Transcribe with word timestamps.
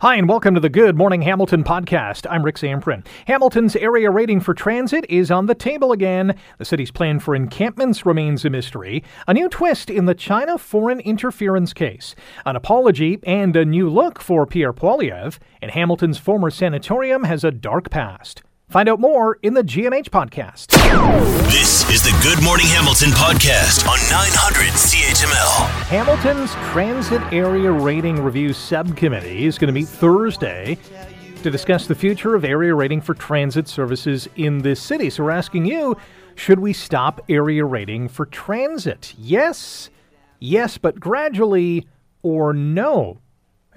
Hi, 0.00 0.14
and 0.14 0.28
welcome 0.28 0.54
to 0.54 0.60
the 0.60 0.68
Good 0.68 0.96
Morning 0.96 1.22
Hamilton 1.22 1.64
podcast. 1.64 2.24
I'm 2.30 2.44
Rick 2.44 2.54
Zamperin. 2.54 3.04
Hamilton's 3.26 3.74
area 3.74 4.12
rating 4.12 4.38
for 4.38 4.54
transit 4.54 5.04
is 5.08 5.28
on 5.28 5.46
the 5.46 5.56
table 5.56 5.90
again. 5.90 6.36
The 6.58 6.64
city's 6.64 6.92
plan 6.92 7.18
for 7.18 7.34
encampments 7.34 8.06
remains 8.06 8.44
a 8.44 8.50
mystery. 8.50 9.02
A 9.26 9.34
new 9.34 9.48
twist 9.48 9.90
in 9.90 10.04
the 10.04 10.14
China 10.14 10.56
foreign 10.56 11.00
interference 11.00 11.72
case. 11.72 12.14
An 12.46 12.54
apology 12.54 13.18
and 13.24 13.56
a 13.56 13.64
new 13.64 13.90
look 13.90 14.20
for 14.20 14.46
Pierre 14.46 14.72
Poilievre. 14.72 15.36
And 15.60 15.72
Hamilton's 15.72 16.18
former 16.18 16.50
sanatorium 16.50 17.24
has 17.24 17.42
a 17.42 17.50
dark 17.50 17.90
past. 17.90 18.44
Find 18.68 18.86
out 18.86 19.00
more 19.00 19.38
in 19.42 19.54
the 19.54 19.62
GMH 19.62 20.10
podcast. 20.10 20.72
This 21.50 21.88
is 21.88 22.02
the 22.02 22.14
Good 22.22 22.44
Morning 22.44 22.66
Hamilton 22.66 23.08
podcast 23.12 23.88
on 23.88 23.98
900 24.10 24.74
CHML. 24.74 25.70
Hamilton's 25.86 26.52
Transit 26.70 27.22
Area 27.32 27.72
Rating 27.72 28.22
Review 28.22 28.52
Subcommittee 28.52 29.46
is 29.46 29.56
going 29.56 29.68
to 29.68 29.72
meet 29.72 29.88
Thursday 29.88 30.76
to 31.42 31.50
discuss 31.50 31.86
the 31.86 31.94
future 31.94 32.34
of 32.34 32.44
area 32.44 32.74
rating 32.74 33.00
for 33.00 33.14
transit 33.14 33.68
services 33.68 34.28
in 34.36 34.58
this 34.58 34.82
city. 34.82 35.08
So 35.08 35.24
we're 35.24 35.30
asking 35.30 35.64
you 35.64 35.96
should 36.34 36.60
we 36.60 36.74
stop 36.74 37.22
area 37.30 37.64
rating 37.64 38.08
for 38.08 38.26
transit? 38.26 39.14
Yes, 39.16 39.88
yes, 40.40 40.76
but 40.76 41.00
gradually, 41.00 41.88
or 42.22 42.52
no? 42.52 43.22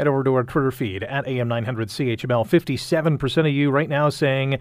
Head 0.01 0.07
over 0.07 0.23
to 0.23 0.33
our 0.33 0.43
Twitter 0.43 0.71
feed 0.71 1.03
at 1.03 1.25
AM900CHML. 1.25 2.47
57% 2.47 3.37
of 3.39 3.53
you 3.53 3.69
right 3.69 3.89
now 3.89 4.09
saying, 4.09 4.57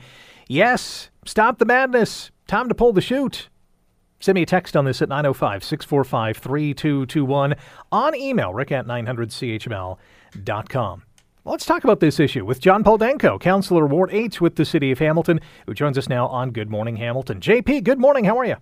yes, 0.50 1.08
stop 1.24 1.58
the 1.58 1.64
madness. 1.64 2.30
Time 2.46 2.68
to 2.68 2.74
pull 2.74 2.92
the 2.92 3.00
chute. 3.00 3.48
Send 4.18 4.34
me 4.34 4.42
a 4.42 4.46
text 4.46 4.76
on 4.76 4.84
this 4.84 5.00
at 5.00 5.08
905 5.08 5.64
645 5.64 6.36
3221. 6.36 7.54
On 7.92 8.14
email, 8.14 8.52
rick 8.52 8.70
at 8.70 8.86
900CHML.com. 8.86 11.04
Let's 11.46 11.64
talk 11.64 11.84
about 11.84 12.00
this 12.00 12.20
issue 12.20 12.44
with 12.44 12.60
John 12.60 12.84
Paul 12.84 12.98
Danko, 12.98 13.38
Councillor 13.38 13.86
Ward 13.86 14.10
8 14.12 14.42
with 14.42 14.56
the 14.56 14.66
City 14.66 14.92
of 14.92 14.98
Hamilton, 14.98 15.40
who 15.66 15.72
joins 15.72 15.96
us 15.96 16.06
now 16.06 16.26
on 16.26 16.50
Good 16.50 16.68
Morning 16.68 16.96
Hamilton. 16.96 17.40
JP, 17.40 17.84
good 17.84 17.98
morning. 17.98 18.24
How 18.24 18.38
are 18.38 18.44
you? 18.44 18.56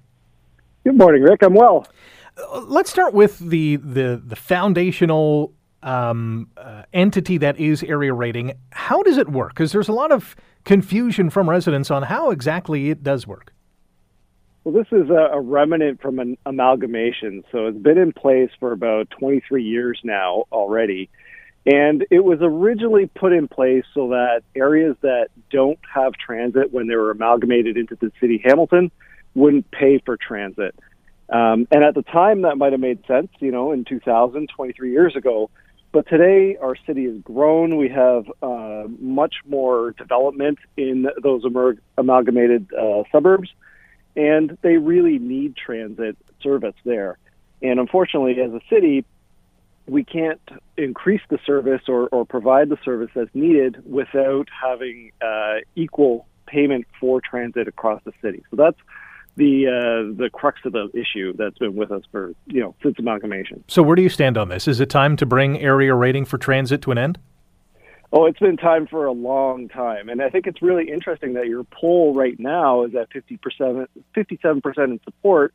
Good 0.84 0.97
morning, 0.97 1.22
Rick. 1.22 1.42
I'm 1.42 1.55
well. 1.55 1.89
Uh, 2.36 2.61
let's 2.61 2.89
start 2.89 3.14
with 3.14 3.41
the, 3.41 3.77
the, 3.77 4.22
the 4.25 4.36
foundational 4.36 5.53
um, 5.83 6.51
uh, 6.57 6.83
entity 6.93 7.39
that 7.39 7.59
is 7.59 7.83
area 7.83 8.12
rating. 8.12 8.55
How 8.71 9.03
does 9.03 9.17
it 9.17 9.29
work? 9.29 9.51
Because 9.51 9.73
there's 9.73 9.89
a 9.89 9.93
lot 9.93 10.12
of 10.12 10.37
confusion 10.65 11.31
from 11.31 11.48
residents 11.48 11.91
on 11.91 12.05
how 12.05 12.31
exactly 12.31 12.91
it 12.91 13.03
does 13.03 13.27
work. 13.27 13.53
Well, 14.65 14.75
this 14.75 14.93
is 14.93 15.09
a, 15.09 15.31
a 15.33 15.41
remnant 15.41 16.03
from 16.03 16.19
an 16.19 16.37
amalgamation. 16.45 17.45
So 17.51 17.67
it's 17.69 17.79
been 17.79 17.99
in 17.99 18.12
place 18.12 18.51
for 18.61 18.73
about 18.73 19.09
23 19.11 19.62
years 19.62 19.99
now 20.03 20.45
already. 20.53 21.09
And 21.65 22.05
it 22.11 22.25
was 22.25 22.39
originally 22.41 23.06
put 23.06 23.33
in 23.33 23.47
place 23.49 23.84
so 23.95 24.09
that 24.09 24.43
areas 24.55 24.97
that 25.03 25.29
don't 25.51 25.79
have 25.93 26.15
transit 26.15 26.73
when 26.73 26.87
they 26.87 26.97
were 26.97 27.11
amalgamated 27.11 27.77
into 27.77 27.95
the 27.95 28.11
city 28.21 28.43
Hamilton 28.45 28.91
wouldn't 29.34 29.71
pay 29.71 29.99
for 30.05 30.17
transit. 30.17 30.75
Um, 31.29 31.69
and 31.71 31.84
at 31.84 31.95
the 31.95 32.03
time, 32.03 32.43
that 32.43 32.56
might 32.56 32.73
have 32.73 32.81
made 32.81 33.05
sense, 33.06 33.29
you 33.39 33.51
know, 33.51 33.73
in 33.73 33.84
2000, 33.84 34.49
23 34.49 34.91
years 34.91 35.15
ago. 35.15 35.51
But 35.91 36.06
today, 36.06 36.56
our 36.61 36.77
city 36.86 37.05
has 37.05 37.17
grown. 37.22 37.77
We 37.77 37.89
have 37.89 38.31
uh, 38.42 38.84
much 38.98 39.36
more 39.47 39.92
development 39.92 40.58
in 40.77 41.08
those 41.22 41.44
amalgamated 41.97 42.69
uh, 42.75 43.05
suburbs, 43.11 43.48
and 44.14 44.59
they 44.62 44.77
really 44.77 45.19
need 45.19 45.56
transit 45.56 46.16
service 46.42 46.75
there. 46.84 47.16
And 47.62 47.81
unfortunately, 47.81 48.41
as 48.41 48.53
a 48.53 48.61
city, 48.69 49.05
we 49.86 50.05
can't 50.05 50.41
increase 50.77 51.22
the 51.31 51.39
service 51.47 51.83
or, 51.89 52.09
or 52.09 52.27
provide 52.27 52.69
the 52.69 52.78
service 52.84 53.11
that's 53.14 53.34
needed 53.34 53.83
without 53.91 54.48
having 54.50 55.12
uh, 55.22 55.56
equal 55.75 56.27
payment 56.47 56.86
for 57.00 57.20
transit 57.20 57.66
across 57.66 58.03
the 58.05 58.12
city. 58.20 58.44
So 58.50 58.56
that's 58.56 58.78
the 59.39 59.69
uh, 59.69 60.17
the 60.20 60.28
crux 60.31 60.61
of 60.64 60.72
the 60.72 60.91
issue 60.93 61.32
that's 61.37 61.56
been 61.59 61.76
with 61.76 61.91
us 61.91 62.03
for 62.10 62.34
you 62.47 62.60
know 62.60 62.75
since 62.82 62.99
amalgamation. 62.99 63.65
So 63.69 63.82
where 63.82 63.97
do 63.97 64.03
you 64.03 64.09
stand 64.09 64.37
on 64.37 64.49
this? 64.49 64.69
Is 64.69 64.81
it 64.81 64.91
time 64.91 65.16
to 65.16 65.26
bring 65.26 65.59
area 65.60 65.94
rating 65.94 66.25
for 66.25 66.37
transit 66.37 66.82
to 66.82 66.91
an 66.91 66.99
end? 66.99 67.19
Oh, 68.12 68.26
it's 68.26 68.38
been 68.38 68.56
time 68.56 68.87
for 68.87 69.06
a 69.06 69.12
long 69.12 69.69
time, 69.69 70.09
and 70.09 70.22
I 70.22 70.31
think 70.31 70.47
it's 70.47 70.62
really 70.62 70.91
interesting 70.91 71.34
that 71.34 71.47
your 71.47 71.65
poll 71.65 72.15
right 72.15 72.38
now 72.38 72.84
is 72.84 72.94
at 72.94 73.10
50%, 73.10 73.87
57 74.15 74.60
percent 74.60 74.93
in 74.93 75.00
support, 75.04 75.53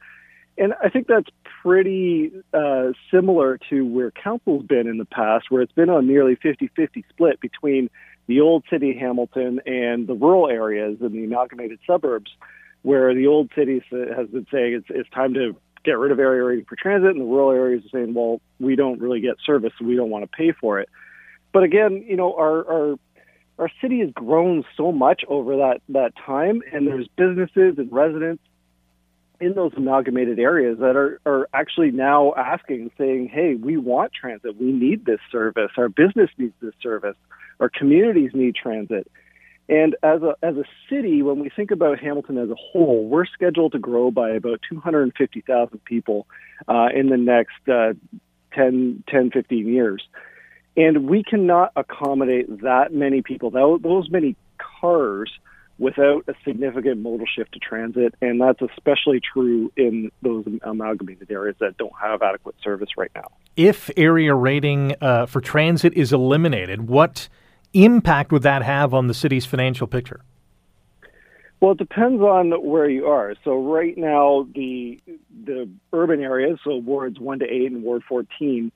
and 0.57 0.73
I 0.81 0.89
think 0.89 1.07
that's 1.07 1.29
pretty 1.61 2.31
uh, 2.53 2.91
similar 3.11 3.59
to 3.69 3.85
where 3.85 4.11
council's 4.11 4.65
been 4.65 4.87
in 4.87 4.97
the 4.97 5.05
past, 5.05 5.45
where 5.49 5.61
it's 5.61 5.71
been 5.71 5.89
a 5.89 6.01
nearly 6.01 6.35
50-50 6.35 7.03
split 7.09 7.39
between 7.41 7.89
the 8.27 8.39
old 8.39 8.63
city 8.69 8.95
Hamilton 8.97 9.59
and 9.65 10.07
the 10.07 10.13
rural 10.13 10.47
areas 10.47 10.97
and 11.01 11.11
the 11.11 11.23
amalgamated 11.25 11.79
suburbs 11.87 12.31
where 12.83 13.13
the 13.15 13.27
old 13.27 13.51
cities 13.55 13.81
has 13.91 14.27
been 14.27 14.45
saying 14.51 14.73
it's, 14.73 14.87
it's 14.89 15.09
time 15.09 15.33
to 15.33 15.55
get 15.83 15.97
rid 15.97 16.11
of 16.11 16.19
area 16.19 16.43
rating 16.43 16.65
for 16.65 16.75
transit, 16.75 17.11
and 17.11 17.19
the 17.19 17.25
rural 17.25 17.51
areas 17.51 17.83
are 17.85 17.89
saying, 17.89 18.13
well, 18.13 18.39
we 18.59 18.75
don't 18.75 19.01
really 19.01 19.19
get 19.19 19.35
service, 19.45 19.73
so 19.77 19.85
we 19.85 19.95
don't 19.95 20.09
want 20.09 20.23
to 20.23 20.37
pay 20.37 20.51
for 20.51 20.79
it. 20.79 20.89
But 21.51 21.63
again, 21.63 22.05
you 22.07 22.15
know, 22.15 22.33
our 22.35 22.71
our 22.71 22.95
our 23.59 23.69
city 23.81 23.99
has 23.99 24.09
grown 24.11 24.63
so 24.75 24.91
much 24.91 25.23
over 25.27 25.57
that 25.57 25.81
that 25.89 26.13
time, 26.15 26.61
and 26.71 26.87
there's 26.87 27.07
businesses 27.15 27.77
and 27.77 27.91
residents 27.91 28.43
in 29.39 29.53
those 29.53 29.73
amalgamated 29.75 30.39
areas 30.39 30.77
that 30.79 30.95
are, 30.95 31.19
are 31.25 31.49
actually 31.53 31.91
now 31.91 32.33
asking, 32.35 32.91
saying, 32.97 33.29
hey, 33.31 33.55
we 33.55 33.77
want 33.77 34.13
transit. 34.13 34.55
We 34.59 34.71
need 34.71 35.05
this 35.05 35.19
service. 35.31 35.71
Our 35.77 35.89
business 35.89 36.29
needs 36.37 36.53
this 36.61 36.73
service. 36.81 37.17
Our 37.59 37.69
communities 37.69 38.31
need 38.33 38.55
transit. 38.55 39.09
And 39.69 39.95
as 40.03 40.21
a, 40.21 40.35
as 40.43 40.57
a 40.57 40.65
city, 40.89 41.21
when 41.21 41.39
we 41.39 41.49
think 41.49 41.71
about 41.71 41.99
Hamilton 41.99 42.37
as 42.37 42.49
a 42.49 42.55
whole, 42.55 43.07
we're 43.07 43.25
scheduled 43.25 43.71
to 43.71 43.79
grow 43.79 44.11
by 44.11 44.31
about 44.31 44.59
250,000 44.69 45.83
people 45.85 46.27
uh, 46.67 46.89
in 46.93 47.09
the 47.09 47.17
next 47.17 47.67
uh, 47.69 47.93
10, 48.53 49.03
10, 49.07 49.31
15 49.31 49.67
years. 49.67 50.03
And 50.75 51.07
we 51.07 51.23
cannot 51.23 51.71
accommodate 51.75 52.61
that 52.61 52.93
many 52.93 53.21
people, 53.21 53.51
those 53.51 54.09
many 54.09 54.35
cars, 54.81 55.31
without 55.79 56.23
a 56.27 56.33
significant 56.45 56.99
modal 57.01 57.25
shift 57.25 57.53
to 57.53 57.59
transit. 57.59 58.15
And 58.21 58.39
that's 58.39 58.61
especially 58.61 59.19
true 59.19 59.71
in 59.75 60.11
those 60.21 60.45
amalgamated 60.61 61.31
areas 61.31 61.55
that 61.59 61.77
don't 61.77 61.93
have 61.99 62.21
adequate 62.21 62.55
service 62.63 62.89
right 62.97 63.11
now. 63.15 63.31
If 63.55 63.89
area 63.97 64.33
rating 64.35 64.95
uh, 65.01 65.25
for 65.25 65.41
transit 65.41 65.93
is 65.93 66.13
eliminated, 66.13 66.87
what 66.87 67.27
impact 67.73 68.31
would 68.31 68.43
that 68.43 68.63
have 68.63 68.93
on 68.93 69.07
the 69.07 69.13
city's 69.13 69.45
financial 69.45 69.87
picture? 69.87 70.21
Well, 71.59 71.71
it 71.71 71.77
depends 71.77 72.21
on 72.21 72.51
where 72.61 72.89
you 72.89 73.05
are. 73.07 73.35
So 73.45 73.57
right 73.63 73.97
now, 73.97 74.47
the 74.53 74.99
the 75.45 75.69
urban 75.93 76.21
areas, 76.21 76.59
so 76.63 76.75
wards 76.75 77.19
one 77.19 77.39
to 77.39 77.45
eight 77.45 77.71
and 77.71 77.83
ward 77.83 78.03
fourteen, 78.07 78.71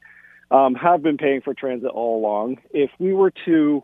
um, 0.51 0.73
have 0.75 1.03
been 1.03 1.17
paying 1.17 1.41
for 1.41 1.53
transit 1.53 1.89
all 1.89 2.17
along. 2.17 2.59
If 2.71 2.89
we 2.97 3.13
were 3.13 3.33
to 3.45 3.83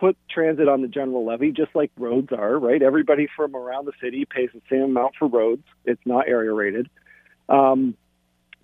put 0.00 0.16
transit 0.30 0.68
on 0.68 0.80
the 0.80 0.88
general 0.88 1.26
levy, 1.26 1.52
just 1.52 1.74
like 1.74 1.90
roads 1.98 2.32
are, 2.32 2.58
right? 2.58 2.82
Everybody 2.82 3.28
from 3.36 3.54
around 3.54 3.84
the 3.84 3.92
city 4.00 4.24
pays 4.24 4.48
the 4.54 4.62
same 4.70 4.84
amount 4.84 5.16
for 5.18 5.28
roads. 5.28 5.64
It's 5.84 6.00
not 6.06 6.28
area 6.28 6.52
rated. 6.52 6.88
Um, 7.48 7.94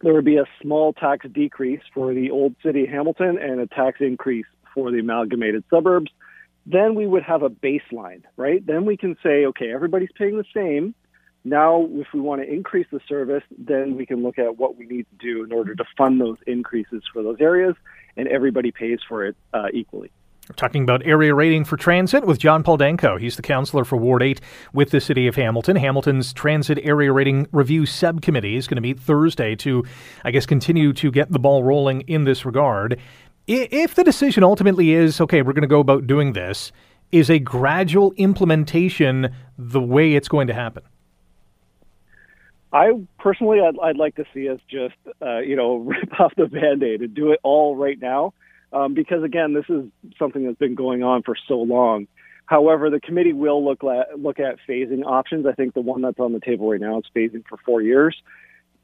there 0.00 0.14
would 0.14 0.24
be 0.24 0.36
a 0.36 0.46
small 0.62 0.92
tax 0.92 1.26
decrease 1.30 1.82
for 1.92 2.14
the 2.14 2.30
old 2.30 2.54
city 2.62 2.84
of 2.84 2.88
Hamilton 2.88 3.38
and 3.38 3.60
a 3.60 3.66
tax 3.66 4.00
increase 4.00 4.46
for 4.74 4.90
the 4.90 4.98
amalgamated 4.98 5.64
suburbs, 5.70 6.10
then 6.66 6.94
we 6.94 7.06
would 7.06 7.22
have 7.22 7.42
a 7.42 7.50
baseline, 7.50 8.22
right? 8.36 8.64
Then 8.66 8.84
we 8.84 8.96
can 8.96 9.16
say, 9.22 9.46
okay, 9.46 9.72
everybody's 9.72 10.12
paying 10.16 10.36
the 10.36 10.44
same. 10.54 10.94
Now, 11.44 11.86
if 11.90 12.06
we 12.14 12.20
want 12.20 12.40
to 12.40 12.50
increase 12.50 12.86
the 12.90 13.00
service, 13.06 13.42
then 13.58 13.96
we 13.96 14.06
can 14.06 14.22
look 14.22 14.38
at 14.38 14.56
what 14.56 14.76
we 14.76 14.86
need 14.86 15.06
to 15.10 15.16
do 15.26 15.44
in 15.44 15.52
order 15.52 15.74
to 15.74 15.84
fund 15.96 16.20
those 16.20 16.38
increases 16.46 17.02
for 17.12 17.22
those 17.22 17.36
areas, 17.38 17.74
and 18.16 18.28
everybody 18.28 18.72
pays 18.72 18.98
for 19.06 19.26
it 19.26 19.36
uh, 19.52 19.66
equally. 19.72 20.10
We're 20.48 20.56
talking 20.56 20.82
about 20.82 21.06
area 21.06 21.34
rating 21.34 21.64
for 21.64 21.78
transit 21.78 22.26
with 22.26 22.38
John 22.38 22.62
Paul 22.62 22.76
Danko. 22.76 23.16
He's 23.16 23.36
the 23.36 23.42
councillor 23.42 23.82
for 23.82 23.96
Ward 23.96 24.22
8 24.22 24.42
with 24.74 24.90
the 24.90 25.00
City 25.00 25.26
of 25.26 25.36
Hamilton. 25.36 25.76
Hamilton's 25.76 26.34
Transit 26.34 26.78
Area 26.82 27.10
Rating 27.12 27.46
Review 27.50 27.86
Subcommittee 27.86 28.56
is 28.56 28.66
going 28.66 28.76
to 28.76 28.82
meet 28.82 29.00
Thursday 29.00 29.56
to, 29.56 29.84
I 30.22 30.32
guess, 30.32 30.44
continue 30.44 30.92
to 30.92 31.10
get 31.10 31.32
the 31.32 31.38
ball 31.38 31.64
rolling 31.64 32.02
in 32.02 32.24
this 32.24 32.44
regard 32.44 33.00
if 33.46 33.94
the 33.94 34.04
decision 34.04 34.42
ultimately 34.42 34.92
is 34.92 35.20
okay, 35.20 35.42
we're 35.42 35.52
going 35.52 35.62
to 35.62 35.68
go 35.68 35.80
about 35.80 36.06
doing 36.06 36.32
this, 36.32 36.72
is 37.12 37.30
a 37.30 37.38
gradual 37.38 38.12
implementation 38.16 39.34
the 39.58 39.80
way 39.80 40.14
it's 40.14 40.28
going 40.28 40.46
to 40.46 40.54
happen? 40.54 40.82
I 42.72 42.90
personally, 43.20 43.60
I'd, 43.60 43.78
I'd 43.80 43.96
like 43.96 44.16
to 44.16 44.24
see 44.34 44.48
us 44.48 44.58
just, 44.68 44.96
uh, 45.22 45.38
you 45.38 45.54
know, 45.54 45.76
rip 45.78 46.18
off 46.18 46.32
the 46.36 46.46
band-aid 46.46 47.02
and 47.02 47.14
do 47.14 47.32
it 47.32 47.40
all 47.42 47.76
right 47.76 48.00
now, 48.00 48.34
um, 48.72 48.94
because 48.94 49.22
again, 49.22 49.52
this 49.52 49.66
is 49.68 49.84
something 50.18 50.44
that's 50.44 50.58
been 50.58 50.74
going 50.74 51.02
on 51.02 51.22
for 51.22 51.36
so 51.46 51.58
long. 51.58 52.08
However, 52.46 52.90
the 52.90 53.00
committee 53.00 53.32
will 53.32 53.64
look 53.64 53.82
look 53.82 54.38
at 54.38 54.58
phasing 54.68 55.04
options. 55.04 55.46
I 55.46 55.52
think 55.52 55.72
the 55.72 55.80
one 55.80 56.02
that's 56.02 56.18
on 56.18 56.32
the 56.32 56.40
table 56.40 56.70
right 56.70 56.80
now 56.80 56.98
is 56.98 57.04
phasing 57.14 57.42
for 57.48 57.56
four 57.64 57.80
years 57.80 58.16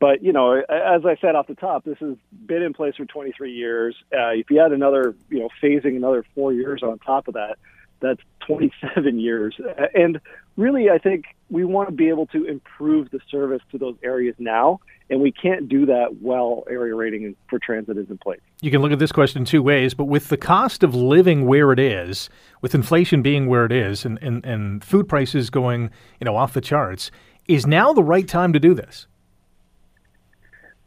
but 0.01 0.25
you 0.25 0.33
know, 0.33 0.55
as 0.55 1.05
I 1.05 1.17
said 1.21 1.37
off 1.37 1.47
the 1.47 1.55
top, 1.55 1.85
this 1.85 1.99
has 1.99 2.17
been 2.47 2.63
in 2.63 2.73
place 2.73 2.97
for 2.97 3.05
23 3.05 3.53
years. 3.53 3.95
Uh, 4.13 4.31
if 4.31 4.51
you 4.51 4.61
add 4.61 4.73
another, 4.73 5.15
you 5.29 5.41
know, 5.41 5.51
phasing 5.63 5.97
another 5.97 6.25
four 6.35 6.53
years 6.53 6.83
on 6.83 6.99
top 6.99 7.29
of 7.29 7.35
that, 7.35 7.59
that's 8.01 8.23
27 8.47 9.19
years. 9.21 9.61
And 9.95 10.19
really, 10.57 10.89
I 10.89 10.97
think 10.97 11.27
we 11.51 11.65
want 11.65 11.89
to 11.89 11.95
be 11.95 12.09
able 12.09 12.27
to 12.29 12.47
improve 12.47 13.11
the 13.11 13.21
service 13.31 13.61
to 13.73 13.79
those 13.79 13.97
areas 14.03 14.35
now, 14.39 14.81
and 15.11 15.21
we 15.21 15.33
can't 15.33 15.69
do 15.69 15.85
that 15.87 16.17
while 16.21 16.65
area 16.71 16.95
rating 16.95 17.37
for 17.51 17.59
transit 17.59 17.99
is 17.99 18.09
in 18.09 18.17
place. 18.17 18.41
You 18.63 18.71
can 18.71 18.81
look 18.81 18.93
at 18.93 18.99
this 18.99 19.13
question 19.13 19.45
two 19.45 19.63
ways, 19.63 19.93
but 19.93 20.05
with 20.05 20.29
the 20.29 20.39
cost 20.39 20.83
of 20.83 20.95
living 20.95 21.47
where 21.47 21.73
it 21.73 21.79
is, 21.79 22.31
with 22.63 22.75
inflation 22.75 23.21
being 23.21 23.47
where 23.47 23.67
it 23.67 23.73
is, 23.73 24.07
and, 24.07 24.19
and, 24.23 24.45
and 24.47 24.83
food 24.83 25.09
prices 25.09 25.51
going, 25.51 25.91
you 26.21 26.25
know, 26.25 26.37
off 26.37 26.55
the 26.55 26.63
charts, 26.63 27.11
is 27.47 27.67
now 27.67 27.93
the 27.93 28.03
right 28.03 28.27
time 28.27 28.55
to 28.55 28.61
do 28.61 28.73
this? 28.73 29.07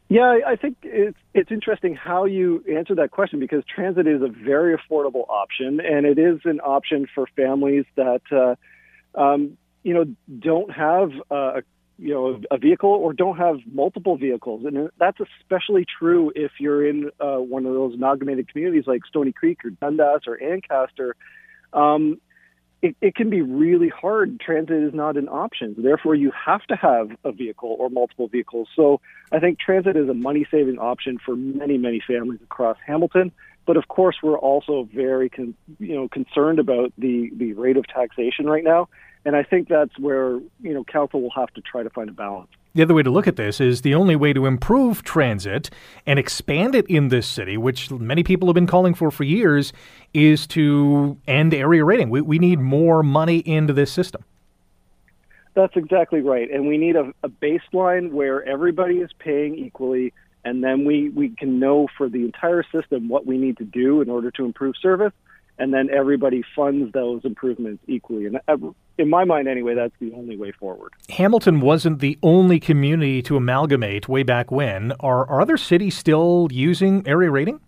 Yeah, 0.08 0.38
I 0.46 0.56
think 0.56 0.76
it's 0.82 1.16
it's 1.32 1.50
interesting 1.50 1.94
how 1.94 2.26
you 2.26 2.62
answer 2.70 2.94
that 2.96 3.10
question 3.10 3.40
because 3.40 3.64
transit 3.64 4.06
is 4.06 4.20
a 4.20 4.28
very 4.28 4.76
affordable 4.76 5.28
option, 5.28 5.80
and 5.80 6.04
it 6.04 6.18
is 6.18 6.40
an 6.44 6.60
option 6.60 7.06
for 7.14 7.26
families 7.34 7.84
that 7.96 8.20
uh, 8.30 9.20
um, 9.20 9.56
you 9.82 9.94
know 9.94 10.04
don't 10.40 10.70
have 10.70 11.10
a 11.30 11.62
you 11.98 12.12
know 12.12 12.40
a 12.50 12.58
vehicle 12.58 12.90
or 12.90 13.14
don't 13.14 13.38
have 13.38 13.56
multiple 13.72 14.18
vehicles, 14.18 14.66
and 14.66 14.90
that's 14.98 15.18
especially 15.40 15.86
true 15.98 16.30
if 16.34 16.52
you're 16.60 16.86
in 16.86 17.10
uh, 17.18 17.36
one 17.36 17.64
of 17.64 17.72
those 17.72 17.94
amalgamated 17.94 18.46
communities 18.52 18.84
like 18.86 19.06
Stoney 19.06 19.32
Creek 19.32 19.64
or 19.64 19.70
Dundas 19.70 20.22
or 20.26 20.40
Ancaster. 20.42 21.16
Um, 21.72 22.20
it, 22.84 22.96
it 23.00 23.14
can 23.14 23.30
be 23.30 23.40
really 23.40 23.88
hard. 23.88 24.38
Transit 24.38 24.82
is 24.82 24.92
not 24.92 25.16
an 25.16 25.26
option. 25.26 25.74
Therefore, 25.78 26.14
you 26.14 26.30
have 26.32 26.62
to 26.66 26.76
have 26.76 27.12
a 27.24 27.32
vehicle 27.32 27.74
or 27.78 27.88
multiple 27.88 28.28
vehicles. 28.28 28.68
So 28.76 29.00
I 29.32 29.38
think 29.38 29.58
transit 29.58 29.96
is 29.96 30.06
a 30.10 30.14
money 30.14 30.46
saving 30.50 30.78
option 30.78 31.16
for 31.24 31.34
many, 31.34 31.78
many 31.78 32.02
families 32.06 32.40
across 32.42 32.76
Hamilton. 32.86 33.32
But 33.66 33.78
of 33.78 33.88
course, 33.88 34.16
we're 34.22 34.38
also 34.38 34.86
very 34.94 35.30
con- 35.30 35.54
you 35.78 35.94
know 35.94 36.08
concerned 36.08 36.58
about 36.58 36.92
the, 36.98 37.30
the 37.34 37.54
rate 37.54 37.78
of 37.78 37.86
taxation 37.86 38.44
right 38.44 38.62
now. 38.62 38.90
And 39.24 39.34
I 39.34 39.44
think 39.44 39.68
that's 39.68 39.98
where 39.98 40.32
you 40.60 40.74
know 40.74 40.84
council 40.84 41.22
will 41.22 41.32
have 41.34 41.48
to 41.54 41.62
try 41.62 41.82
to 41.82 41.88
find 41.88 42.10
a 42.10 42.12
balance. 42.12 42.50
The 42.74 42.82
other 42.82 42.94
way 42.94 43.04
to 43.04 43.10
look 43.10 43.28
at 43.28 43.36
this 43.36 43.60
is 43.60 43.82
the 43.82 43.94
only 43.94 44.16
way 44.16 44.32
to 44.32 44.46
improve 44.46 45.04
transit 45.04 45.70
and 46.06 46.18
expand 46.18 46.74
it 46.74 46.86
in 46.88 47.06
this 47.06 47.24
city, 47.24 47.56
which 47.56 47.88
many 47.92 48.24
people 48.24 48.48
have 48.48 48.54
been 48.54 48.66
calling 48.66 48.94
for 48.94 49.12
for 49.12 49.22
years, 49.22 49.72
is 50.12 50.44
to 50.48 51.16
end 51.28 51.54
area 51.54 51.84
rating. 51.84 52.10
We, 52.10 52.20
we 52.20 52.40
need 52.40 52.58
more 52.58 53.04
money 53.04 53.38
into 53.38 53.72
this 53.72 53.92
system. 53.92 54.24
That's 55.54 55.76
exactly 55.76 56.20
right. 56.20 56.50
And 56.50 56.66
we 56.66 56.76
need 56.76 56.96
a, 56.96 57.12
a 57.22 57.28
baseline 57.28 58.10
where 58.10 58.42
everybody 58.44 58.96
is 58.96 59.10
paying 59.20 59.54
equally, 59.54 60.12
and 60.44 60.64
then 60.64 60.84
we, 60.84 61.10
we 61.10 61.28
can 61.28 61.60
know 61.60 61.86
for 61.96 62.08
the 62.08 62.24
entire 62.24 62.64
system 62.72 63.08
what 63.08 63.24
we 63.24 63.38
need 63.38 63.58
to 63.58 63.64
do 63.64 64.00
in 64.00 64.10
order 64.10 64.32
to 64.32 64.44
improve 64.44 64.74
service 64.82 65.12
and 65.58 65.72
then 65.72 65.88
everybody 65.90 66.42
funds 66.54 66.92
those 66.92 67.24
improvements 67.24 67.82
equally. 67.86 68.26
And 68.26 68.40
uh, 68.48 68.56
in 68.98 69.08
my 69.08 69.24
mind, 69.24 69.48
anyway, 69.48 69.74
that's 69.74 69.94
the 70.00 70.12
only 70.14 70.36
way 70.36 70.52
forward. 70.52 70.92
Hamilton 71.08 71.60
wasn't 71.60 72.00
the 72.00 72.18
only 72.22 72.58
community 72.58 73.22
to 73.22 73.36
amalgamate 73.36 74.08
way 74.08 74.22
back 74.22 74.50
when. 74.50 74.92
Are, 75.00 75.28
are 75.28 75.40
other 75.40 75.56
cities 75.56 75.96
still 75.96 76.48
using 76.50 77.06
area 77.06 77.30
rating? 77.30 77.60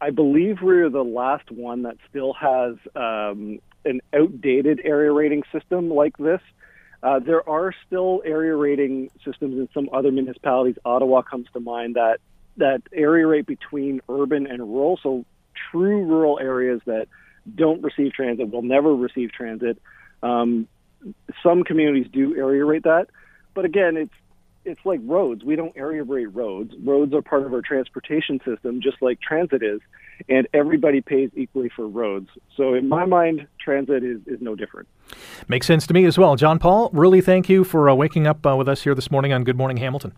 I 0.00 0.10
believe 0.10 0.62
we're 0.62 0.90
the 0.90 1.02
last 1.02 1.50
one 1.50 1.82
that 1.82 1.96
still 2.08 2.32
has 2.34 2.76
um, 2.94 3.58
an 3.84 4.00
outdated 4.14 4.80
area 4.84 5.10
rating 5.10 5.42
system 5.50 5.90
like 5.90 6.16
this. 6.18 6.40
Uh, 7.02 7.18
there 7.18 7.48
are 7.48 7.72
still 7.86 8.22
area 8.24 8.54
rating 8.54 9.10
systems 9.24 9.58
in 9.58 9.68
some 9.72 9.88
other 9.92 10.10
municipalities. 10.10 10.76
Ottawa 10.84 11.22
comes 11.22 11.46
to 11.52 11.60
mind 11.60 11.94
that 11.94 12.18
that 12.56 12.82
area 12.92 13.26
rate 13.26 13.46
between 13.46 14.00
urban 14.08 14.46
and 14.46 14.60
rural. 14.60 14.98
So 15.02 15.24
true 15.70 16.04
rural 16.04 16.38
areas 16.38 16.80
that 16.86 17.08
don't 17.54 17.82
receive 17.82 18.12
transit 18.12 18.50
will 18.50 18.62
never 18.62 18.94
receive 18.94 19.32
transit. 19.32 19.80
Um, 20.22 20.68
some 21.42 21.64
communities 21.64 22.06
do 22.12 22.36
area 22.36 22.64
rate 22.64 22.84
that, 22.84 23.08
but 23.54 23.64
again, 23.64 23.96
it's 23.96 24.12
it's 24.64 24.80
like 24.84 25.00
roads. 25.04 25.44
We 25.44 25.56
don't 25.56 25.72
area 25.76 26.02
rate 26.02 26.34
roads. 26.34 26.74
Roads 26.84 27.14
are 27.14 27.22
part 27.22 27.44
of 27.44 27.54
our 27.54 27.62
transportation 27.62 28.40
system, 28.44 28.80
just 28.82 29.00
like 29.00 29.20
transit 29.20 29.62
is, 29.62 29.80
and 30.28 30.46
everybody 30.52 31.00
pays 31.00 31.30
equally 31.34 31.70
for 31.74 31.86
roads. 31.86 32.28
So, 32.56 32.74
in 32.74 32.88
my 32.88 33.06
mind, 33.06 33.46
transit 33.58 34.04
is, 34.04 34.20
is 34.26 34.40
no 34.40 34.54
different. 34.54 34.88
Makes 35.48 35.66
sense 35.66 35.86
to 35.86 35.94
me 35.94 36.04
as 36.04 36.18
well. 36.18 36.36
John 36.36 36.58
Paul, 36.58 36.90
really 36.92 37.20
thank 37.20 37.48
you 37.48 37.64
for 37.64 37.88
uh, 37.88 37.94
waking 37.94 38.26
up 38.26 38.46
uh, 38.46 38.56
with 38.56 38.68
us 38.68 38.82
here 38.82 38.94
this 38.94 39.10
morning 39.10 39.32
on 39.32 39.44
Good 39.44 39.56
Morning 39.56 39.78
Hamilton. 39.78 40.12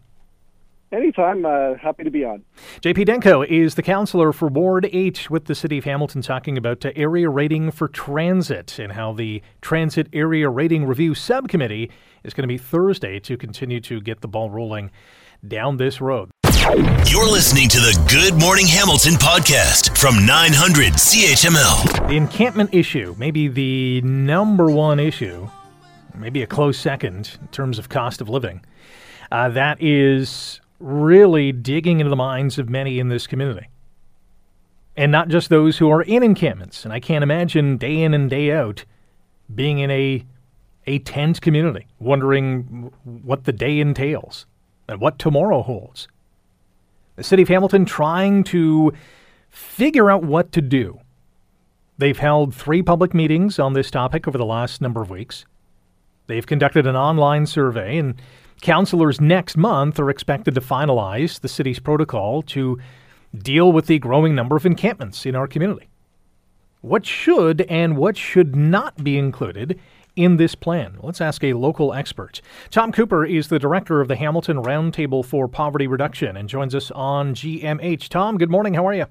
Anytime. 0.93 1.47
Uh, 1.47 1.75
happy 1.81 2.03
to 2.03 2.11
be 2.11 2.25
on. 2.25 2.43
JP 2.81 3.07
Danko 3.07 3.43
is 3.43 3.77
the 3.77 3.83
counselor 3.83 4.33
for 4.33 4.49
Ward 4.49 4.89
H 4.93 5.31
with 5.31 5.45
the 5.45 5.55
City 5.55 5.79
of 5.79 5.85
Hamilton 5.85 6.21
talking 6.21 6.59
about 6.59 6.85
uh, 6.85 6.91
area 6.97 7.29
rating 7.29 7.71
for 7.71 7.87
transit 7.87 8.77
and 8.79 8.93
how 8.93 9.13
the 9.13 9.41
Transit 9.61 10.09
Area 10.13 10.49
Rating 10.49 10.85
Review 10.85 11.15
Subcommittee 11.15 11.93
is 12.25 12.35
going 12.35 12.43
to 12.43 12.49
be 12.49 12.59
Thursday 12.59 13.21
to 13.21 13.37
continue 13.37 13.81
to 13.83 14.01
get 14.01 14.21
the 14.21 14.27
ball 14.27 14.51
rolling 14.51 14.91
down 15.47 15.77
this 15.77 16.01
road. 16.01 16.31
You're 17.07 17.31
listening 17.31 17.69
to 17.69 17.79
the 17.79 18.07
Good 18.11 18.41
Morning 18.41 18.67
Hamilton 18.67 19.15
podcast 19.15 19.97
from 19.97 20.27
900 20.27 20.95
CHML. 20.95 22.09
The 22.09 22.17
encampment 22.17 22.75
issue, 22.75 23.15
maybe 23.17 23.47
the 23.47 24.01
number 24.03 24.71
one 24.71 24.99
issue, 24.99 25.49
maybe 26.17 26.43
a 26.43 26.47
close 26.49 26.79
second 26.79 27.39
in 27.41 27.49
terms 27.49 27.79
of 27.79 27.89
cost 27.89 28.21
of 28.21 28.29
living. 28.29 28.65
Uh, 29.33 29.49
that 29.51 29.81
is 29.81 30.61
really 30.81 31.53
digging 31.53 32.01
into 32.01 32.11
the 32.11 32.17
minds 32.17 32.59
of 32.59 32.69
many 32.69 32.99
in 32.99 33.09
this 33.09 33.27
community. 33.27 33.69
And 34.97 35.13
not 35.13 35.29
just 35.29 35.49
those 35.49 35.79
who 35.79 35.91
are 35.91 36.03
in 36.03 36.23
encampments. 36.23 36.85
And 36.85 36.93
I 36.93 37.01
can't 37.01 37.23
imagine 37.23 37.77
day 37.77 38.03
in 38.03 38.13
and 38.13 38.29
day 38.29 38.53
out 38.53 38.85
being 39.55 39.79
in 39.79 39.91
a 39.91 40.25
a 40.87 40.99
tent 41.01 41.41
community, 41.41 41.87
wondering 41.99 42.91
what 43.05 43.45
the 43.45 43.53
day 43.53 43.79
entails 43.79 44.47
and 44.89 45.01
what 45.01 45.19
tomorrow 45.19 45.63
holds. 45.63 46.09
The 47.17 47.23
city 47.23 47.43
of 47.43 47.49
Hamilton 47.49 47.85
trying 47.85 48.45
to 48.45 48.93
figure 49.51 50.11
out 50.11 50.25
what 50.25 50.53
to 50.53 50.63
do. 50.63 50.99
They've 51.99 52.19
held 52.19 52.55
three 52.55 52.83
public 52.83 53.13
meetings 53.13 53.59
on 53.59 53.75
this 53.75 53.91
topic 53.91 54.27
over 54.27 54.39
the 54.39 54.47
last 54.47 54.81
number 54.81 55.03
of 55.03 55.11
weeks. 55.11 55.45
They've 56.29 56.47
conducted 56.47 56.87
an 56.87 56.97
online 56.97 57.45
survey, 57.45 57.99
and 57.99 58.15
Councillors 58.61 59.21
next 59.21 59.57
month 59.57 59.99
are 59.99 60.11
expected 60.11 60.55
to 60.55 60.61
finalize 60.61 61.41
the 61.41 61.49
city's 61.49 61.79
protocol 61.79 62.43
to 62.43 62.79
deal 63.37 63.73
with 63.73 63.87
the 63.87 63.99
growing 63.99 64.35
number 64.35 64.57
of 64.57 64.67
encampments 64.67 65.25
in 65.25 65.35
our 65.35 65.47
community. 65.47 65.89
What 66.83 67.07
should 67.07 67.63
and 67.63 67.97
what 67.97 68.17
should 68.17 68.55
not 68.57 69.03
be 69.03 69.17
included 69.17 69.79
in 70.17 70.37
this 70.37 70.55
plan? 70.55 70.99
Let's 71.03 71.21
ask 71.21 71.43
a 71.43 71.55
local 71.55 71.95
expert. 71.95 72.43
Tom 72.71 72.93
Cooper 72.93 73.25
is 73.25 73.49
the 73.49 73.59
director 73.59 74.01
of 74.01 74.09
the 74.09 74.17
Hamilton 74.17 74.59
Roundtable 74.59 75.25
for 75.25 75.49
Poverty 75.49 75.87
Reduction 75.87 76.37
and 76.37 76.49
joins 76.49 76.75
us 76.75 76.91
on 76.91 77.35
GMH. 77.35 78.09
Tom, 78.09 78.37
good 78.37 78.51
morning. 78.51 78.75
How 78.75 78.87
are 78.87 78.95
you? 78.95 79.07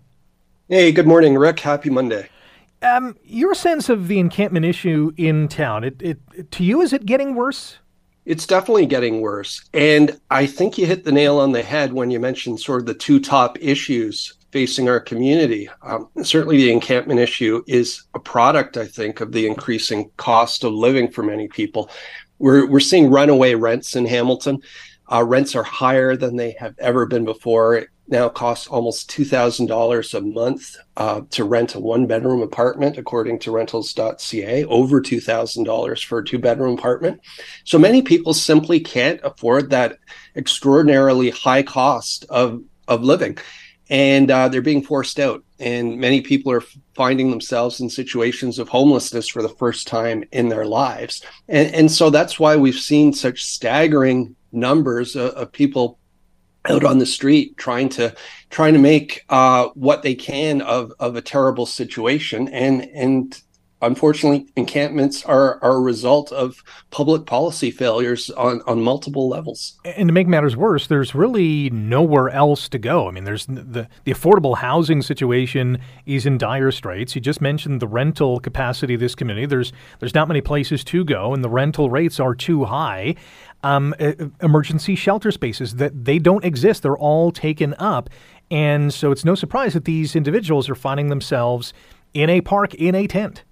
Hey, 0.67 0.91
good 0.91 1.07
morning, 1.07 1.35
Rick. 1.35 1.59
Happy 1.59 1.89
Monday. 1.89 2.29
Um, 2.81 3.17
your 3.23 3.55
sense 3.55 3.89
of 3.89 4.07
the 4.07 4.19
encampment 4.19 4.65
issue 4.65 5.11
in 5.17 5.47
town, 5.47 5.83
it, 5.83 6.01
it, 6.01 6.51
to 6.51 6.63
you, 6.63 6.81
is 6.81 6.93
it 6.93 7.05
getting 7.05 7.35
worse? 7.35 7.79
It's 8.25 8.45
definitely 8.45 8.85
getting 8.85 9.21
worse. 9.21 9.63
And 9.73 10.19
I 10.29 10.45
think 10.45 10.77
you 10.77 10.85
hit 10.85 11.03
the 11.03 11.11
nail 11.11 11.39
on 11.39 11.51
the 11.51 11.63
head 11.63 11.93
when 11.93 12.11
you 12.11 12.19
mentioned 12.19 12.59
sort 12.59 12.81
of 12.81 12.85
the 12.85 12.93
two 12.93 13.19
top 13.19 13.57
issues 13.59 14.35
facing 14.51 14.89
our 14.89 14.99
community. 14.99 15.69
Um, 15.81 16.09
certainly, 16.23 16.57
the 16.57 16.71
encampment 16.71 17.19
issue 17.19 17.63
is 17.67 18.03
a 18.13 18.19
product, 18.19 18.77
I 18.77 18.85
think, 18.85 19.21
of 19.21 19.31
the 19.31 19.47
increasing 19.47 20.11
cost 20.17 20.63
of 20.63 20.73
living 20.73 21.09
for 21.09 21.23
many 21.23 21.47
people. 21.47 21.89
We're, 22.39 22.67
we're 22.67 22.79
seeing 22.79 23.09
runaway 23.09 23.55
rents 23.55 23.95
in 23.95 24.05
Hamilton. 24.05 24.61
Uh, 25.11 25.23
rents 25.23 25.55
are 25.55 25.63
higher 25.63 26.15
than 26.15 26.35
they 26.35 26.55
have 26.59 26.75
ever 26.79 27.05
been 27.05 27.25
before 27.25 27.85
now 28.09 28.27
costs 28.29 28.67
almost 28.67 29.09
$2,000 29.11 30.13
a 30.13 30.21
month 30.21 30.75
uh, 30.97 31.21
to 31.29 31.43
rent 31.43 31.75
a 31.75 31.79
one 31.79 32.07
bedroom 32.07 32.41
apartment, 32.41 32.97
according 32.97 33.39
to 33.39 33.51
rentals.ca, 33.51 34.65
over 34.65 35.01
$2,000 35.01 36.05
for 36.05 36.19
a 36.19 36.25
two 36.25 36.39
bedroom 36.39 36.77
apartment. 36.77 37.21
So 37.63 37.77
many 37.77 38.01
people 38.01 38.33
simply 38.33 38.79
can't 38.79 39.19
afford 39.23 39.69
that 39.69 39.97
extraordinarily 40.35 41.29
high 41.29 41.63
cost 41.63 42.25
of, 42.29 42.61
of 42.87 43.03
living. 43.03 43.37
And 43.91 44.29
uh, 44.29 44.49
they're 44.49 44.61
being 44.61 44.83
forced 44.83 45.19
out. 45.19 45.43
And 45.59 45.97
many 45.97 46.21
people 46.21 46.51
are 46.51 46.63
finding 46.95 47.29
themselves 47.31 47.79
in 47.79 47.89
situations 47.89 48.59
of 48.59 48.69
homelessness 48.69 49.27
for 49.27 49.41
the 49.41 49.49
first 49.49 49.87
time 49.87 50.23
in 50.31 50.49
their 50.49 50.65
lives. 50.65 51.23
And, 51.47 51.73
and 51.73 51.91
so 51.91 52.09
that's 52.09 52.39
why 52.39 52.55
we've 52.55 52.75
seen 52.75 53.13
such 53.13 53.43
staggering 53.43 54.35
numbers 54.51 55.15
of, 55.15 55.31
of 55.31 55.51
people 55.51 55.99
out 56.67 56.83
on 56.83 56.99
the 56.99 57.05
street 57.05 57.57
trying 57.57 57.89
to 57.89 58.13
trying 58.49 58.73
to 58.73 58.79
make 58.79 59.25
uh, 59.29 59.69
what 59.75 60.03
they 60.03 60.15
can 60.15 60.61
of 60.61 60.93
of 60.99 61.15
a 61.15 61.21
terrible 61.21 61.65
situation. 61.65 62.47
And 62.49 62.83
and 62.93 63.41
unfortunately, 63.81 64.47
encampments 64.55 65.23
are, 65.25 65.59
are 65.63 65.77
a 65.77 65.79
result 65.79 66.31
of 66.31 66.63
public 66.91 67.25
policy 67.25 67.71
failures 67.71 68.29
on, 68.31 68.61
on 68.67 68.81
multiple 68.81 69.29
levels. 69.29 69.79
And 69.85 70.09
to 70.09 70.13
make 70.13 70.27
matters 70.27 70.57
worse, 70.57 70.87
there's 70.87 71.15
really 71.15 71.69
nowhere 71.69 72.29
else 72.29 72.67
to 72.69 72.77
go. 72.77 73.07
I 73.07 73.11
mean, 73.11 73.23
there's 73.23 73.45
the, 73.45 73.87
the 74.03 74.13
affordable 74.13 74.57
housing 74.57 75.01
situation 75.01 75.79
is 76.05 76.25
in 76.25 76.37
dire 76.37 76.71
straits. 76.71 77.15
You 77.15 77.21
just 77.21 77.41
mentioned 77.41 77.81
the 77.81 77.87
rental 77.87 78.39
capacity 78.39 78.95
of 78.95 78.99
this 78.99 79.15
community. 79.15 79.45
There's 79.45 79.71
there's 79.99 80.15
not 80.15 80.27
many 80.27 80.41
places 80.41 80.83
to 80.85 81.03
go, 81.05 81.33
and 81.33 81.43
the 81.43 81.49
rental 81.49 81.89
rates 81.89 82.19
are 82.19 82.35
too 82.35 82.65
high. 82.65 83.15
Um, 83.61 83.93
emergency 84.41 84.95
shelter 84.95 85.31
spaces 85.31 85.75
that 85.75 86.05
they 86.05 86.17
don't 86.19 86.45
exist; 86.45 86.83
they're 86.83 86.97
all 86.97 87.31
taken 87.31 87.75
up, 87.77 88.09
and 88.49 88.93
so 88.93 89.11
it's 89.11 89.25
no 89.25 89.35
surprise 89.35 89.73
that 89.73 89.85
these 89.85 90.15
individuals 90.15 90.69
are 90.69 90.75
finding 90.75 91.09
themselves 91.09 91.73
in 92.13 92.29
a 92.29 92.41
park 92.41 92.73
in 92.73 92.95
a 92.95 93.05
tent. 93.05 93.43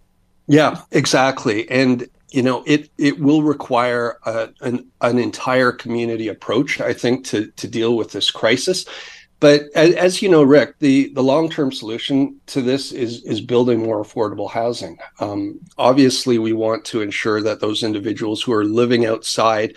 Yeah, 0.48 0.82
exactly. 0.92 1.70
And 1.70 2.08
you 2.32 2.42
know, 2.42 2.64
it 2.66 2.90
it 2.98 3.20
will 3.20 3.44
require 3.44 4.18
a, 4.26 4.50
an 4.62 4.90
an 5.02 5.18
entire 5.20 5.72
community 5.72 6.28
approach, 6.28 6.82
I 6.82 6.94
think, 6.94 7.26
to 7.28 7.48
to 7.52 7.68
deal 7.68 7.96
with 7.98 8.12
this 8.12 8.32
crisis. 8.32 8.86
But 9.40 9.64
as, 9.76 9.94
as 9.96 10.22
you 10.22 10.30
know, 10.30 10.44
Rick, 10.44 10.80
the 10.80 11.12
the 11.14 11.24
long 11.24 11.50
term 11.50 11.72
solution 11.72 12.40
to 12.48 12.62
this 12.62 12.92
is 12.92 13.24
is 13.24 13.42
building 13.42 13.84
more 13.84 14.04
affordable 14.04 14.50
housing. 14.50 14.98
Um, 15.20 15.60
obviously, 15.78 16.38
we 16.40 16.54
want 16.54 16.84
to 16.86 17.02
ensure 17.02 17.42
that 17.42 17.60
those 17.62 17.84
individuals 17.84 18.42
who 18.42 18.54
are 18.54 18.66
living 18.66 19.06
outside. 19.06 19.76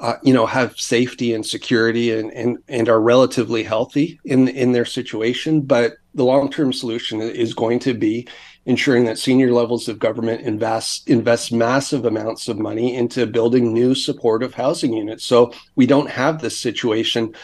Uh, 0.00 0.14
you 0.22 0.32
know, 0.32 0.46
have 0.46 0.78
safety 0.78 1.34
and 1.34 1.44
security 1.44 2.12
and, 2.12 2.30
and, 2.32 2.58
and 2.68 2.88
are 2.88 3.00
relatively 3.00 3.64
healthy 3.64 4.20
in, 4.24 4.46
in 4.46 4.70
their 4.70 4.84
situation. 4.84 5.60
But 5.60 5.94
the 6.14 6.22
long 6.22 6.52
term 6.52 6.72
solution 6.72 7.20
is 7.20 7.52
going 7.52 7.80
to 7.80 7.94
be 7.94 8.28
ensuring 8.66 9.04
that 9.06 9.18
senior 9.18 9.52
levels 9.52 9.88
of 9.88 9.98
government 9.98 10.42
invest 10.42 11.08
invest 11.08 11.52
massive 11.52 12.04
amounts 12.04 12.48
of 12.48 12.58
money 12.58 12.94
into 12.94 13.26
building 13.26 13.72
new 13.72 13.94
supportive 13.94 14.54
housing 14.54 14.92
units. 14.92 15.24
So 15.24 15.52
we 15.76 15.86
don't 15.86 16.10
have 16.10 16.40
this 16.40 16.58
situation 16.58 17.34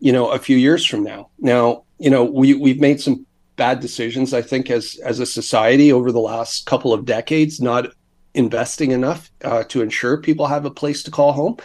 you 0.00 0.12
know 0.12 0.30
a 0.30 0.38
few 0.38 0.56
years 0.56 0.84
from 0.84 1.04
now. 1.04 1.30
Now 1.38 1.84
you 1.98 2.10
know 2.10 2.24
we 2.24 2.54
we've 2.54 2.80
made 2.80 3.00
some 3.00 3.26
bad 3.56 3.80
decisions 3.80 4.32
i 4.32 4.40
think 4.40 4.70
as 4.70 4.98
as 5.04 5.20
a 5.20 5.26
society 5.26 5.92
over 5.92 6.10
the 6.10 6.18
last 6.18 6.64
couple 6.64 6.94
of 6.94 7.04
decades 7.04 7.60
not 7.60 7.86
investing 8.34 8.92
enough 8.92 9.30
uh, 9.44 9.62
to 9.64 9.82
ensure 9.82 10.16
people 10.16 10.46
have 10.46 10.64
a 10.64 10.70
place 10.70 11.02
to 11.02 11.10
call 11.10 11.32
home. 11.32 11.56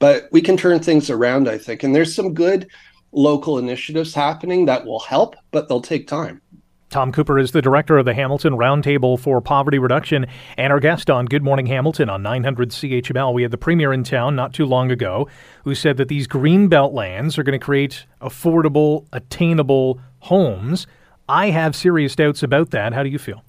But 0.00 0.28
we 0.32 0.40
can 0.40 0.56
turn 0.56 0.80
things 0.80 1.10
around 1.10 1.48
i 1.48 1.58
think. 1.58 1.82
And 1.82 1.94
there's 1.94 2.14
some 2.14 2.34
good 2.34 2.68
local 3.12 3.58
initiatives 3.58 4.12
happening 4.12 4.66
that 4.66 4.84
will 4.84 5.00
help 5.00 5.34
but 5.50 5.68
they'll 5.68 5.80
take 5.80 6.06
time 6.06 6.42
Tom 6.90 7.12
Cooper 7.12 7.38
is 7.38 7.52
the 7.52 7.60
director 7.60 7.98
of 7.98 8.06
the 8.06 8.14
Hamilton 8.14 8.54
Roundtable 8.54 9.20
for 9.20 9.42
Poverty 9.42 9.78
Reduction 9.78 10.24
and 10.56 10.72
our 10.72 10.80
guest 10.80 11.10
on 11.10 11.26
Good 11.26 11.42
Morning 11.42 11.66
Hamilton 11.66 12.08
on 12.08 12.22
900 12.22 12.70
CHML. 12.70 13.34
We 13.34 13.42
had 13.42 13.50
the 13.50 13.58
premier 13.58 13.92
in 13.92 14.04
town 14.04 14.34
not 14.34 14.54
too 14.54 14.64
long 14.64 14.90
ago 14.90 15.28
who 15.64 15.74
said 15.74 15.98
that 15.98 16.08
these 16.08 16.26
greenbelt 16.26 16.94
lands 16.94 17.36
are 17.36 17.42
going 17.42 17.58
to 17.58 17.64
create 17.64 18.06
affordable, 18.22 19.04
attainable 19.12 20.00
homes. 20.20 20.86
I 21.28 21.50
have 21.50 21.76
serious 21.76 22.16
doubts 22.16 22.42
about 22.42 22.70
that. 22.70 22.94
How 22.94 23.02
do 23.02 23.10
you 23.10 23.18
feel? 23.18 23.44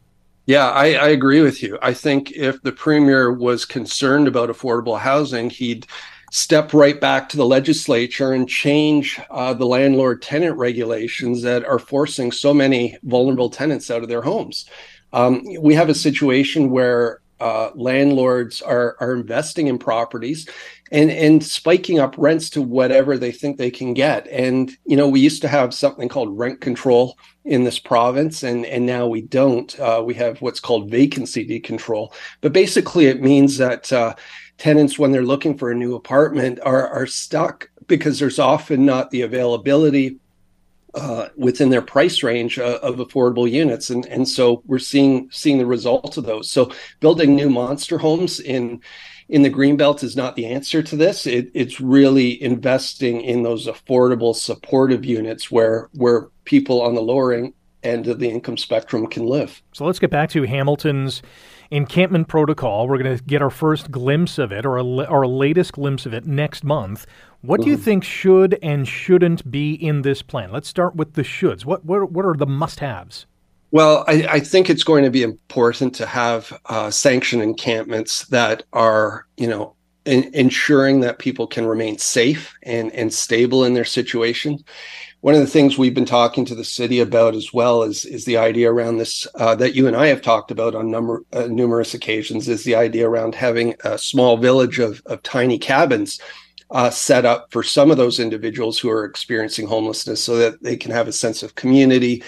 Yeah, 0.45 0.71
I, 0.71 0.95
I 0.95 1.07
agree 1.07 1.41
with 1.41 1.63
you. 1.63 1.79
I 1.81 1.93
think 1.93 2.31
if 2.31 2.61
the 2.61 2.73
premier 2.73 3.31
was 3.31 3.63
concerned 3.63 4.27
about 4.27 4.49
affordable 4.49 4.99
housing, 4.99 5.49
he'd 5.49 5.87
step 6.31 6.73
right 6.73 6.99
back 6.99 7.29
to 7.29 7.37
the 7.37 7.45
legislature 7.45 8.33
and 8.33 8.47
change 8.47 9.19
uh, 9.29 9.53
the 9.53 9.65
landlord 9.65 10.21
tenant 10.21 10.57
regulations 10.57 11.41
that 11.41 11.65
are 11.65 11.79
forcing 11.79 12.31
so 12.31 12.53
many 12.53 12.97
vulnerable 13.03 13.49
tenants 13.49 13.89
out 13.89 14.03
of 14.03 14.09
their 14.09 14.21
homes. 14.21 14.65
Um, 15.13 15.43
we 15.59 15.73
have 15.73 15.89
a 15.89 15.95
situation 15.95 16.69
where 16.69 17.21
uh, 17.39 17.71
landlords 17.75 18.61
are 18.61 18.97
are 18.99 19.13
investing 19.13 19.67
in 19.67 19.79
properties 19.79 20.47
and 20.91 21.09
and 21.09 21.43
spiking 21.43 21.99
up 21.99 22.15
rents 22.17 22.49
to 22.49 22.61
whatever 22.61 23.17
they 23.17 23.31
think 23.31 23.57
they 23.57 23.71
can 23.71 23.93
get. 23.93 24.27
And 24.27 24.71
you 24.85 24.97
know, 24.97 25.07
we 25.07 25.21
used 25.21 25.41
to 25.43 25.47
have 25.47 25.73
something 25.73 26.09
called 26.09 26.37
rent 26.37 26.59
control 26.61 27.17
in 27.45 27.63
this 27.63 27.79
province, 27.79 28.43
and 28.43 28.65
and 28.65 28.85
now 28.85 29.07
we 29.07 29.21
don't. 29.21 29.77
Uh, 29.79 30.03
we 30.05 30.13
have 30.15 30.41
what's 30.41 30.59
called 30.59 30.91
vacancy 30.91 31.47
decontrol. 31.47 32.13
But 32.41 32.53
basically, 32.53 33.05
it 33.05 33.21
means 33.21 33.57
that 33.57 33.91
uh, 33.93 34.15
tenants 34.59 34.99
when 34.99 35.11
they're 35.11 35.23
looking 35.23 35.57
for 35.57 35.71
a 35.71 35.75
new 35.75 35.95
apartment 35.95 36.59
are 36.63 36.87
are 36.87 37.07
stuck 37.07 37.69
because 37.87 38.19
there's 38.19 38.37
often 38.37 38.85
not 38.85 39.09
the 39.09 39.21
availability 39.21 40.19
uh, 40.93 41.29
within 41.35 41.69
their 41.69 41.81
price 41.81 42.23
range 42.23 42.59
uh, 42.59 42.79
of 42.81 42.97
affordable 42.97 43.49
units, 43.49 43.89
and 43.89 44.05
and 44.07 44.27
so 44.27 44.61
we're 44.65 44.79
seeing 44.79 45.29
seeing 45.31 45.57
the 45.57 45.65
results 45.65 46.17
of 46.17 46.25
those. 46.25 46.49
So 46.49 46.71
building 46.99 47.35
new 47.35 47.49
monster 47.49 47.97
homes 47.97 48.39
in 48.39 48.81
in 49.29 49.43
the 49.43 49.51
greenbelt 49.51 50.03
is 50.03 50.15
not 50.15 50.35
the 50.35 50.47
answer 50.47 50.81
to 50.81 50.95
this. 50.95 51.27
It, 51.27 51.51
it's 51.53 51.79
really 51.79 52.41
investing 52.41 53.21
in 53.21 53.43
those 53.43 53.67
affordable, 53.67 54.35
supportive 54.35 55.05
units 55.05 55.51
where 55.51 55.89
where 55.93 56.29
people 56.45 56.81
on 56.81 56.95
the 56.95 57.01
lower 57.01 57.51
end 57.83 58.07
of 58.07 58.19
the 58.19 58.29
income 58.29 58.57
spectrum 58.57 59.07
can 59.07 59.25
live. 59.25 59.61
So 59.73 59.85
let's 59.85 59.99
get 59.99 60.09
back 60.09 60.31
to 60.31 60.43
Hamilton's 60.43 61.21
encampment 61.71 62.27
protocol. 62.27 62.87
We're 62.87 62.97
going 62.97 63.17
to 63.17 63.23
get 63.23 63.41
our 63.41 63.49
first 63.49 63.91
glimpse 63.91 64.37
of 64.37 64.51
it, 64.51 64.65
or 64.65 64.79
our 64.79 65.27
latest 65.27 65.73
glimpse 65.73 66.05
of 66.05 66.13
it 66.13 66.25
next 66.25 66.63
month. 66.63 67.05
What 67.41 67.61
do 67.61 67.67
you 67.67 67.75
mm-hmm. 67.75 67.83
think 67.83 68.03
should 68.03 68.59
and 68.61 68.87
shouldn't 68.87 69.49
be 69.49 69.73
in 69.73 70.01
this 70.01 70.21
plan? 70.21 70.51
Let's 70.51 70.67
start 70.67 70.95
with 70.95 71.13
the 71.13 71.23
shoulds. 71.23 71.65
What 71.65 71.85
what, 71.85 72.11
what 72.11 72.25
are 72.25 72.35
the 72.35 72.45
must-haves? 72.45 73.25
Well, 73.71 74.03
I, 74.07 74.25
I, 74.27 74.39
think 74.39 74.67
it's 74.67 74.83
going 74.83 75.03
to 75.03 75.11
be 75.11 75.21
important 75.21 75.93
to 75.95 76.07
have 76.07 76.59
uh, 76.65 76.89
sanctioned 76.89 77.43
encampments 77.43 78.25
that 78.29 78.63
are, 78.73 79.27
you 79.37 79.47
know, 79.47 79.75
in, 80.05 80.33
ensuring 80.33 81.01
that 81.01 81.19
people 81.19 81.45
can 81.45 81.67
remain 81.67 81.99
safe 81.99 82.55
and, 82.63 82.91
and 82.93 83.13
stable 83.13 83.63
in 83.63 83.75
their 83.75 83.85
situation 83.85 84.63
one 85.21 85.33
of 85.33 85.41
the 85.41 85.47
things 85.47 85.77
we've 85.77 85.93
been 85.93 86.05
talking 86.05 86.45
to 86.45 86.55
the 86.55 86.63
city 86.63 86.99
about 86.99 87.35
as 87.35 87.53
well 87.53 87.83
is 87.83 88.05
is 88.05 88.25
the 88.25 88.37
idea 88.37 88.71
around 88.71 88.97
this 88.97 89.27
uh, 89.35 89.55
that 89.55 89.75
you 89.75 89.87
and 89.87 89.95
I 89.95 90.07
have 90.07 90.21
talked 90.21 90.51
about 90.51 90.75
on 90.75 90.89
number 90.89 91.23
uh, 91.33 91.47
numerous 91.47 91.93
occasions 91.93 92.47
is 92.47 92.63
the 92.63 92.75
idea 92.75 93.07
around 93.07 93.35
having 93.35 93.75
a 93.83 93.97
small 93.97 94.37
village 94.37 94.79
of 94.79 95.01
of 95.05 95.21
tiny 95.23 95.57
cabins 95.57 96.19
uh, 96.71 96.89
set 96.89 97.25
up 97.25 97.51
for 97.51 97.63
some 97.63 97.91
of 97.91 97.97
those 97.97 98.19
individuals 98.19 98.79
who 98.79 98.89
are 98.89 99.03
experiencing 99.03 99.67
homelessness, 99.67 100.23
so 100.23 100.37
that 100.37 100.61
they 100.63 100.77
can 100.77 100.91
have 100.91 101.07
a 101.07 101.13
sense 101.13 101.43
of 101.43 101.55
community 101.55 102.23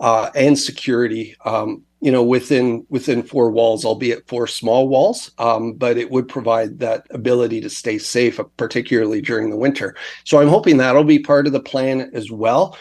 uh, 0.00 0.30
and 0.34 0.58
security 0.58 1.34
um, 1.44 1.82
you 2.06 2.12
know 2.12 2.22
within 2.22 2.86
within 2.88 3.20
four 3.20 3.50
walls 3.50 3.84
albeit 3.84 4.28
four 4.28 4.46
small 4.46 4.86
walls 4.86 5.32
um, 5.38 5.72
but 5.72 5.96
it 5.98 6.08
would 6.08 6.28
provide 6.28 6.78
that 6.78 7.04
ability 7.10 7.60
to 7.60 7.68
stay 7.68 7.98
safe 7.98 8.38
particularly 8.56 9.20
during 9.20 9.50
the 9.50 9.56
winter. 9.56 9.96
So 10.22 10.38
i'm 10.38 10.46
hoping 10.46 10.76
that'll 10.76 11.02
be 11.02 11.18
part 11.18 11.48
of 11.48 11.52
the 11.52 11.58
plan 11.58 12.12
as 12.14 12.30
well. 12.30 12.78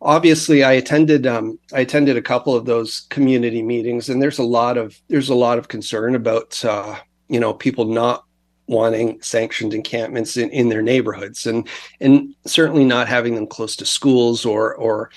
Obviously 0.00 0.64
i 0.64 0.72
attended 0.72 1.28
um, 1.28 1.60
i 1.74 1.80
attended 1.80 2.16
a 2.16 2.28
couple 2.32 2.56
of 2.56 2.64
those 2.64 3.02
community 3.08 3.62
meetings 3.62 4.08
and 4.08 4.20
there's 4.20 4.40
a 4.40 4.50
lot 4.60 4.76
of 4.76 5.00
there's 5.06 5.28
a 5.28 5.42
lot 5.46 5.58
of 5.58 5.68
concern 5.68 6.16
about 6.16 6.64
uh, 6.64 6.96
you 7.28 7.38
know 7.38 7.54
people 7.54 7.84
not 7.84 8.24
wanting 8.68 9.22
sanctioned 9.22 9.72
encampments 9.72 10.36
in, 10.36 10.50
in 10.50 10.68
their 10.70 10.82
neighborhoods 10.82 11.46
and 11.46 11.68
and 12.00 12.34
certainly 12.46 12.84
not 12.84 13.06
having 13.06 13.36
them 13.36 13.46
close 13.46 13.76
to 13.76 13.86
schools 13.86 14.44
or 14.44 14.74
or 14.74 15.08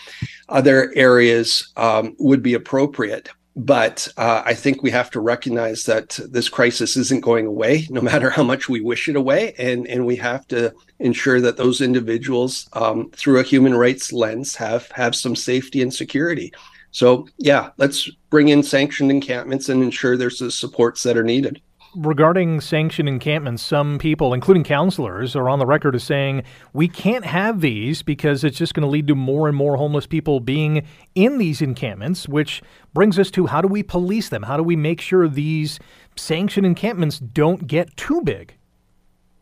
other 0.49 0.93
areas 0.95 1.73
um, 1.77 2.15
would 2.19 2.43
be 2.43 2.53
appropriate 2.53 3.29
but 3.59 4.07
uh, 4.15 4.41
I 4.45 4.53
think 4.53 4.81
we 4.81 4.91
have 4.91 5.11
to 5.11 5.19
recognize 5.19 5.83
that 5.83 6.17
this 6.29 6.47
crisis 6.47 6.95
isn't 6.95 7.19
going 7.19 7.45
away, 7.45 7.87
no 7.89 7.99
matter 7.99 8.29
how 8.29 8.43
much 8.43 8.69
we 8.69 8.79
wish 8.79 9.09
it 9.09 9.17
away, 9.17 9.53
and 9.57 9.85
and 9.87 10.05
we 10.05 10.15
have 10.15 10.47
to 10.47 10.73
ensure 10.99 11.41
that 11.41 11.57
those 11.57 11.81
individuals, 11.81 12.69
um, 12.73 13.11
through 13.11 13.39
a 13.39 13.43
human 13.43 13.75
rights 13.75 14.13
lens, 14.13 14.55
have 14.55 14.89
have 14.91 15.13
some 15.13 15.35
safety 15.35 15.81
and 15.81 15.93
security. 15.93 16.53
So 16.91 17.27
yeah, 17.37 17.71
let's 17.77 18.09
bring 18.29 18.47
in 18.47 18.63
sanctioned 18.63 19.11
encampments 19.11 19.67
and 19.67 19.83
ensure 19.83 20.15
there's 20.15 20.39
the 20.39 20.51
supports 20.51 21.03
that 21.03 21.17
are 21.17 21.23
needed 21.23 21.61
regarding 21.95 22.61
sanctioned 22.61 23.09
encampments, 23.09 23.63
some 23.63 23.97
people, 23.99 24.33
including 24.33 24.63
counselors, 24.63 25.35
are 25.35 25.49
on 25.49 25.59
the 25.59 25.65
record 25.65 25.95
as 25.95 26.03
saying 26.03 26.43
we 26.73 26.87
can't 26.87 27.25
have 27.25 27.61
these 27.61 28.03
because 28.03 28.43
it's 28.43 28.57
just 28.57 28.73
going 28.73 28.85
to 28.85 28.89
lead 28.89 29.07
to 29.07 29.15
more 29.15 29.47
and 29.47 29.57
more 29.57 29.77
homeless 29.77 30.05
people 30.05 30.39
being 30.39 30.85
in 31.15 31.37
these 31.37 31.61
encampments, 31.61 32.27
which 32.27 32.61
brings 32.93 33.17
us 33.17 33.31
to 33.31 33.47
how 33.47 33.61
do 33.61 33.67
we 33.67 33.83
police 33.83 34.29
them? 34.29 34.43
How 34.43 34.57
do 34.57 34.63
we 34.63 34.75
make 34.75 35.01
sure 35.01 35.27
these 35.27 35.79
sanctioned 36.15 36.65
encampments 36.65 37.19
don't 37.19 37.67
get 37.67 37.95
too 37.97 38.21
big? 38.21 38.55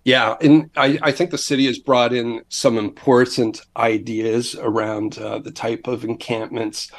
Yeah, 0.05 0.37
and 0.39 0.69
I, 0.77 0.97
I 1.01 1.11
think 1.11 1.31
the 1.31 1.37
city 1.37 1.65
has 1.65 1.79
brought 1.79 2.13
in 2.13 2.41
some 2.47 2.77
important 2.77 3.59
ideas 3.75 4.55
around 4.55 5.17
uh, 5.17 5.39
the 5.39 5.51
type 5.51 5.85
of 5.87 6.05
encampments 6.05 6.89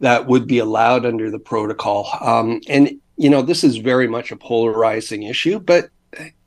that 0.00 0.26
would 0.26 0.46
be 0.46 0.58
allowed 0.58 1.04
under 1.04 1.30
the 1.30 1.38
protocol. 1.38 2.08
Um, 2.22 2.60
and 2.66 2.98
you 3.16 3.30
know, 3.30 3.42
this 3.42 3.64
is 3.64 3.76
very 3.78 4.08
much 4.08 4.30
a 4.30 4.36
polarizing 4.36 5.22
issue, 5.24 5.58
but 5.58 5.90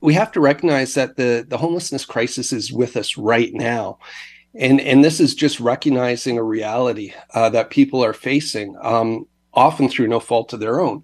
we 0.02 0.14
have 0.14 0.32
to 0.32 0.40
recognize 0.40 0.94
that 0.94 1.16
the 1.16 1.46
the 1.48 1.58
homelessness 1.58 2.06
crisis 2.06 2.52
is 2.52 2.72
with 2.72 2.96
us 2.98 3.18
right 3.18 3.54
now. 3.54 4.00
And, 4.56 4.82
and 4.82 5.04
this 5.04 5.20
is 5.20 5.36
just 5.36 5.60
recognizing 5.60 6.38
a 6.38 6.44
reality 6.44 7.14
uh, 7.36 7.50
that 7.50 7.70
people 7.70 8.04
are 8.04 8.14
facing, 8.14 8.76
um, 8.82 9.28
often 9.54 9.88
through 9.88 10.08
no 10.08 10.20
fault 10.20 10.54
of 10.54 10.60
their 10.60 10.80
own. 10.80 11.04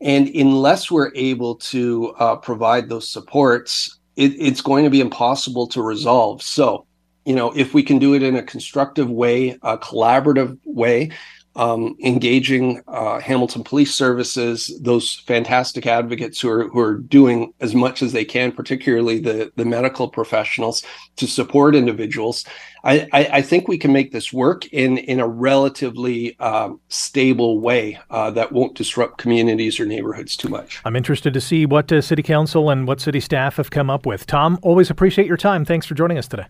And 0.00 0.28
unless 0.28 0.90
we're 0.90 1.10
able 1.16 1.56
to 1.56 2.14
uh, 2.20 2.36
provide 2.36 2.88
those 2.88 3.08
supports, 3.08 3.98
it, 4.14 4.32
it's 4.38 4.60
going 4.60 4.84
to 4.84 4.90
be 4.90 5.00
impossible 5.00 5.66
to 5.68 5.82
resolve. 5.82 6.40
So, 6.40 6.86
you 7.24 7.34
know, 7.34 7.50
if 7.56 7.74
we 7.74 7.82
can 7.82 7.98
do 7.98 8.14
it 8.14 8.22
in 8.22 8.36
a 8.36 8.44
constructive 8.44 9.10
way, 9.10 9.58
a 9.62 9.76
collaborative 9.76 10.56
way, 10.64 11.10
um, 11.56 11.96
engaging 12.02 12.82
uh, 12.88 13.18
Hamilton 13.20 13.64
Police 13.64 13.94
Services, 13.94 14.78
those 14.80 15.16
fantastic 15.26 15.86
advocates 15.86 16.40
who 16.40 16.48
are 16.50 16.68
who 16.68 16.78
are 16.78 16.98
doing 16.98 17.52
as 17.60 17.74
much 17.74 18.02
as 18.02 18.12
they 18.12 18.24
can, 18.24 18.52
particularly 18.52 19.18
the 19.18 19.52
the 19.56 19.64
medical 19.64 20.08
professionals, 20.08 20.84
to 21.16 21.26
support 21.26 21.74
individuals. 21.74 22.44
I, 22.84 23.08
I, 23.12 23.28
I 23.32 23.42
think 23.42 23.66
we 23.66 23.76
can 23.76 23.92
make 23.92 24.12
this 24.12 24.32
work 24.32 24.66
in 24.66 24.98
in 24.98 25.20
a 25.20 25.26
relatively 25.26 26.38
um, 26.38 26.80
stable 26.88 27.60
way 27.60 27.98
uh, 28.10 28.30
that 28.32 28.52
won't 28.52 28.76
disrupt 28.76 29.18
communities 29.18 29.80
or 29.80 29.86
neighborhoods 29.86 30.36
too 30.36 30.48
much. 30.48 30.80
I'm 30.84 30.96
interested 30.96 31.34
to 31.34 31.40
see 31.40 31.66
what 31.66 31.90
uh, 31.92 32.00
City 32.00 32.22
Council 32.22 32.70
and 32.70 32.86
what 32.86 33.00
City 33.00 33.20
staff 33.20 33.56
have 33.56 33.70
come 33.70 33.90
up 33.90 34.06
with. 34.06 34.26
Tom, 34.26 34.58
always 34.62 34.90
appreciate 34.90 35.26
your 35.26 35.36
time. 35.36 35.64
Thanks 35.64 35.86
for 35.86 35.94
joining 35.94 36.18
us 36.18 36.28
today. 36.28 36.46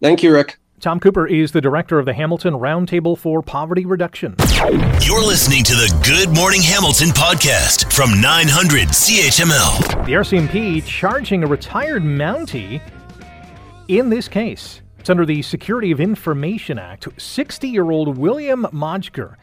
Thank 0.00 0.22
you, 0.22 0.32
Rick. 0.32 0.58
Tom 0.84 1.00
Cooper 1.00 1.26
is 1.26 1.52
the 1.52 1.62
director 1.62 1.98
of 1.98 2.04
the 2.04 2.12
Hamilton 2.12 2.52
Roundtable 2.52 3.16
for 3.16 3.40
Poverty 3.40 3.86
Reduction. 3.86 4.34
You're 5.00 5.24
listening 5.24 5.64
to 5.64 5.72
the 5.72 5.90
Good 6.04 6.36
Morning 6.36 6.60
Hamilton 6.60 7.08
podcast 7.08 7.90
from 7.90 8.20
900 8.20 8.88
CHML. 8.88 10.04
The 10.04 10.12
RCMP 10.12 10.84
charging 10.84 11.42
a 11.42 11.46
retired 11.46 12.02
Mountie 12.02 12.82
in 13.88 14.10
this 14.10 14.28
case. 14.28 14.82
It's 14.98 15.08
under 15.08 15.24
the 15.24 15.40
Security 15.40 15.90
of 15.90 16.00
Information 16.00 16.78
Act. 16.78 17.08
60 17.18 17.66
year 17.66 17.90
old 17.90 18.18
William 18.18 18.64
Majcher, 18.64 19.36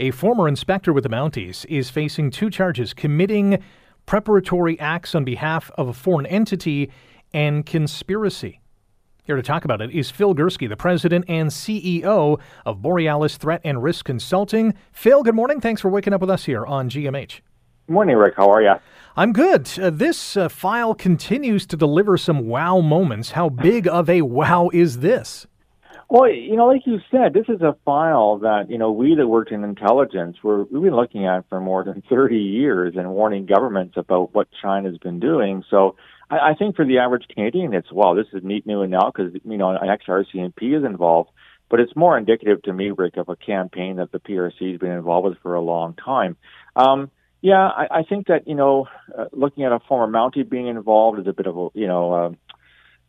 a 0.00 0.12
former 0.12 0.48
inspector 0.48 0.94
with 0.94 1.02
the 1.02 1.10
Mounties, 1.10 1.66
is 1.66 1.90
facing 1.90 2.30
two 2.30 2.48
charges 2.48 2.94
committing 2.94 3.62
preparatory 4.06 4.80
acts 4.80 5.14
on 5.14 5.24
behalf 5.24 5.70
of 5.76 5.88
a 5.88 5.92
foreign 5.92 6.24
entity 6.24 6.90
and 7.34 7.66
conspiracy. 7.66 8.60
Here 9.26 9.34
to 9.34 9.42
talk 9.42 9.64
about 9.64 9.80
it 9.80 9.90
is 9.90 10.08
Phil 10.08 10.36
Gurski, 10.36 10.68
the 10.68 10.76
president 10.76 11.24
and 11.26 11.50
CEO 11.50 12.38
of 12.64 12.80
Borealis 12.80 13.36
Threat 13.36 13.60
and 13.64 13.82
Risk 13.82 14.04
Consulting. 14.04 14.72
Phil, 14.92 15.24
good 15.24 15.34
morning. 15.34 15.60
Thanks 15.60 15.80
for 15.80 15.88
waking 15.88 16.12
up 16.12 16.20
with 16.20 16.30
us 16.30 16.44
here 16.44 16.64
on 16.64 16.88
GMH. 16.88 17.40
Good 17.88 17.92
morning, 17.92 18.14
Rick. 18.16 18.34
How 18.36 18.48
are 18.52 18.62
you? 18.62 18.74
I'm 19.16 19.32
good. 19.32 19.68
Uh, 19.80 19.90
this 19.90 20.36
uh, 20.36 20.48
file 20.48 20.94
continues 20.94 21.66
to 21.66 21.76
deliver 21.76 22.16
some 22.16 22.46
wow 22.46 22.80
moments. 22.80 23.32
How 23.32 23.48
big 23.48 23.88
of 23.88 24.08
a 24.08 24.22
wow 24.22 24.70
is 24.72 25.00
this? 25.00 25.48
Well, 26.08 26.30
you 26.30 26.54
know, 26.54 26.68
like 26.68 26.82
you 26.86 27.00
said, 27.10 27.34
this 27.34 27.46
is 27.48 27.62
a 27.62 27.76
file 27.84 28.38
that, 28.38 28.70
you 28.70 28.78
know, 28.78 28.92
we 28.92 29.16
that 29.16 29.26
worked 29.26 29.50
in 29.50 29.64
intelligence, 29.64 30.36
we're, 30.44 30.62
we've 30.62 30.84
been 30.84 30.94
looking 30.94 31.26
at 31.26 31.48
for 31.48 31.60
more 31.60 31.82
than 31.82 32.00
30 32.08 32.36
years 32.36 32.94
and 32.96 33.10
warning 33.10 33.44
governments 33.44 33.94
about 33.96 34.32
what 34.32 34.46
China's 34.62 34.98
been 34.98 35.18
doing. 35.18 35.64
So 35.68 35.96
I, 36.30 36.50
I 36.50 36.54
think 36.54 36.76
for 36.76 36.84
the 36.84 36.98
average 36.98 37.26
Canadian, 37.32 37.74
it's, 37.74 37.90
well, 37.92 38.14
this 38.14 38.26
is 38.32 38.42
neat 38.42 38.66
new 38.66 38.82
and 38.82 38.90
now 38.90 39.10
because, 39.10 39.32
you 39.44 39.58
know, 39.58 39.70
an 39.70 39.88
ex-RCMP 39.88 40.78
is 40.78 40.84
involved. 40.84 41.30
But 41.68 41.80
it's 41.80 41.96
more 41.96 42.16
indicative 42.16 42.62
to 42.62 42.72
me, 42.72 42.92
Rick, 42.92 43.16
of 43.16 43.28
a 43.28 43.34
campaign 43.34 43.96
that 43.96 44.12
the 44.12 44.20
PRC 44.20 44.70
has 44.70 44.78
been 44.78 44.92
involved 44.92 45.28
with 45.28 45.38
for 45.38 45.54
a 45.54 45.60
long 45.60 45.94
time. 45.94 46.36
Um, 46.76 47.10
yeah, 47.42 47.66
I, 47.66 47.88
I 47.90 48.02
think 48.04 48.28
that, 48.28 48.46
you 48.46 48.54
know, 48.54 48.86
uh, 49.16 49.26
looking 49.32 49.64
at 49.64 49.72
a 49.72 49.80
former 49.88 50.12
Mountie 50.12 50.48
being 50.48 50.68
involved 50.68 51.18
is 51.18 51.26
a 51.26 51.32
bit 51.32 51.46
of 51.46 51.56
a, 51.56 51.68
you 51.74 51.88
know, 51.88 52.12
uh, 52.12 52.30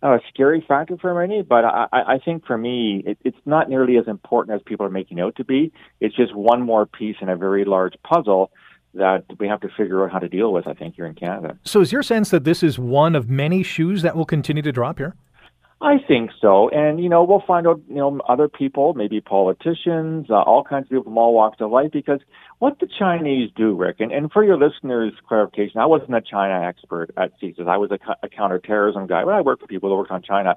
a 0.02 0.20
scary 0.30 0.64
factor 0.68 0.98
for 0.98 1.14
many, 1.14 1.42
but 1.42 1.66
I, 1.66 1.88
I 1.92 2.20
think 2.24 2.46
for 2.46 2.58
me, 2.58 3.04
it, 3.06 3.18
it's 3.24 3.38
not 3.46 3.68
nearly 3.70 3.98
as 3.98 4.08
important 4.08 4.56
as 4.56 4.62
people 4.64 4.86
are 4.86 4.92
making 4.92 5.20
out 5.20 5.36
to 5.38 5.44
be. 5.44 5.72
It's 6.00 6.16
just 6.16 6.36
one 6.36 6.62
more 6.62 6.86
piece 6.86 7.16
in 7.22 7.30
a 7.30 7.36
very 7.36 7.66
large 7.66 7.96
puzzle 8.04 8.52
that 8.94 9.26
we 9.40 9.48
have 9.48 9.62
to 9.62 9.70
figure 9.70 10.04
out 10.04 10.12
how 10.12 10.20
to 10.20 10.30
deal 10.30 10.52
with, 10.52 10.68
I 10.68 10.74
think, 10.74 10.96
here 10.96 11.06
in 11.06 11.14
Canada. 11.14 11.58
So, 11.64 11.82
is 11.82 11.92
your 11.92 12.04
sense 12.04 12.30
that 12.30 12.44
this 12.44 12.64
is 12.64 12.80
one 12.80 13.16
of 13.16 13.30
many 13.30 13.64
shoes 13.64 14.02
that 14.02 14.16
will 14.16 14.26
continue 14.26 14.64
to 14.64 14.72
drop 14.72 14.98
here? 14.98 15.16
I 15.80 15.98
think 16.08 16.32
so. 16.42 16.70
And, 16.70 17.00
you 17.00 17.08
know, 17.08 17.24
we'll 17.24 17.44
find 17.46 17.68
out, 17.68 17.80
you 17.88 17.96
know, 17.96 18.20
other 18.28 18.48
people, 18.48 18.96
maybe 18.96 19.22
politicians, 19.22 20.26
uh, 20.30 20.42
all 20.42 20.64
kinds 20.64 20.86
of 20.86 20.90
people 20.90 21.04
from 21.04 21.18
all 21.20 21.36
walks 21.36 21.62
of 21.62 21.70
life, 21.70 21.92
because 21.92 22.20
what 22.58 22.80
the 22.80 22.88
Chinese 22.88 23.52
do, 23.56 23.76
Rick, 23.76 23.98
and, 24.00 24.12
and 24.12 24.32
for 24.32 24.44
your 24.44 24.58
listeners' 24.58 25.14
clarification, 25.28 25.80
I 25.80 25.86
wasn't 25.86 26.16
a 26.16 26.22
China 26.22 26.66
expert 26.66 27.12
at 27.16 27.40
CSIS. 27.40 27.68
I 27.68 27.78
was 27.78 27.92
a, 27.92 28.00
a 28.24 28.30
counterterrorism 28.30 29.06
guy, 29.06 29.24
but 29.24 29.36
I 29.36 29.42
worked 29.42 29.62
for 29.62 29.68
people 29.68 29.90
that 29.90 29.96
worked 29.96 30.10
on 30.10 30.24
China. 30.24 30.56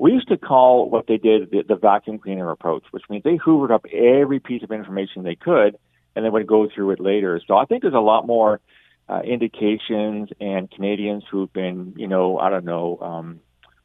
We 0.00 0.10
used 0.10 0.28
to 0.28 0.36
call 0.36 0.90
what 0.90 1.06
they 1.06 1.16
did 1.16 1.52
the, 1.52 1.62
the 1.62 1.76
vacuum 1.76 2.18
cleaner 2.18 2.50
approach, 2.50 2.82
which 2.90 3.04
means 3.08 3.22
they 3.22 3.36
hoovered 3.36 3.70
up 3.70 3.86
every 3.92 4.40
piece 4.40 4.64
of 4.64 4.72
information 4.72 5.22
they 5.22 5.36
could 5.36 5.78
and 6.16 6.24
then 6.24 6.32
would 6.32 6.46
go 6.46 6.68
through 6.74 6.90
it 6.90 7.00
later. 7.00 7.40
So 7.46 7.56
I 7.56 7.66
think 7.66 7.82
there's 7.82 7.94
a 7.94 7.98
lot 7.98 8.26
more 8.26 8.60
uh, 9.08 9.20
indications 9.20 10.30
and 10.40 10.70
Canadians 10.70 11.22
who've 11.30 11.52
been, 11.52 11.94
you 11.96 12.08
know, 12.08 12.38
I 12.38 12.50
don't 12.50 12.64
know, 12.64 12.98
um, 13.00 13.40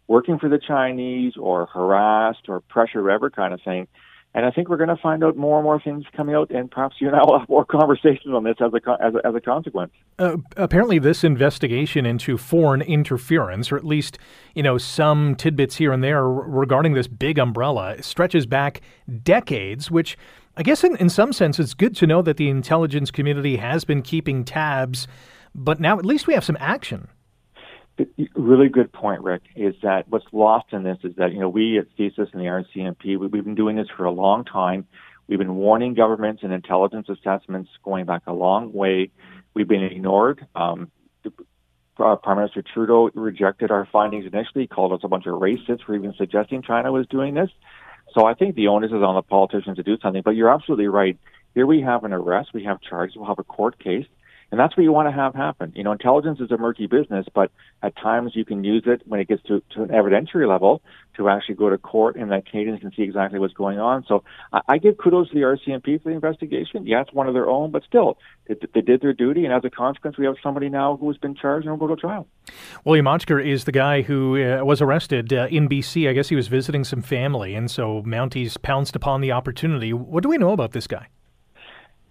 working 0.08 0.40
for 0.40 0.50
the 0.50 0.58
Chinese 0.58 1.34
or 1.38 1.68
harassed 1.68 2.48
or 2.48 2.62
pressure 2.62 3.08
ever 3.10 3.30
kind 3.30 3.54
of 3.54 3.62
thing. 3.62 3.88
And 4.34 4.46
I 4.46 4.52
think 4.52 4.70
we're 4.70 4.78
going 4.78 4.90
to 4.90 4.96
find 4.96 5.26
out 5.26 5.36
more 5.36 5.58
and 5.58 5.66
more 5.66 5.80
things 5.82 6.06
coming 6.16 6.36
out, 6.36 6.52
and 6.52 6.72
perhaps 6.72 6.96
you 7.00 7.08
and 7.08 7.18
I 7.18 7.20
will 7.20 7.40
have 7.40 7.50
more 7.50 7.66
conversations 7.70 8.34
on 8.34 8.46
this 8.46 8.56
as 8.62 8.72
a 8.74 9.04
as 9.04 9.14
a, 9.14 9.28
as 9.28 9.36
a 9.36 9.42
consequence. 9.42 9.92
Uh, 10.18 10.38
apparently, 10.56 11.00
this 11.00 11.26
investigation 11.26 12.06
into 12.06 12.38
foreign 12.38 12.82
interference, 12.82 13.74
or 13.74 13.76
at 13.76 13.84
least 13.84 14.18
you 14.56 14.64
know 14.64 14.78
some 14.78 15.36
tidbits 15.36 15.76
here 15.76 15.92
and 15.92 16.02
there 16.02 16.26
regarding 16.26 16.94
this 16.94 17.08
big 17.08 17.38
umbrella, 17.38 18.02
stretches 18.02 18.46
back 18.46 18.80
decades. 19.22 19.92
Which 19.92 20.18
I 20.58 20.64
guess, 20.64 20.84
in, 20.84 20.96
in 20.98 21.10
some 21.10 21.34
sense, 21.34 21.60
it's 21.60 21.74
good 21.74 21.96
to 21.98 22.08
know 22.08 22.22
that 22.22 22.38
the 22.38 22.50
intelligence 22.50 23.12
community 23.12 23.58
has 23.58 23.86
been 23.86 24.02
keeping 24.02 24.44
tabs, 24.44 25.08
but 25.56 25.80
now 25.80 25.98
at 25.98 26.06
least 26.06 26.28
we 26.28 26.34
have 26.34 26.44
some 26.44 26.58
action 26.60 27.08
really 28.36 28.70
good 28.70 28.92
point, 28.92 29.22
Rick, 29.22 29.44
is 29.56 29.76
that 29.84 30.08
what's 30.08 30.26
lost 30.32 30.68
in 30.72 30.84
this 30.84 30.98
is 31.04 31.16
that, 31.18 31.34
you 31.34 31.40
know, 31.40 31.50
we 31.50 31.78
at 31.78 31.86
CSIS 31.98 32.32
and 32.34 32.42
the 32.42 32.46
RCMP, 32.46 33.18
we, 33.18 33.38
have 33.38 33.46
been 33.46 33.56
doing 33.56 33.76
this 33.76 33.88
for 33.96 34.06
a 34.06 34.12
long 34.12 34.46
time. 34.46 34.88
We've 35.28 35.40
been 35.40 35.56
warning 35.56 35.94
governments 35.94 36.44
and 36.44 36.52
intelligence 36.52 37.08
assessments 37.10 37.70
going 37.84 38.06
back 38.06 38.24
a 38.28 38.34
long 38.34 38.74
way. 38.74 39.12
We've 39.54 39.68
been 39.68 39.84
ignored. 39.84 40.46
Um, 40.56 40.92
Prime 41.96 42.38
Minister 42.38 42.64
Trudeau 42.64 43.12
rejected 43.14 43.70
our 43.70 43.88
findings 43.92 44.26
initially, 44.26 44.66
called 44.66 44.94
us 44.94 45.02
a 45.04 45.08
bunch 45.08 45.28
of 45.28 45.36
racists 45.36 45.84
for 45.86 45.94
even 45.94 46.14
suggesting 46.18 46.64
China 46.64 46.92
was 46.92 47.06
doing 47.08 47.36
this. 47.36 47.50
So 48.14 48.26
I 48.26 48.34
think 48.34 48.56
the 48.56 48.68
onus 48.68 48.92
is 48.92 49.04
on 49.04 49.16
the 49.16 49.22
politicians 49.22 49.78
to 49.78 49.84
do 49.84 49.98
something. 50.02 50.22
But 50.24 50.36
you're 50.36 50.54
absolutely 50.54 50.88
right. 50.88 51.18
Here 51.54 51.66
we 51.66 51.82
have 51.82 52.04
an 52.04 52.14
arrest, 52.14 52.50
we 52.54 52.64
have 52.64 52.80
charges, 52.82 53.18
we'll 53.18 53.28
have 53.28 53.40
a 53.40 53.44
court 53.44 53.78
case. 53.78 54.06
And 54.52 54.60
that's 54.60 54.76
what 54.76 54.84
you 54.84 54.92
want 54.92 55.08
to 55.08 55.14
have 55.14 55.34
happen. 55.34 55.72
You 55.76 55.84
know, 55.84 55.94
intelligence 55.94 56.40
is 56.42 56.52
a 56.52 56.58
murky 56.58 56.86
business, 56.86 57.26
but 57.34 57.52
at 57.82 57.96
times 57.96 58.34
you 58.36 58.44
can 58.44 58.66
use 58.66 58.84
it 58.86 59.02
when 59.06 59.22
it 59.22 59.30
gets 59.30 59.42
to, 59.44 59.64
to 59.76 59.84
an 59.84 59.90
evidentiary 59.90 60.48
level 60.48 60.82
to 61.16 61.30
actually 61.30 61.56
go 61.56 61.70
to 61.70 61.78
court 61.78 62.18
and 62.18 62.32
that 62.32 62.46
Canadians 62.46 62.82
can 62.82 62.92
see 62.92 63.02
exactly 63.04 63.40
what's 63.40 63.54
going 63.54 63.80
on. 63.80 64.04
So 64.08 64.24
I, 64.52 64.62
I 64.68 64.78
give 64.78 64.98
kudos 64.98 65.30
to 65.30 65.36
the 65.36 65.42
RCMP 65.42 66.04
for 66.04 66.10
the 66.10 66.16
investigation. 66.16 66.86
Yeah, 66.86 67.02
it's 67.02 67.14
one 67.14 67.28
of 67.28 67.34
their 67.34 67.50
own, 67.50 67.72
but 67.72 67.84
still, 67.84 68.18
they, 68.48 68.56
they 68.74 68.82
did 68.82 69.02
their 69.02 69.14
duty. 69.14 69.46
And 69.46 69.54
as 69.54 69.64
a 69.64 69.70
consequence, 69.70 70.18
we 70.18 70.26
have 70.26 70.36
somebody 70.44 70.68
now 70.68 70.98
who 70.98 71.08
has 71.08 71.18
been 71.18 71.34
charged 71.34 71.66
and 71.66 71.80
will 71.80 71.88
go 71.88 71.96
to 71.96 72.00
trial. 72.02 72.28
William 72.84 73.06
Majcher 73.06 73.44
is 73.44 73.64
the 73.64 73.72
guy 73.72 74.02
who 74.02 74.42
uh, 74.44 74.66
was 74.66 74.82
arrested 74.82 75.32
uh, 75.32 75.48
in 75.50 75.70
BC. 75.70 76.10
I 76.10 76.14
guess 76.14 76.28
he 76.28 76.36
was 76.36 76.50
visiting 76.50 76.84
some 76.84 77.02
family, 77.02 77.56
and 77.56 77.72
so 77.72 78.02
Mounties 78.04 78.62
pounced 78.62 78.98
upon 78.98 79.22
the 79.22 79.32
opportunity. 79.32 79.94
What 79.94 80.24
do 80.24 80.30
we 80.30 80.38
know 80.38 80.52
about 80.52 80.74
this 80.74 80.88
guy? 80.88 81.08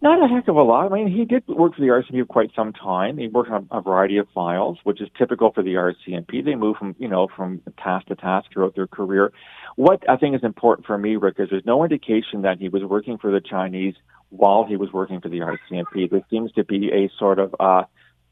Not 0.03 0.25
a 0.25 0.35
heck 0.35 0.49
of 0.49 0.57
a 0.57 0.63
lot. 0.63 0.91
I 0.91 0.95
mean, 0.95 1.13
he 1.13 1.27
did 1.27 1.47
work 1.47 1.75
for 1.75 1.83
the 1.83 1.89
RCMP 1.89 2.21
for 2.21 2.25
quite 2.25 2.51
some 2.57 2.73
time. 2.73 3.19
He 3.19 3.29
worked 3.29 3.51
on 3.51 3.69
a 3.71 3.83
variety 3.83 4.17
of 4.17 4.29
files, 4.35 4.79
which 4.83 4.99
is 4.99 5.09
typical 5.19 5.53
for 5.53 5.63
the 5.63 5.75
RCMP. 5.75 6.43
They 6.43 6.55
move 6.55 6.77
from, 6.79 6.97
you 6.99 7.09
know, 7.09 7.29
from 7.37 7.61
task 7.83 8.07
to 8.07 8.15
task 8.15 8.49
throughout 8.51 8.75
their 8.75 8.87
career. 8.87 9.31
What 9.77 10.09
I 10.09 10.17
think 10.17 10.35
is 10.35 10.43
important 10.43 10.87
for 10.87 10.97
me, 10.97 11.17
Rick, 11.17 11.37
is 11.39 11.49
there's 11.51 11.67
no 11.67 11.85
indication 11.85 12.43
that 12.43 12.59
he 12.59 12.71
was 12.71 12.83
working 12.83 13.19
for 13.19 13.31
the 13.31 13.43
Chinese 13.43 13.95
while 14.31 14.65
he 14.65 14.77
was 14.77 14.91
working 14.91 15.21
for 15.21 15.29
the 15.29 15.41
RCMP. 15.41 16.11
There 16.11 16.25
seems 16.31 16.51
to 16.53 16.65
be 16.65 16.91
a 16.91 17.11
sort 17.19 17.39
of 17.39 17.55
uh, 17.61 17.83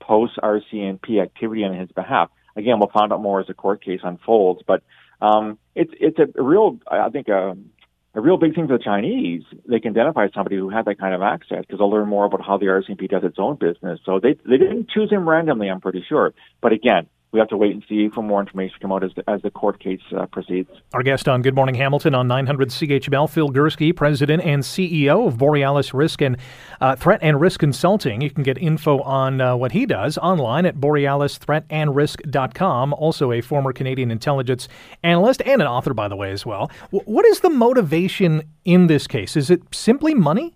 post 0.00 0.38
RCMP 0.42 1.20
activity 1.22 1.64
on 1.64 1.74
his 1.74 1.90
behalf. 1.92 2.30
Again, 2.56 2.78
we'll 2.78 2.88
find 2.88 3.12
out 3.12 3.20
more 3.20 3.40
as 3.40 3.46
the 3.46 3.54
court 3.54 3.84
case 3.84 4.00
unfolds, 4.02 4.62
but 4.66 4.82
um, 5.20 5.58
it's 5.74 5.92
it's 6.00 6.18
a 6.18 6.42
real, 6.42 6.78
I 6.90 7.10
think, 7.10 7.28
a 7.28 7.50
um, 7.50 7.70
a 8.14 8.20
real 8.20 8.36
big 8.36 8.54
thing 8.54 8.66
for 8.66 8.78
the 8.78 8.82
Chinese, 8.82 9.42
they 9.68 9.80
can 9.80 9.90
identify 9.90 10.28
somebody 10.34 10.56
who 10.56 10.70
had 10.70 10.86
that 10.86 10.98
kind 10.98 11.14
of 11.14 11.22
access 11.22 11.60
because 11.60 11.78
they'll 11.78 11.90
learn 11.90 12.08
more 12.08 12.24
about 12.24 12.44
how 12.44 12.56
the 12.56 12.66
RCMP 12.66 13.08
does 13.08 13.22
its 13.24 13.36
own 13.38 13.56
business. 13.56 14.00
So 14.04 14.18
they 14.18 14.34
they 14.44 14.56
didn't 14.56 14.90
choose 14.90 15.10
him 15.10 15.28
randomly, 15.28 15.68
I'm 15.68 15.80
pretty 15.80 16.04
sure. 16.08 16.32
But 16.60 16.72
again, 16.72 17.06
we 17.30 17.38
have 17.38 17.48
to 17.48 17.56
wait 17.56 17.72
and 17.72 17.84
see 17.88 18.08
for 18.08 18.22
more 18.22 18.40
information 18.40 18.74
to 18.74 18.80
come 18.80 18.92
out 18.92 19.02
as 19.04 19.12
the, 19.14 19.22
as 19.28 19.40
the 19.42 19.50
court 19.50 19.78
case 19.80 20.00
uh, 20.16 20.24
proceeds. 20.26 20.70
Our 20.94 21.02
guest 21.02 21.28
on 21.28 21.42
Good 21.42 21.54
Morning 21.54 21.74
Hamilton 21.74 22.14
on 22.14 22.26
900 22.26 22.70
CHML, 22.70 23.28
Phil 23.28 23.50
Gurski, 23.50 23.94
President 23.94 24.42
and 24.42 24.62
CEO 24.62 25.26
of 25.26 25.36
Borealis 25.36 25.92
Risk 25.92 26.22
and 26.22 26.38
uh, 26.80 26.96
Threat 26.96 27.20
and 27.22 27.38
Risk 27.40 27.60
Consulting. 27.60 28.22
You 28.22 28.30
can 28.30 28.42
get 28.42 28.56
info 28.56 29.02
on 29.02 29.42
uh, 29.42 29.54
what 29.56 29.72
he 29.72 29.84
does 29.84 30.16
online 30.18 30.64
at 30.64 30.76
borealisthreatandrisk.com. 30.76 32.94
Also, 32.94 33.32
a 33.32 33.42
former 33.42 33.74
Canadian 33.74 34.10
intelligence 34.10 34.66
analyst 35.02 35.42
and 35.42 35.60
an 35.60 35.68
author, 35.68 35.92
by 35.92 36.08
the 36.08 36.16
way, 36.16 36.30
as 36.30 36.46
well. 36.46 36.70
W- 36.92 37.04
what 37.04 37.26
is 37.26 37.40
the 37.40 37.50
motivation 37.50 38.42
in 38.64 38.86
this 38.86 39.06
case? 39.06 39.36
Is 39.36 39.50
it 39.50 39.60
simply 39.72 40.14
money? 40.14 40.54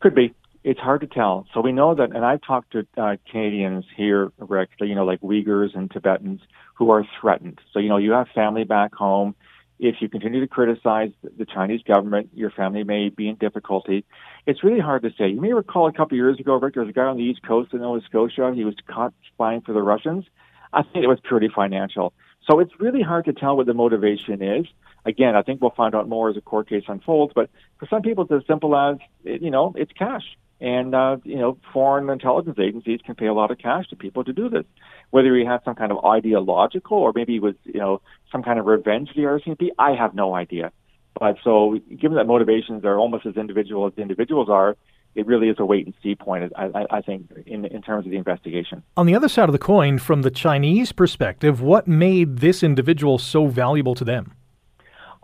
Could 0.00 0.14
be 0.14 0.34
it's 0.66 0.80
hard 0.80 1.00
to 1.00 1.06
tell. 1.06 1.46
So 1.54 1.60
we 1.60 1.70
know 1.70 1.94
that, 1.94 2.10
and 2.12 2.24
I've 2.24 2.42
talked 2.42 2.72
to 2.72 2.84
uh, 2.96 3.14
Canadians 3.30 3.84
here, 3.96 4.32
Rick, 4.36 4.70
you 4.80 4.96
know, 4.96 5.04
like 5.04 5.20
Uyghurs 5.20 5.76
and 5.76 5.88
Tibetans 5.88 6.40
who 6.74 6.90
are 6.90 7.04
threatened. 7.20 7.60
So, 7.72 7.78
you 7.78 7.88
know, 7.88 7.98
you 7.98 8.10
have 8.10 8.26
family 8.34 8.64
back 8.64 8.92
home. 8.92 9.36
If 9.78 9.96
you 10.00 10.08
continue 10.08 10.40
to 10.40 10.48
criticize 10.48 11.10
the 11.22 11.46
Chinese 11.46 11.82
government, 11.86 12.30
your 12.34 12.50
family 12.50 12.82
may 12.82 13.10
be 13.10 13.28
in 13.28 13.36
difficulty. 13.36 14.04
It's 14.44 14.64
really 14.64 14.80
hard 14.80 15.04
to 15.04 15.10
say. 15.16 15.28
You 15.28 15.40
may 15.40 15.52
recall 15.52 15.86
a 15.86 15.92
couple 15.92 16.16
of 16.16 16.16
years 16.16 16.40
ago, 16.40 16.56
Rick, 16.56 16.74
there 16.74 16.82
was 16.82 16.90
a 16.90 16.92
guy 16.92 17.04
on 17.04 17.16
the 17.16 17.22
East 17.22 17.42
Coast 17.46 17.72
in 17.72 17.78
Nova 17.78 18.00
Scotia. 18.04 18.52
He 18.52 18.64
was 18.64 18.74
caught 18.88 19.14
spying 19.32 19.60
for 19.60 19.72
the 19.72 19.82
Russians. 19.82 20.24
I 20.72 20.82
think 20.82 21.04
it 21.04 21.08
was 21.08 21.20
purely 21.28 21.48
financial. 21.54 22.12
So 22.50 22.58
it's 22.58 22.72
really 22.80 23.02
hard 23.02 23.26
to 23.26 23.32
tell 23.32 23.56
what 23.56 23.66
the 23.66 23.74
motivation 23.74 24.42
is. 24.42 24.66
Again, 25.04 25.36
I 25.36 25.42
think 25.42 25.60
we'll 25.60 25.70
find 25.76 25.94
out 25.94 26.08
more 26.08 26.28
as 26.28 26.34
the 26.34 26.40
court 26.40 26.68
case 26.68 26.82
unfolds. 26.88 27.34
But 27.36 27.50
for 27.78 27.86
some 27.86 28.02
people, 28.02 28.24
it's 28.24 28.32
as 28.32 28.46
simple 28.48 28.74
as, 28.74 28.96
you 29.22 29.52
know, 29.52 29.72
it's 29.76 29.92
cash. 29.92 30.24
And, 30.60 30.94
uh, 30.94 31.18
you 31.24 31.36
know, 31.36 31.58
foreign 31.72 32.08
intelligence 32.08 32.58
agencies 32.58 33.00
can 33.04 33.14
pay 33.14 33.26
a 33.26 33.34
lot 33.34 33.50
of 33.50 33.58
cash 33.58 33.88
to 33.88 33.96
people 33.96 34.24
to 34.24 34.32
do 34.32 34.48
this. 34.48 34.64
Whether 35.10 35.36
he 35.36 35.44
had 35.44 35.62
some 35.64 35.74
kind 35.74 35.92
of 35.92 36.04
ideological 36.04 36.96
or 36.96 37.12
maybe 37.14 37.36
it 37.36 37.42
was, 37.42 37.54
you 37.64 37.78
know, 37.78 38.00
some 38.32 38.42
kind 38.42 38.58
of 38.58 38.66
revenge 38.66 39.10
to 39.10 39.14
the 39.14 39.22
RCMP, 39.22 39.68
I 39.78 39.92
have 39.92 40.14
no 40.14 40.34
idea. 40.34 40.72
But 41.18 41.36
so, 41.44 41.78
given 41.98 42.16
that 42.16 42.26
motivations 42.26 42.84
are 42.84 42.98
almost 42.98 43.26
as 43.26 43.36
individual 43.36 43.86
as 43.86 43.94
the 43.94 44.02
individuals 44.02 44.48
are, 44.50 44.76
it 45.14 45.26
really 45.26 45.48
is 45.48 45.56
a 45.58 45.64
wait 45.64 45.86
and 45.86 45.94
see 46.02 46.14
point, 46.14 46.52
I, 46.56 46.86
I, 46.90 47.00
think, 47.00 47.30
in, 47.46 47.64
in 47.64 47.80
terms 47.80 48.04
of 48.04 48.10
the 48.10 48.18
investigation. 48.18 48.82
On 48.98 49.06
the 49.06 49.14
other 49.14 49.28
side 49.28 49.48
of 49.48 49.54
the 49.54 49.58
coin, 49.58 49.98
from 49.98 50.22
the 50.22 50.30
Chinese 50.30 50.92
perspective, 50.92 51.62
what 51.62 51.88
made 51.88 52.38
this 52.40 52.62
individual 52.62 53.16
so 53.16 53.46
valuable 53.46 53.94
to 53.94 54.04
them? 54.04 54.34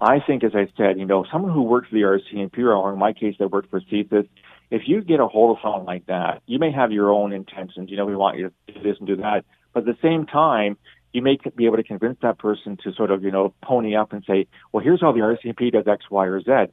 I 0.00 0.18
think, 0.18 0.44
as 0.44 0.52
I 0.54 0.66
said, 0.78 0.98
you 0.98 1.04
know, 1.04 1.26
someone 1.30 1.52
who 1.52 1.62
worked 1.62 1.88
for 1.88 1.94
the 1.94 2.02
RCMP, 2.02 2.58
or 2.58 2.92
in 2.92 2.98
my 2.98 3.12
case, 3.12 3.36
that 3.38 3.48
worked 3.48 3.68
for 3.68 3.80
CSIS, 3.80 4.26
if 4.72 4.82
you 4.86 5.02
get 5.02 5.20
a 5.20 5.26
hold 5.26 5.54
of 5.54 5.62
someone 5.62 5.84
like 5.84 6.06
that, 6.06 6.40
you 6.46 6.58
may 6.58 6.72
have 6.72 6.92
your 6.92 7.10
own 7.10 7.34
intentions. 7.34 7.90
You 7.90 7.98
know, 7.98 8.06
we 8.06 8.16
want 8.16 8.38
you 8.38 8.50
to 8.66 8.72
do 8.72 8.82
this 8.82 8.96
and 8.98 9.06
do 9.06 9.16
that. 9.16 9.44
But 9.74 9.80
at 9.80 9.84
the 9.86 9.98
same 10.00 10.24
time, 10.24 10.78
you 11.12 11.20
may 11.20 11.38
be 11.54 11.66
able 11.66 11.76
to 11.76 11.82
convince 11.82 12.16
that 12.22 12.38
person 12.38 12.78
to 12.82 12.94
sort 12.94 13.10
of, 13.10 13.22
you 13.22 13.30
know, 13.30 13.52
pony 13.62 13.94
up 13.94 14.14
and 14.14 14.24
say, 14.26 14.46
well, 14.72 14.82
here's 14.82 15.02
how 15.02 15.12
the 15.12 15.20
RCMP 15.20 15.72
does 15.72 15.86
X, 15.86 16.06
Y, 16.10 16.26
or 16.26 16.40
Z. 16.40 16.72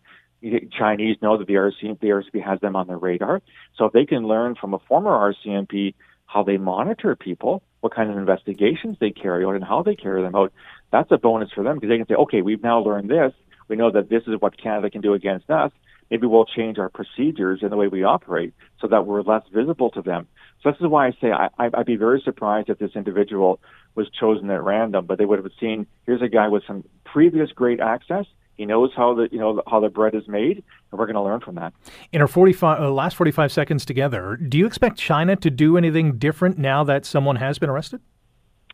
Chinese 0.71 1.17
know 1.21 1.37
that 1.37 1.47
the 1.47 1.55
RCMP, 1.55 1.99
the 1.99 2.07
RCMP 2.07 2.41
has 2.41 2.61
them 2.61 2.77
on 2.77 2.87
their 2.87 2.97
radar. 2.97 3.41
So 3.77 3.83
if 3.83 3.91
they 3.91 4.05
can 4.05 4.25
learn 4.25 4.55
from 4.55 4.73
a 4.73 4.79
former 4.79 5.33
RCMP 5.33 5.93
how 6.25 6.43
they 6.43 6.55
monitor 6.55 7.17
people, 7.17 7.63
what 7.81 7.93
kind 7.93 8.09
of 8.09 8.17
investigations 8.17 8.95
they 9.01 9.11
carry 9.11 9.43
out, 9.43 9.55
and 9.55 9.63
how 9.63 9.83
they 9.83 9.95
carry 9.95 10.21
them 10.21 10.35
out, 10.35 10.53
that's 10.89 11.11
a 11.11 11.17
bonus 11.17 11.51
for 11.53 11.65
them 11.65 11.75
because 11.75 11.89
they 11.89 11.97
can 11.97 12.07
say, 12.07 12.15
okay, 12.15 12.41
we've 12.41 12.63
now 12.63 12.79
learned 12.79 13.09
this. 13.09 13.33
We 13.67 13.75
know 13.75 13.91
that 13.91 14.09
this 14.09 14.23
is 14.25 14.35
what 14.39 14.57
Canada 14.57 14.89
can 14.89 15.01
do 15.01 15.13
against 15.13 15.49
us 15.49 15.73
maybe 16.09 16.27
we'll 16.27 16.45
change 16.45 16.77
our 16.77 16.89
procedures 16.89 17.59
and 17.61 17.71
the 17.71 17.77
way 17.77 17.87
we 17.87 18.03
operate 18.03 18.53
so 18.81 18.87
that 18.87 19.05
we're 19.05 19.21
less 19.21 19.43
visible 19.53 19.89
to 19.91 20.01
them. 20.01 20.27
So 20.61 20.71
this 20.71 20.79
is 20.79 20.87
why 20.87 21.07
I 21.07 21.11
say 21.21 21.31
I, 21.31 21.49
I'd 21.57 21.85
be 21.85 21.95
very 21.95 22.21
surprised 22.23 22.69
if 22.69 22.79
this 22.79 22.91
individual 22.95 23.59
was 23.95 24.09
chosen 24.19 24.49
at 24.49 24.63
random, 24.63 25.05
but 25.05 25.17
they 25.17 25.25
would 25.25 25.39
have 25.39 25.51
seen 25.59 25.87
here's 26.05 26.21
a 26.21 26.27
guy 26.27 26.47
with 26.47 26.63
some 26.67 26.83
previous 27.05 27.51
great 27.51 27.79
access. 27.79 28.25
He 28.55 28.65
knows 28.65 28.91
how 28.93 29.13
the 29.13 29.29
you 29.31 29.39
know 29.39 29.61
how 29.67 29.79
the 29.79 29.87
bread 29.87 30.13
is 30.13 30.27
made, 30.27 30.63
and 30.91 30.99
we're 30.99 31.05
going 31.05 31.15
to 31.15 31.21
learn 31.21 31.39
from 31.39 31.55
that. 31.55 31.73
In 32.11 32.19
our 32.19 32.27
45 32.27 32.81
uh, 32.81 32.91
last 32.91 33.15
45 33.15 33.53
seconds 33.53 33.85
together, 33.85 34.35
do 34.35 34.57
you 34.57 34.65
expect 34.65 34.97
China 34.97 35.37
to 35.37 35.49
do 35.49 35.77
anything 35.77 36.17
different 36.17 36.57
now 36.57 36.83
that 36.83 37.05
someone 37.05 37.37
has 37.37 37.57
been 37.57 37.69
arrested? 37.69 38.01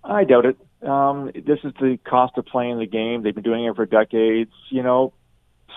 I 0.04 0.24
doubt 0.24 0.46
it. 0.48 0.58
Um, 0.88 1.32
this 1.36 1.60
is 1.64 1.74
the 1.80 2.00
cost 2.04 2.36
of 2.38 2.46
playing 2.48 2.80
the 2.80 2.88
game. 2.88 3.22
They've 3.22 3.34
been 3.34 3.44
doing 3.44 3.66
it 3.66 3.76
for 3.76 3.86
decades. 3.86 4.52
You 4.72 4.82
know, 4.82 5.14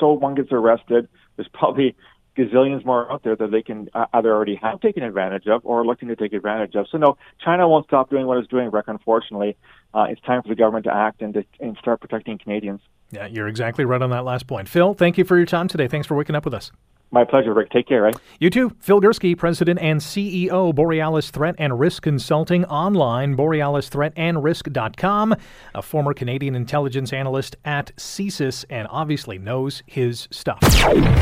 so 0.01 0.13
one 0.13 0.35
gets 0.35 0.53
arrested 0.53 1.09
there's 1.39 1.49
probably 1.55 1.97
gazillions 2.37 2.85
more 2.85 3.11
out 3.11 3.23
there 3.23 3.35
that 3.35 3.51
they 3.51 3.63
can 3.63 3.89
uh, 3.95 4.07
either 4.13 4.31
already 4.31 4.57
have 4.57 4.81
taken 4.81 5.03
advantage 5.03 5.47
of 5.47 5.63
or 5.65 5.81
are 5.81 5.87
looking 5.87 6.09
to 6.09 6.17
take 6.17 6.33
advantage 6.33 6.75
of. 6.75 6.87
So 6.91 6.99
no, 6.99 7.17
China 7.43 7.69
won't 7.69 7.87
stop 7.87 8.11
doing 8.11 8.27
what 8.27 8.39
it's 8.39 8.49
doing. 8.49 8.71
Rick, 8.71 8.87
unfortunately, 8.89 9.57
uh, 9.95 10.07
it's 10.11 10.21
time 10.23 10.43
for 10.43 10.49
the 10.49 10.55
government 10.55 10.85
to 10.85 10.95
act 10.95 11.23
and 11.23 11.35
to 11.35 11.45
and 11.61 11.77
start 11.79 12.01
protecting 12.01 12.39
Canadians. 12.39 12.81
Yeah, 13.11 13.27
you're 13.27 13.49
exactly 13.49 13.85
right 13.85 14.03
on 14.03 14.11
that 14.11 14.25
last 14.25 14.47
point. 14.47 14.69
Phil, 14.69 14.95
thank 14.95 15.17
you 15.17 15.25
for 15.25 15.37
your 15.37 15.47
time 15.47 15.67
today. 15.69 15.89
Thanks 15.89 16.07
for 16.07 16.15
waking 16.15 16.37
up 16.37 16.45
with 16.45 16.55
us. 16.55 16.71
My 17.11 17.25
pleasure, 17.25 17.55
Rick. 17.55 17.71
Take 17.71 17.89
care, 17.89 18.03
right? 18.03 18.15
You 18.39 18.51
too. 18.51 18.77
Phil 18.81 19.01
Gurski, 19.01 19.35
President 19.37 19.81
and 19.81 19.99
CEO, 20.01 20.75
Borealis 20.75 21.31
Threat 21.31 21.55
and 21.57 21.81
Risk 21.81 22.03
Consulting, 22.03 22.67
online, 22.67 23.35
borealisthreatandrisk.com, 23.35 25.35
a 25.75 25.83
former 25.83 26.13
Canadian 26.13 26.55
intelligence 26.55 27.15
analyst 27.15 27.57
at 27.65 27.97
CSIS, 27.97 28.67
and 28.69 28.87
obviously 28.91 29.39
knows 29.39 29.83
his 29.87 30.29
stuff. 30.31 30.59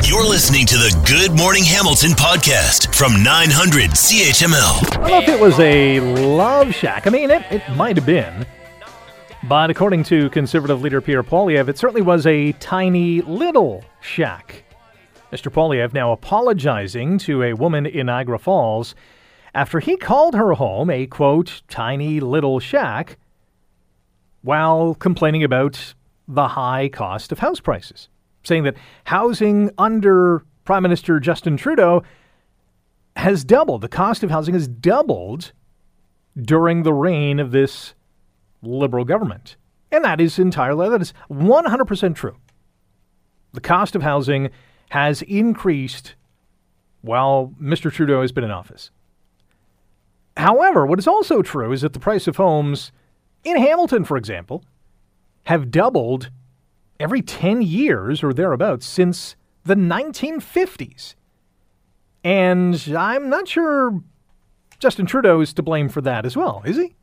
You're 0.03 0.27
listening 0.27 0.65
to 0.65 0.75
the 0.75 0.93
Good 1.07 1.31
Morning 1.37 1.63
Hamilton 1.63 2.11
podcast 2.11 2.93
from 2.93 3.23
900 3.23 3.91
CHML. 3.91 4.97
I 4.97 4.99
don't 4.99 5.09
know 5.09 5.21
if 5.21 5.29
it 5.29 5.39
was 5.39 5.57
a 5.59 6.01
love 6.35 6.75
shack. 6.75 7.07
I 7.07 7.11
mean, 7.11 7.31
it, 7.31 7.43
it 7.49 7.63
might 7.77 7.95
have 7.95 8.05
been. 8.05 8.45
But 9.47 9.69
according 9.69 10.03
to 10.05 10.29
conservative 10.31 10.81
leader 10.81 10.99
Pierre 10.99 11.21
Poilievre, 11.23 11.69
it 11.69 11.77
certainly 11.77 12.01
was 12.01 12.27
a 12.27 12.51
tiny 12.53 13.21
little 13.21 13.85
shack. 14.01 14.65
Mr. 15.31 15.51
Poilievre 15.51 15.93
now 15.93 16.11
apologizing 16.11 17.17
to 17.17 17.43
a 17.43 17.53
woman 17.53 17.85
in 17.85 18.05
Niagara 18.05 18.39
Falls 18.39 18.95
after 19.53 19.79
he 19.79 19.97
called 19.97 20.35
her 20.35 20.53
home 20.53 20.89
a 20.89 21.05
quote, 21.05 21.61
tiny 21.67 22.19
little 22.19 22.59
shack 22.59 23.17
while 24.41 24.95
complaining 24.95 25.43
about 25.43 25.93
the 26.27 26.49
high 26.49 26.87
cost 26.87 27.31
of 27.31 27.39
house 27.39 27.59
prices, 27.59 28.07
saying 28.43 28.63
that 28.63 28.77
housing 29.05 29.69
under 29.77 30.45
Prime 30.63 30.83
Minister 30.83 31.19
Justin 31.19 31.57
Trudeau 31.57 32.03
has 33.17 33.43
doubled. 33.43 33.81
The 33.81 33.89
cost 33.89 34.23
of 34.23 34.29
housing 34.29 34.53
has 34.53 34.67
doubled 34.67 35.51
during 36.39 36.83
the 36.83 36.93
reign 36.93 37.39
of 37.39 37.51
this 37.51 37.95
liberal 38.61 39.03
government. 39.03 39.57
And 39.91 40.03
that 40.05 40.21
is 40.21 40.39
entirely, 40.39 40.89
that 40.89 41.01
is 41.01 41.13
100% 41.29 42.15
true. 42.15 42.37
The 43.53 43.61
cost 43.61 43.95
of 43.95 44.03
housing 44.03 44.49
has 44.89 45.21
increased 45.23 46.15
while 47.01 47.53
Mr. 47.61 47.91
Trudeau 47.91 48.21
has 48.21 48.31
been 48.31 48.43
in 48.43 48.51
office. 48.51 48.91
However, 50.35 50.85
what 50.85 50.99
is 50.99 51.07
also 51.07 51.41
true 51.41 51.71
is 51.71 51.81
that 51.81 51.93
the 51.93 51.99
price 51.99 52.27
of 52.27 52.37
homes 52.37 52.91
in 53.43 53.57
Hamilton, 53.57 54.03
for 54.03 54.17
example, 54.17 54.63
have 55.45 55.71
doubled 55.71 56.29
every 56.99 57.21
10 57.21 57.61
years 57.61 58.23
or 58.23 58.33
thereabouts 58.33 58.85
since 58.85 59.35
the 59.63 59.75
1950s. 59.75 61.15
And 62.23 62.93
I'm 62.97 63.29
not 63.29 63.47
sure 63.47 64.01
Justin 64.79 65.05
Trudeau 65.05 65.41
is 65.41 65.53
to 65.53 65.63
blame 65.63 65.89
for 65.89 66.01
that 66.01 66.25
as 66.25 66.35
well, 66.35 66.61
is 66.65 66.77
he? 66.77 66.95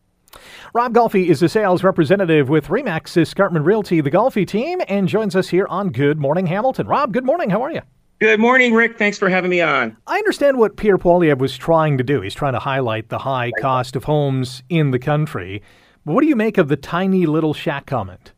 Rob 0.73 0.92
Golfi 0.92 1.29
is 1.29 1.42
a 1.42 1.49
sales 1.49 1.85
representative 1.85 2.49
with 2.49 2.66
Remax 2.66 3.16
Escarpment 3.16 3.64
Realty, 3.64 4.01
the 4.01 4.11
Golfi 4.11 4.47
team, 4.47 4.81
and 4.88 5.09
joins 5.09 5.37
us 5.37 5.49
here 5.49 5.66
on 5.68 5.90
Good 5.90 6.18
Morning 6.18 6.47
Hamilton. 6.47 6.87
Rob, 6.87 7.12
good 7.12 7.25
morning. 7.25 7.51
How 7.51 7.62
are 7.62 7.73
you? 7.73 7.83
Good 8.20 8.40
morning, 8.40 8.75
Rick. 8.75 8.97
Thanks 8.97 9.18
for 9.18 9.29
having 9.29 9.51
me 9.51 9.61
on. 9.61 9.97
I 10.07 10.16
understand 10.16 10.57
what 10.57 10.77
Pierre 10.77 10.99
Poilievre 10.99 11.38
was 11.38 11.57
trying 11.57 11.99
to 11.99 12.05
do. 12.05 12.20
He's 12.20 12.35
trying 12.35 12.53
to 12.53 12.59
highlight 12.59 13.09
the 13.09 13.18
high 13.18 13.51
cost 13.61 13.97
of 13.97 14.05
homes 14.05 14.62
in 14.68 14.92
the 14.92 14.99
country. 14.99 15.62
But 16.05 16.14
what 16.14 16.20
do 16.20 16.29
you 16.29 16.37
make 16.37 16.57
of 16.57 16.68
the 16.68 16.77
tiny 16.77 17.27
little 17.27 17.55
shack 17.55 17.87
comment? 17.87 18.33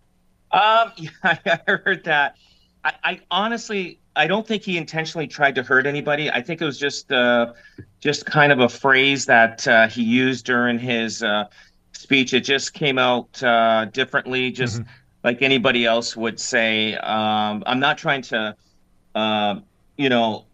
Um, 0.51 0.93
yeah, 0.97 1.11
I 1.45 1.61
heard 1.67 2.05
that. 2.05 2.37
I, 2.85 2.95
I 3.05 3.21
honestly, 3.31 4.01
I 4.17 4.27
don't 4.27 4.47
think 4.47 4.63
he 4.63 4.79
intentionally 4.79 5.27
tried 5.27 5.55
to 5.57 5.63
hurt 5.63 5.87
anybody. 5.87 6.31
I 6.31 6.41
think 6.41 6.63
it 6.63 6.65
was 6.65 6.79
just, 6.79 7.13
uh, 7.13 7.53
just 8.01 8.25
kind 8.25 8.53
of 8.53 8.61
a 8.61 8.69
phrase 8.69 9.27
that 9.27 9.69
uh, 9.69 9.89
he 9.89 10.03
used 10.03 10.47
during 10.47 10.79
his 10.79 11.23
uh, 11.23 11.45
speech. 12.01 12.35
It 12.35 12.41
just 12.41 12.73
came 12.73 12.99
out 12.99 13.43
uh, 13.43 13.87
differently, 13.87 14.51
just 14.51 14.81
mm-hmm. 14.81 14.91
like 15.25 15.43
anybody 15.43 15.85
else 15.85 16.17
would 16.17 16.39
say. 16.39 16.95
Um, 16.95 17.63
I'm 17.67 17.81
not 17.81 17.99
trying 17.99 18.23
to, 18.23 18.57
uh, 19.15 19.61
you 19.97 20.09
know, 20.09 20.45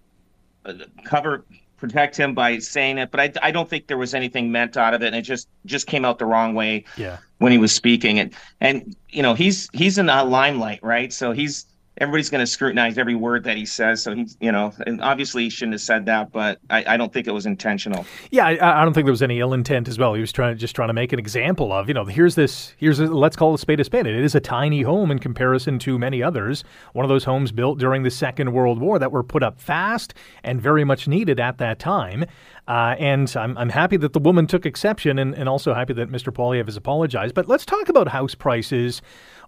cover 1.04 1.44
protect 1.82 2.16
him 2.16 2.32
by 2.32 2.58
saying 2.58 2.98
it, 2.98 3.10
but 3.10 3.18
I, 3.18 3.32
I 3.42 3.50
don't 3.50 3.68
think 3.68 3.88
there 3.88 3.98
was 3.98 4.14
anything 4.14 4.52
meant 4.52 4.76
out 4.76 4.94
of 4.94 5.02
it, 5.02 5.06
and 5.06 5.16
it 5.16 5.22
just 5.22 5.48
just 5.66 5.88
came 5.88 6.04
out 6.04 6.18
the 6.18 6.26
wrong 6.26 6.54
way. 6.54 6.84
Yeah. 6.96 7.18
When 7.38 7.50
he 7.50 7.58
was 7.58 7.74
speaking, 7.74 8.20
and 8.20 8.32
and 8.60 8.94
you 9.10 9.22
know 9.22 9.34
he's 9.34 9.68
he's 9.72 9.98
in 9.98 10.06
the 10.06 10.24
limelight, 10.24 10.78
right? 10.82 11.12
So 11.12 11.32
he's 11.32 11.66
everybody's 11.98 12.30
going 12.30 12.40
to 12.40 12.46
scrutinize 12.46 12.96
every 12.96 13.14
word 13.14 13.44
that 13.44 13.56
he 13.56 13.66
says. 13.66 14.02
So 14.02 14.14
he's, 14.14 14.36
you 14.40 14.50
know, 14.50 14.72
and 14.86 15.00
obviously 15.02 15.44
he 15.44 15.50
shouldn't 15.50 15.74
have 15.74 15.82
said 15.82 16.06
that, 16.06 16.32
but 16.32 16.58
I, 16.70 16.94
I 16.94 16.96
don't 16.96 17.12
think 17.12 17.26
it 17.26 17.32
was 17.32 17.44
intentional. 17.44 18.06
Yeah, 18.30 18.46
I, 18.46 18.80
I, 18.80 18.84
don't 18.84 18.94
think 18.94 19.04
there 19.04 19.12
was 19.12 19.22
any 19.22 19.40
ill 19.40 19.52
intent 19.52 19.88
as 19.88 19.98
well. 19.98 20.14
He 20.14 20.20
was 20.20 20.32
trying 20.32 20.54
to 20.54 20.58
just 20.58 20.74
trying 20.74 20.88
to 20.88 20.94
make 20.94 21.12
an 21.12 21.18
example 21.18 21.72
of, 21.72 21.88
you 21.88 21.94
know, 21.94 22.04
here's 22.04 22.34
this, 22.34 22.74
here's 22.78 22.98
a, 22.98 23.06
let's 23.06 23.36
call 23.36 23.52
a 23.54 23.58
spade 23.58 23.80
a 23.80 23.84
spade. 23.84 24.06
It 24.06 24.24
is 24.24 24.34
a 24.34 24.40
tiny 24.40 24.82
home 24.82 25.10
in 25.10 25.18
comparison 25.18 25.78
to 25.80 25.98
many 25.98 26.22
others. 26.22 26.64
One 26.94 27.04
of 27.04 27.10
those 27.10 27.24
homes 27.24 27.52
built 27.52 27.78
during 27.78 28.02
the 28.02 28.10
Second 28.10 28.52
World 28.52 28.80
War 28.80 28.98
that 28.98 29.12
were 29.12 29.22
put 29.22 29.42
up 29.42 29.60
fast 29.60 30.14
and 30.42 30.62
very 30.62 30.84
much 30.84 31.06
needed 31.06 31.38
at 31.40 31.58
that 31.58 31.78
time. 31.78 32.24
Uh, 32.68 32.94
and 32.98 33.34
I'm, 33.36 33.58
I'm 33.58 33.68
happy 33.68 33.96
that 33.98 34.12
the 34.12 34.20
woman 34.20 34.46
took 34.46 34.64
exception 34.64 35.18
and, 35.18 35.34
and 35.34 35.48
also 35.48 35.74
happy 35.74 35.92
that 35.94 36.10
Mr. 36.10 36.32
Poilievre 36.32 36.66
has 36.66 36.76
apologized. 36.76 37.34
But 37.34 37.48
let's 37.48 37.66
talk 37.66 37.88
about 37.88 38.08
house 38.08 38.34
prices 38.34 39.02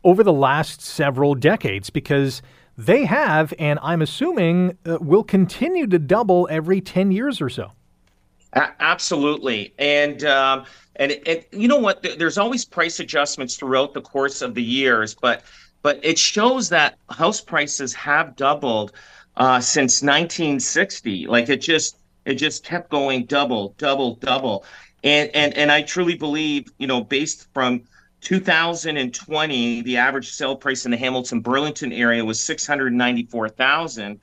over 0.04 0.22
the 0.22 0.32
last 0.32 0.80
several 0.82 1.34
decades 1.34 1.90
because 1.90 2.42
They 2.76 3.04
have, 3.04 3.54
and 3.58 3.78
I'm 3.82 4.02
assuming 4.02 4.76
uh, 4.84 4.98
will 5.00 5.22
continue 5.24 5.86
to 5.86 5.98
double 5.98 6.48
every 6.50 6.80
10 6.80 7.12
years 7.12 7.40
or 7.40 7.48
so. 7.48 7.72
A- 8.54 8.72
absolutely. 8.80 9.74
And, 9.78 10.24
um, 10.24 10.64
and, 10.96 11.12
and 11.26 11.44
you 11.52 11.68
know 11.68 11.78
what? 11.78 12.02
There's 12.18 12.38
always 12.38 12.64
price 12.64 13.00
adjustments 13.00 13.56
throughout 13.56 13.94
the 13.94 14.00
course 14.00 14.42
of 14.42 14.54
the 14.54 14.62
years, 14.62 15.14
but 15.14 15.42
but 15.82 16.00
it 16.02 16.18
shows 16.18 16.70
that 16.70 16.96
house 17.10 17.40
prices 17.42 17.92
have 17.94 18.36
doubled 18.36 18.92
uh, 19.36 19.60
since 19.60 20.02
1960. 20.02 21.26
Like 21.26 21.48
it 21.48 21.60
just 21.60 21.98
it 22.24 22.34
just 22.36 22.64
kept 22.64 22.90
going 22.90 23.26
double, 23.26 23.74
double, 23.78 24.14
double. 24.16 24.64
And 25.02 25.30
and 25.34 25.52
and 25.54 25.70
I 25.70 25.82
truly 25.82 26.16
believe, 26.16 26.68
you 26.78 26.86
know, 26.86 27.02
based 27.04 27.48
from 27.52 27.82
2020, 28.24 29.82
the 29.82 29.96
average 29.98 30.30
sale 30.32 30.56
price 30.56 30.86
in 30.86 30.90
the 30.90 30.96
Hamilton 30.96 31.40
Burlington 31.40 31.92
area 31.92 32.24
was 32.24 32.40
694,000. 32.40 34.18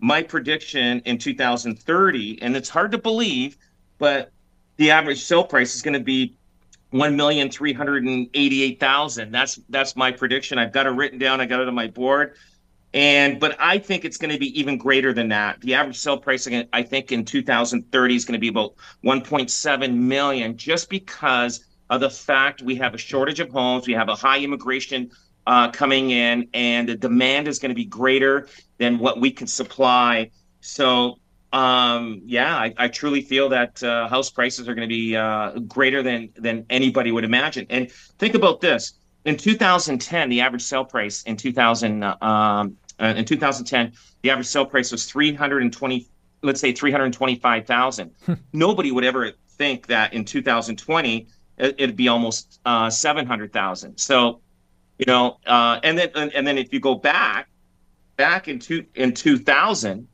My 0.00 0.22
prediction 0.22 1.00
in 1.06 1.18
2030, 1.18 2.42
and 2.42 2.56
it's 2.56 2.68
hard 2.68 2.92
to 2.92 2.98
believe, 2.98 3.56
but 3.96 4.30
the 4.76 4.90
average 4.90 5.24
sale 5.24 5.42
price 5.42 5.74
is 5.74 5.82
going 5.82 5.94
to 5.94 6.04
be 6.04 6.36
one 6.90 7.16
million 7.16 7.50
three 7.50 7.72
hundred 7.72 8.04
and 8.04 8.28
eighty-eight 8.34 8.80
thousand. 8.80 9.32
That's 9.32 9.60
that's 9.68 9.96
my 9.96 10.12
prediction. 10.12 10.58
I've 10.58 10.72
got 10.72 10.86
it 10.86 10.90
written 10.90 11.18
down. 11.18 11.40
I 11.40 11.46
got 11.46 11.60
it 11.60 11.68
on 11.68 11.74
my 11.74 11.88
board, 11.88 12.34
and 12.94 13.40
but 13.40 13.56
I 13.58 13.78
think 13.78 14.04
it's 14.04 14.16
going 14.16 14.32
to 14.32 14.38
be 14.38 14.58
even 14.58 14.78
greater 14.78 15.12
than 15.12 15.28
that. 15.28 15.60
The 15.60 15.74
average 15.74 15.98
sale 15.98 16.16
price, 16.16 16.48
I 16.72 16.82
think, 16.82 17.12
in 17.12 17.24
2030 17.24 18.14
is 18.14 18.24
going 18.24 18.34
to 18.34 18.38
be 18.38 18.48
about 18.48 18.74
1.7 19.04 19.94
million, 19.94 20.56
just 20.56 20.88
because 20.88 21.64
of 21.90 22.00
the 22.00 22.10
fact 22.10 22.62
we 22.62 22.76
have 22.76 22.94
a 22.94 22.98
shortage 22.98 23.40
of 23.40 23.50
homes, 23.50 23.86
we 23.86 23.94
have 23.94 24.08
a 24.08 24.14
high 24.14 24.38
immigration 24.40 25.10
uh, 25.46 25.70
coming 25.70 26.10
in, 26.10 26.48
and 26.52 26.88
the 26.88 26.94
demand 26.94 27.48
is 27.48 27.58
going 27.58 27.70
to 27.70 27.74
be 27.74 27.86
greater 27.86 28.48
than 28.76 28.98
what 28.98 29.20
we 29.20 29.30
can 29.30 29.46
supply. 29.46 30.30
So 30.60 31.18
um, 31.52 32.20
yeah, 32.26 32.56
I, 32.56 32.74
I, 32.76 32.88
truly 32.88 33.22
feel 33.22 33.48
that 33.48 33.82
uh, 33.82 34.06
house 34.08 34.28
prices 34.28 34.68
are 34.68 34.74
going 34.74 34.86
to 34.86 34.94
be 34.94 35.16
uh, 35.16 35.52
greater 35.60 36.02
than 36.02 36.28
than 36.36 36.66
anybody 36.68 37.10
would 37.10 37.24
imagine. 37.24 37.66
And 37.70 37.90
think 37.90 38.34
about 38.34 38.60
this: 38.60 38.92
in 39.24 39.38
2010, 39.38 40.28
the 40.28 40.42
average 40.42 40.62
sale 40.62 40.84
price 40.84 41.22
in 41.22 41.38
2000 41.38 42.04
um, 42.04 42.76
uh, 43.00 43.14
in 43.16 43.24
2010, 43.24 43.92
the 44.22 44.30
average 44.30 44.46
sale 44.46 44.66
price 44.66 44.92
was 44.92 45.06
320, 45.06 46.06
let's 46.42 46.60
say 46.60 46.72
325,000. 46.72 48.10
Hmm. 48.26 48.34
Nobody 48.52 48.90
would 48.90 49.04
ever 49.04 49.32
think 49.50 49.86
that 49.86 50.12
in 50.12 50.24
2020 50.24 51.28
it, 51.58 51.80
would 51.80 51.96
be 51.96 52.08
almost 52.08 52.60
uh, 52.64 52.90
700,000. 52.90 53.98
So, 53.98 54.40
you 54.98 55.06
know, 55.06 55.38
uh, 55.46 55.80
and 55.82 55.98
then 55.98 56.10
and, 56.14 56.32
and 56.34 56.46
then 56.46 56.58
if 56.58 56.72
you 56.72 56.80
go 56.80 56.94
back 56.94 57.48
back 58.16 58.48
in 58.48 58.58
two 58.58 58.84
in 58.94 59.14
2000 59.14 60.06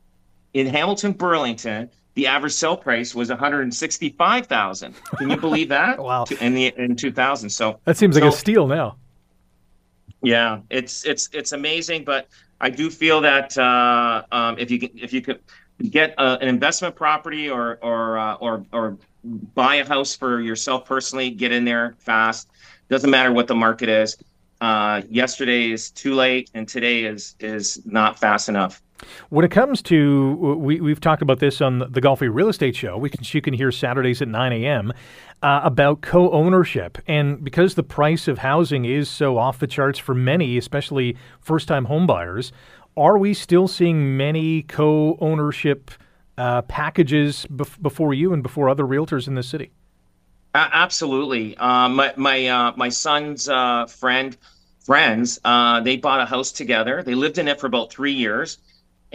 in 0.53 0.67
Hamilton, 0.67 1.11
Burlington, 1.11 1.89
the 2.13 2.27
average 2.27 2.53
sale 2.53 2.77
price 2.77 3.13
was 3.13 3.29
165,000. 3.29 4.95
Can 5.17 5.29
you 5.29 5.37
believe 5.37 5.69
that? 5.69 5.99
wow. 6.03 6.25
In 6.39 6.53
the 6.53 6.73
in 6.77 6.95
2000. 6.95 7.49
So 7.49 7.79
That 7.83 7.97
seems 7.97 8.15
so, 8.15 8.21
like 8.21 8.33
a 8.33 8.35
steal 8.35 8.67
now. 8.67 8.97
Yeah, 10.21 10.61
it's 10.69 11.05
it's 11.05 11.29
it's 11.33 11.51
amazing, 11.51 12.03
but 12.03 12.27
I 12.59 12.69
do 12.69 12.89
feel 12.89 13.21
that 13.21 13.55
uh, 13.57 14.23
um, 14.31 14.57
if 14.57 14.71
you 14.71 14.79
can, 14.79 14.89
if 14.95 15.13
you 15.13 15.21
could 15.21 15.39
get 15.89 16.15
uh, 16.17 16.37
an 16.41 16.47
investment 16.47 16.95
property 16.95 17.49
or 17.49 17.77
or 17.81 18.17
uh, 18.17 18.35
or 18.35 18.65
or 18.71 18.97
buy 19.25 19.75
a 19.75 19.87
house 19.87 20.15
for 20.15 20.41
yourself 20.41 20.85
personally, 20.85 21.29
get 21.29 21.51
in 21.51 21.65
there 21.65 21.95
fast. 21.99 22.49
Doesn't 22.89 23.09
matter 23.09 23.31
what 23.31 23.47
the 23.47 23.55
market 23.55 23.89
is. 23.89 24.17
Uh, 24.61 25.01
yesterday 25.09 25.71
is 25.71 25.91
too 25.91 26.13
late, 26.13 26.49
and 26.53 26.67
today 26.67 27.03
is 27.03 27.35
is 27.39 27.85
not 27.85 28.17
fast 28.17 28.47
enough. 28.47 28.81
When 29.29 29.43
it 29.43 29.51
comes 29.51 29.81
to, 29.83 30.55
we, 30.57 30.79
we've 30.79 31.01
talked 31.01 31.21
about 31.21 31.39
this 31.39 31.59
on 31.59 31.79
the 31.79 32.01
Golfi 32.01 32.33
Real 32.33 32.47
Estate 32.47 32.75
Show, 32.75 32.97
can, 32.99 33.19
you 33.23 33.41
can 33.41 33.53
hear 33.53 33.69
Saturdays 33.71 34.21
at 34.21 34.29
9 34.29 34.53
a.m. 34.53 34.93
Uh, 35.43 35.61
about 35.63 36.01
co 36.01 36.31
ownership. 36.31 36.97
And 37.05 37.43
because 37.43 37.75
the 37.75 37.83
price 37.83 38.29
of 38.29 38.37
housing 38.37 38.85
is 38.85 39.09
so 39.09 39.37
off 39.37 39.59
the 39.59 39.67
charts 39.67 39.99
for 39.99 40.15
many, 40.15 40.57
especially 40.57 41.17
first 41.41 41.67
time 41.67 41.87
homebuyers, 41.87 42.51
are 42.95 43.17
we 43.17 43.33
still 43.33 43.67
seeing 43.67 44.15
many 44.15 44.63
co 44.63 45.17
ownership 45.19 45.91
uh, 46.37 46.61
packages 46.63 47.45
bef- 47.51 47.81
before 47.81 48.13
you 48.13 48.33
and 48.33 48.43
before 48.43 48.69
other 48.69 48.83
realtors 48.83 49.27
in 49.27 49.35
the 49.35 49.43
city? 49.43 49.71
absolutely. 50.53 51.57
Uh, 51.57 51.89
my 51.89 52.13
my, 52.15 52.47
uh, 52.47 52.73
my 52.75 52.89
son's 52.89 53.49
uh, 53.49 53.85
friend, 53.87 54.37
friends, 54.85 55.39
uh, 55.43 55.81
they 55.81 55.97
bought 55.97 56.21
a 56.21 56.25
house 56.25 56.51
together. 56.51 57.03
They 57.03 57.15
lived 57.15 57.37
in 57.37 57.47
it 57.47 57.59
for 57.59 57.67
about 57.67 57.91
three 57.91 58.13
years 58.13 58.57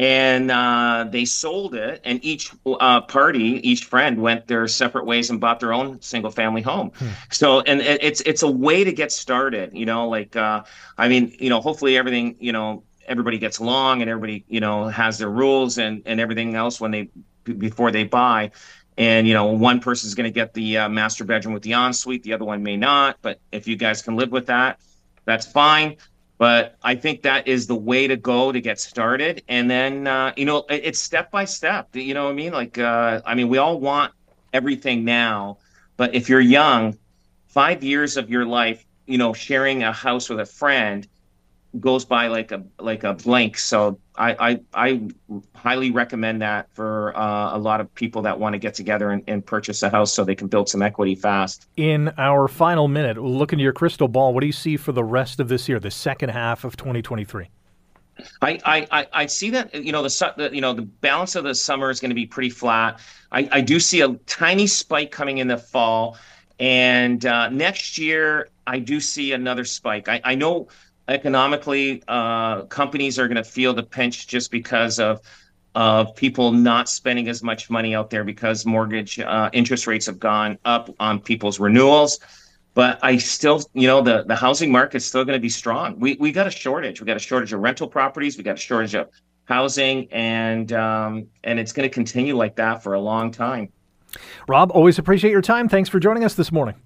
and 0.01 0.51
uh, 0.51 1.05
they 1.11 1.27
sold 1.27 1.75
it 1.75 2.01
and 2.05 2.25
each 2.25 2.53
uh, 2.67 3.03
party 3.03 3.61
each 3.69 3.85
friend 3.85 4.21
went 4.21 4.47
their 4.47 4.67
separate 4.67 5.05
ways 5.05 5.29
and 5.29 5.41
bought 5.41 5.61
their 5.61 5.75
own 5.75 6.01
single 6.01 6.31
family 6.31 6.63
home 6.63 6.91
hmm. 6.97 7.09
so 7.31 7.61
and 7.61 7.83
it, 7.83 8.03
it's 8.03 8.21
it's 8.23 8.43
a 8.43 8.51
way 8.51 8.83
to 8.83 8.93
get 8.93 9.13
started 9.13 9.71
you 9.75 9.85
know 9.85 10.09
like 10.09 10.37
uh, 10.37 10.63
i 10.97 11.07
mean 11.07 11.35
you 11.39 11.51
know 11.51 11.61
hopefully 11.61 11.99
everything 11.99 12.35
you 12.41 12.51
know 12.53 12.83
everybody 13.11 13.39
gets 13.39 13.59
along 13.59 14.01
and 14.01 14.09
everybody 14.11 14.45
you 14.49 14.61
know 14.61 14.89
has 14.89 15.19
their 15.19 15.29
rules 15.29 15.79
and 15.79 16.03
and 16.07 16.21
everything 16.21 16.55
else 16.55 16.81
when 16.81 16.91
they 16.91 17.11
before 17.45 17.91
they 17.91 18.05
buy 18.05 18.51
and 18.97 19.27
you 19.27 19.35
know 19.35 19.47
one 19.47 19.81
person's 19.81 20.15
going 20.15 20.25
to 20.25 20.31
get 20.31 20.55
the 20.55 20.79
uh, 20.79 20.89
master 20.89 21.25
bedroom 21.25 21.53
with 21.53 21.63
the 21.63 21.73
ensuite 21.73 22.23
the 22.23 22.33
other 22.33 22.45
one 22.45 22.63
may 22.63 22.77
not 22.77 23.19
but 23.21 23.41
if 23.53 23.69
you 23.69 23.77
guys 23.77 24.01
can 24.01 24.17
live 24.17 24.31
with 24.31 24.47
that 24.47 24.81
that's 25.27 25.47
fine 25.47 25.97
but 26.41 26.77
I 26.83 26.95
think 26.95 27.21
that 27.25 27.47
is 27.47 27.67
the 27.67 27.75
way 27.75 28.07
to 28.07 28.17
go 28.17 28.51
to 28.51 28.63
get 28.63 28.81
started. 28.81 29.43
And 29.47 29.71
then, 29.71 30.07
uh, 30.07 30.33
you 30.39 30.47
know, 30.47 30.65
it's 30.71 30.99
step 30.99 31.31
by 31.31 31.45
step. 31.45 31.95
You 31.95 32.15
know 32.15 32.25
what 32.25 32.31
I 32.31 32.35
mean? 32.35 32.53
Like, 32.55 32.79
uh, 32.79 33.21
I 33.27 33.35
mean, 33.35 33.51
we 33.51 33.59
all 33.59 33.79
want 33.79 34.15
everything 34.55 35.05
now, 35.05 35.59
but 35.99 36.15
if 36.15 36.31
you're 36.31 36.41
young, 36.41 36.97
five 37.49 37.85
years 37.85 38.17
of 38.17 38.31
your 38.31 38.47
life, 38.47 38.87
you 39.05 39.19
know, 39.19 39.35
sharing 39.35 39.83
a 39.83 39.93
house 39.93 40.31
with 40.31 40.41
a 40.41 40.47
friend 40.47 41.07
goes 41.79 42.05
by 42.05 42.27
like 42.27 42.51
a 42.51 42.65
like 42.79 43.05
a 43.05 43.15
blank. 43.15 43.59
So 43.59 43.99
I 44.17 44.35
I, 44.51 44.61
I 44.75 45.09
highly 45.55 45.91
recommend 45.91 46.43
that 46.43 46.69
for 46.75 47.17
uh, 47.17 47.57
a 47.57 47.59
lot 47.59 47.81
of 47.81 47.95
people 47.95 48.23
that 48.23 48.39
want 48.39 48.55
to 48.55 48.59
get 48.59 48.75
together 48.75 49.11
and, 49.11 49.23
and, 49.29 49.45
purchase 49.45 49.83
a 49.83 49.91
house 49.91 50.13
so 50.13 50.25
they 50.25 50.35
can 50.35 50.49
build 50.49 50.69
some 50.69 50.83
equity 50.83 51.15
fast. 51.15 51.67
In 51.77 52.09
our 52.19 52.49
final 52.49 52.89
minute, 52.89 53.19
look 53.19 53.53
into 53.53 53.63
your 53.63 53.73
crystal 53.73 54.09
ball. 54.09 54.35
What 54.35 54.41
do 54.41 54.47
you 54.47 54.53
see 54.53 54.77
for 54.77 54.93
the 54.93 55.05
rest 55.05 55.39
of 55.39 55.49
this 55.49 55.69
year, 55.69 55.79
the 55.79 55.91
second 55.91 56.31
half 56.31 56.65
of 56.65 56.77
2023? 56.77 57.49
I, 58.43 58.87
I, 58.91 59.07
I 59.13 59.27
see 59.27 59.51
that 59.51 59.75
you 59.75 59.93
know 59.93 60.03
the, 60.03 60.33
the 60.37 60.55
you 60.55 60.61
know 60.61 60.73
the 60.73 60.83
balance 60.83 61.37
of 61.37 61.45
the 61.45 61.55
summer 61.55 61.91
is 61.91 62.01
going 62.01 62.11
to 62.11 62.15
be 62.15 62.27
pretty 62.27 62.51
flat. 62.51 63.01
I, 63.33 63.49
I 63.53 63.61
do 63.61 63.79
see 63.81 64.01
a 64.01 64.15
tiny 64.27 64.67
spike 64.67 65.11
coming 65.11 65.39
in 65.39 65.49
the 65.49 65.57
fall, 65.57 66.19
and 66.59 67.25
uh, 67.25 67.49
next 67.49 67.97
year 67.97 68.49
I 68.67 68.79
do 68.79 69.01
see 69.01 69.33
another 69.33 69.65
spike. 69.65 70.09
I, 70.09 70.21
I 70.25 70.35
know 70.35 70.69
economically, 71.11 72.03
uh, 72.09 72.63
companies 72.63 73.19
are 73.19 73.27
going 73.29 73.37
to 73.37 73.45
feel 73.45 73.75
the 73.75 73.83
pinch 73.83 74.27
just 74.27 74.51
because 74.51 74.99
of 74.99 75.21
of 75.77 76.17
people 76.17 76.51
not 76.51 76.89
spending 76.89 77.29
as 77.29 77.45
much 77.45 77.71
money 77.71 77.95
out 77.95 78.11
there 78.11 78.25
because 78.25 78.67
mortgage 78.67 79.21
uh, 79.21 79.49
interest 79.53 79.87
rates 79.87 80.07
have 80.07 80.19
gone 80.19 80.59
up 80.65 80.91
on 80.99 81.21
people's 81.21 81.61
renewals. 81.61 82.19
But 82.75 82.99
I 83.03 83.19
still, 83.19 83.63
you 83.75 83.87
know, 83.87 84.01
the 84.01 84.25
the 84.25 84.37
housing 84.37 84.73
market's 84.73 85.05
still 85.05 85.25
going 85.25 85.37
to 85.37 85.43
be 85.43 85.49
strong. 85.49 85.99
We 85.99 86.17
we 86.21 86.33
got 86.33 86.47
a 86.47 86.51
shortage. 86.51 87.01
We 87.01 87.07
got 87.07 87.17
a 87.17 87.21
shortage 87.21 87.53
of 87.53 87.61
rental 87.61 87.89
properties. 87.89 88.37
We 88.39 88.45
got 88.45 88.55
a 88.55 88.61
shortage 88.61 88.95
of 88.95 89.09
housing, 89.47 90.09
and 90.13 90.73
um, 90.73 91.27
and 91.45 91.59
it's 91.59 91.73
going 91.73 91.89
to 91.89 91.93
continue 91.93 92.37
like 92.37 92.57
that 92.57 92.83
for 92.83 92.95
a 92.95 93.01
long 93.01 93.33
time. 93.33 93.73
Rob, 94.49 94.71
always 94.73 94.99
appreciate 94.99 95.31
your 95.31 95.43
time. 95.43 95.69
Thanks 95.69 95.89
for 95.89 96.01
joining 96.01 96.25
us 96.25 96.35
this 96.35 96.51
morning. 96.51 96.77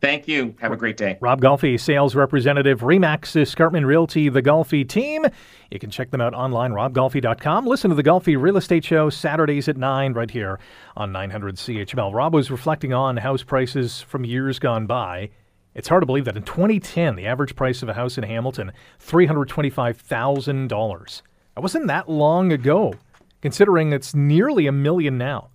Thank 0.00 0.28
you. 0.28 0.54
Have 0.60 0.72
a 0.72 0.76
great 0.76 0.98
day. 0.98 1.16
Rob 1.20 1.40
Golfi, 1.40 1.80
sales 1.80 2.14
representative, 2.14 2.80
Remax 2.80 3.34
Escarpment 3.34 3.86
Realty, 3.86 4.28
the 4.28 4.42
Golfi 4.42 4.86
team. 4.86 5.24
You 5.70 5.78
can 5.78 5.90
check 5.90 6.10
them 6.10 6.20
out 6.20 6.34
online, 6.34 6.72
robgolfi.com. 6.72 7.66
Listen 7.66 7.88
to 7.88 7.96
the 7.96 8.02
Golfi 8.02 8.38
Real 8.40 8.58
Estate 8.58 8.84
Show 8.84 9.08
Saturdays 9.08 9.68
at 9.68 9.78
9 9.78 10.12
right 10.12 10.30
here 10.30 10.60
on 10.96 11.12
900 11.12 11.56
CHML. 11.56 12.12
Rob 12.12 12.34
was 12.34 12.50
reflecting 12.50 12.92
on 12.92 13.16
house 13.16 13.42
prices 13.42 14.02
from 14.02 14.24
years 14.24 14.58
gone 14.58 14.86
by. 14.86 15.30
It's 15.74 15.88
hard 15.88 16.02
to 16.02 16.06
believe 16.06 16.26
that 16.26 16.36
in 16.36 16.42
2010, 16.42 17.16
the 17.16 17.26
average 17.26 17.56
price 17.56 17.82
of 17.82 17.88
a 17.88 17.94
house 17.94 18.18
in 18.18 18.24
Hamilton, 18.24 18.72
$325,000. 19.00 21.22
That 21.54 21.62
wasn't 21.62 21.86
that 21.86 22.08
long 22.08 22.52
ago, 22.52 22.94
considering 23.40 23.92
it's 23.92 24.14
nearly 24.14 24.66
a 24.66 24.72
million 24.72 25.16
now. 25.16 25.48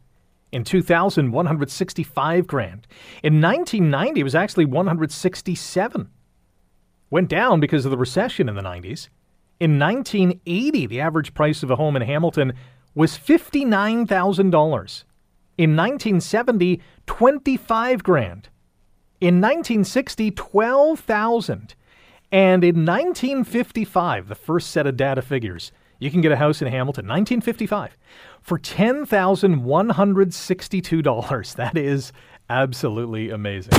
In 0.51 0.63
2000, 0.63 1.31
165 1.31 2.47
grand. 2.47 2.87
In 3.23 3.41
1990, 3.41 4.19
it 4.19 4.23
was 4.23 4.35
actually 4.35 4.65
167. 4.65 6.09
Went 7.09 7.29
down 7.29 7.59
because 7.59 7.85
of 7.85 7.91
the 7.91 7.97
recession 7.97 8.49
in 8.49 8.55
the 8.55 8.61
90s. 8.61 9.07
In 9.59 9.79
1980, 9.79 10.87
the 10.87 10.99
average 10.99 11.33
price 11.33 11.63
of 11.63 11.71
a 11.71 11.75
home 11.75 11.95
in 11.95 12.01
Hamilton 12.01 12.53
was 12.95 13.17
$59,000. 13.17 15.03
In 15.57 15.75
1970, 15.75 16.81
25 17.05 18.03
grand. 18.03 18.49
In 19.21 19.35
1960, 19.39 20.31
12,000. 20.31 21.75
And 22.31 22.63
in 22.63 22.85
1955, 22.85 24.27
the 24.27 24.35
first 24.35 24.71
set 24.71 24.87
of 24.87 24.97
data 24.97 25.21
figures, 25.21 25.71
you 26.01 26.11
can 26.11 26.19
get 26.19 26.31
a 26.31 26.35
house 26.35 26.63
in 26.63 26.67
Hamilton, 26.67 27.05
1955, 27.05 27.95
for 28.41 28.57
$10,162. 28.57 31.55
That 31.55 31.77
is 31.77 32.11
absolutely 32.49 33.29
amazing. 33.29 33.73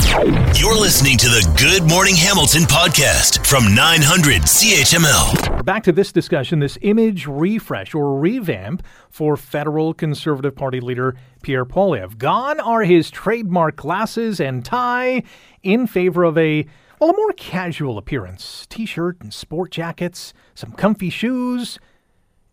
You're 0.55 0.79
listening 0.79 1.19
to 1.19 1.27
the 1.27 1.45
Good 1.59 1.83
Morning 1.91 2.15
Hamilton 2.15 2.63
podcast 2.63 3.45
from 3.45 3.75
900 3.75 4.43
CHML. 4.43 5.65
Back 5.65 5.83
to 5.83 5.91
this 5.91 6.13
discussion 6.13 6.61
this 6.61 6.79
image 6.83 7.27
refresh 7.27 7.93
or 7.93 8.17
revamp 8.17 8.85
for 9.11 9.37
federal 9.37 9.93
Conservative 9.93 10.55
Party 10.55 10.81
leader 10.81 11.17
Pierre 11.43 11.67
Poilievre. 11.67 12.17
Gone 12.19 12.61
are 12.61 12.85
his 12.85 13.11
trademark 13.11 13.75
glasses 13.75 14.39
and 14.39 14.65
tie 14.65 15.25
in 15.65 15.89
favor 15.89 16.23
of 16.23 16.39
a 16.39 16.67
well, 17.01 17.11
a 17.11 17.17
more 17.17 17.33
casual 17.33 17.99
appearance. 17.99 18.65
T 18.71 18.87
shirt 18.87 19.17
and 19.21 19.35
sport 19.35 19.73
jackets, 19.73 20.33
some 20.55 20.71
comfy 20.71 21.11
shoes. 21.11 21.81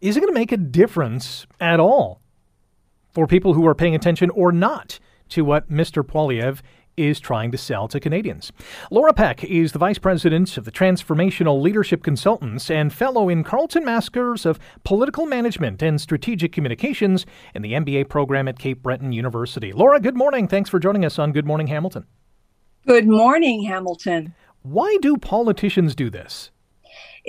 Is 0.01 0.15
it 0.15 0.21
going 0.21 0.33
to 0.33 0.39
make 0.39 0.51
a 0.51 0.57
difference 0.57 1.45
at 1.59 1.79
all 1.79 2.21
for 3.11 3.27
people 3.27 3.53
who 3.53 3.65
are 3.67 3.75
paying 3.75 3.95
attention 3.95 4.29
or 4.31 4.51
not? 4.51 4.99
to 5.29 5.45
what 5.45 5.69
Mr. 5.71 6.03
Poilievre 6.03 6.61
is 6.97 7.19
trying 7.19 7.49
to 7.49 7.57
sell 7.57 7.87
to 7.87 7.99
Canadians. 7.99 8.51
Laura 8.91 9.13
Peck 9.13 9.41
is 9.45 9.71
the 9.71 9.79
Vice 9.79 9.97
President 9.97 10.57
of 10.57 10.65
the 10.65 10.71
Transformational 10.71 11.61
Leadership 11.61 12.03
Consultants 12.03 12.69
and 12.69 12.91
Fellow 12.91 13.29
in 13.29 13.43
Carleton 13.43 13.85
Masters 13.85 14.45
of 14.45 14.59
Political 14.83 15.25
Management 15.27 15.81
and 15.81 16.01
Strategic 16.01 16.51
Communications 16.51 17.25
in 17.55 17.61
the 17.61 17.71
MBA 17.71 18.09
program 18.09 18.49
at 18.49 18.59
Cape 18.59 18.83
Breton 18.83 19.13
University. 19.13 19.71
Laura, 19.71 20.01
good 20.01 20.17
morning. 20.17 20.45
Thanks 20.45 20.69
for 20.69 20.77
joining 20.77 21.05
us 21.05 21.17
on 21.17 21.31
Good 21.31 21.45
Morning 21.45 21.67
Hamilton. 21.67 22.05
Good 22.85 23.07
morning, 23.07 23.63
Hamilton. 23.63 24.33
Why 24.61 24.97
do 25.01 25.15
politicians 25.15 25.95
do 25.95 26.09
this? 26.09 26.51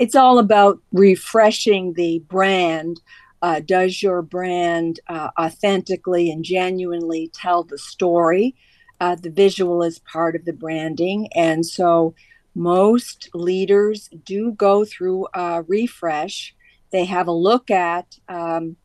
It's 0.01 0.17
all 0.17 0.39
about 0.39 0.81
refreshing 0.93 1.93
the 1.93 2.21
brand 2.21 3.01
uh, 3.43 3.61
does 3.61 4.03
your 4.03 4.23
brand 4.23 5.01
uh, 5.09 5.29
authentically 5.39 6.31
and 6.31 6.45
genuinely 6.45 7.31
tell 7.35 7.65
the 7.65 7.79
story? 7.79 8.55
Uh, 9.01 9.15
the 9.15 9.31
visual 9.31 9.83
is 9.83 9.99
part 10.01 10.37
of 10.37 10.45
the 10.45 10.53
branding. 10.53 11.29
And 11.35 11.65
so 11.65 12.15
most 12.55 13.31
leaders 13.33 14.11
do 14.25 14.53
go 14.53 14.85
through 14.85 15.29
a 15.33 15.63
refresh. 15.67 16.55
They 16.93 17.07
have 17.07 17.29
a 17.29 17.33
look 17.33 17.71
at 17.71 18.19
um, 18.29 18.77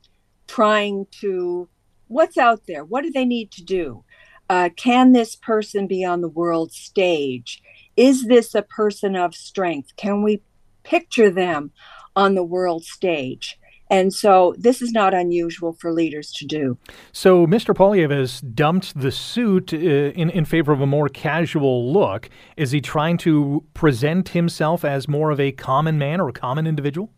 trying 0.48 1.08
to 1.20 1.68
what's 2.08 2.38
out 2.38 2.62
there? 2.68 2.86
What 2.86 3.04
do 3.04 3.12
they 3.12 3.26
need 3.26 3.52
to 3.54 3.64
do? 3.64 4.04
Uh, 4.48 4.70
can 4.78 5.12
this 5.12 5.36
person 5.36 5.88
be 5.88 6.06
on 6.06 6.22
the 6.22 6.30
world 6.30 6.72
stage? 6.72 7.62
Is 7.98 8.28
this 8.28 8.54
a 8.54 8.62
person 8.62 9.16
of 9.16 9.34
strength? 9.34 9.96
Can 9.98 10.22
we 10.22 10.42
picture 10.86 11.30
them 11.30 11.72
on 12.16 12.36
the 12.36 12.44
world 12.44 12.86
stage? 12.86 13.60
And 13.90 14.14
so 14.14 14.56
this 14.58 14.82
is 14.82 14.92
not 14.92 15.14
unusual 15.14 15.74
for 15.74 15.92
leaders 15.92 16.32
to 16.34 16.46
do. 16.46 16.78
So 17.12 17.46
Mr. 17.46 17.76
Poilievre 17.76 18.18
has 18.18 18.42
dumped 18.42 19.00
the 19.00 19.12
suit 19.12 19.74
uh, 19.74 19.78
in, 19.78 20.30
in 20.32 20.46
favor 20.46 20.72
of 20.72 20.82
a 20.82 20.88
more 20.88 21.08
casual 21.08 21.92
look. 21.92 22.30
Is 22.58 22.72
he 22.72 22.82
trying 22.82 23.18
to 23.20 23.64
present 23.74 24.30
himself 24.30 24.84
as 24.84 25.08
more 25.08 25.30
of 25.30 25.40
a 25.40 25.52
common 25.52 26.00
man 26.00 26.20
or 26.20 26.30
a 26.30 26.34
common 26.34 26.66
individual? 26.66 27.12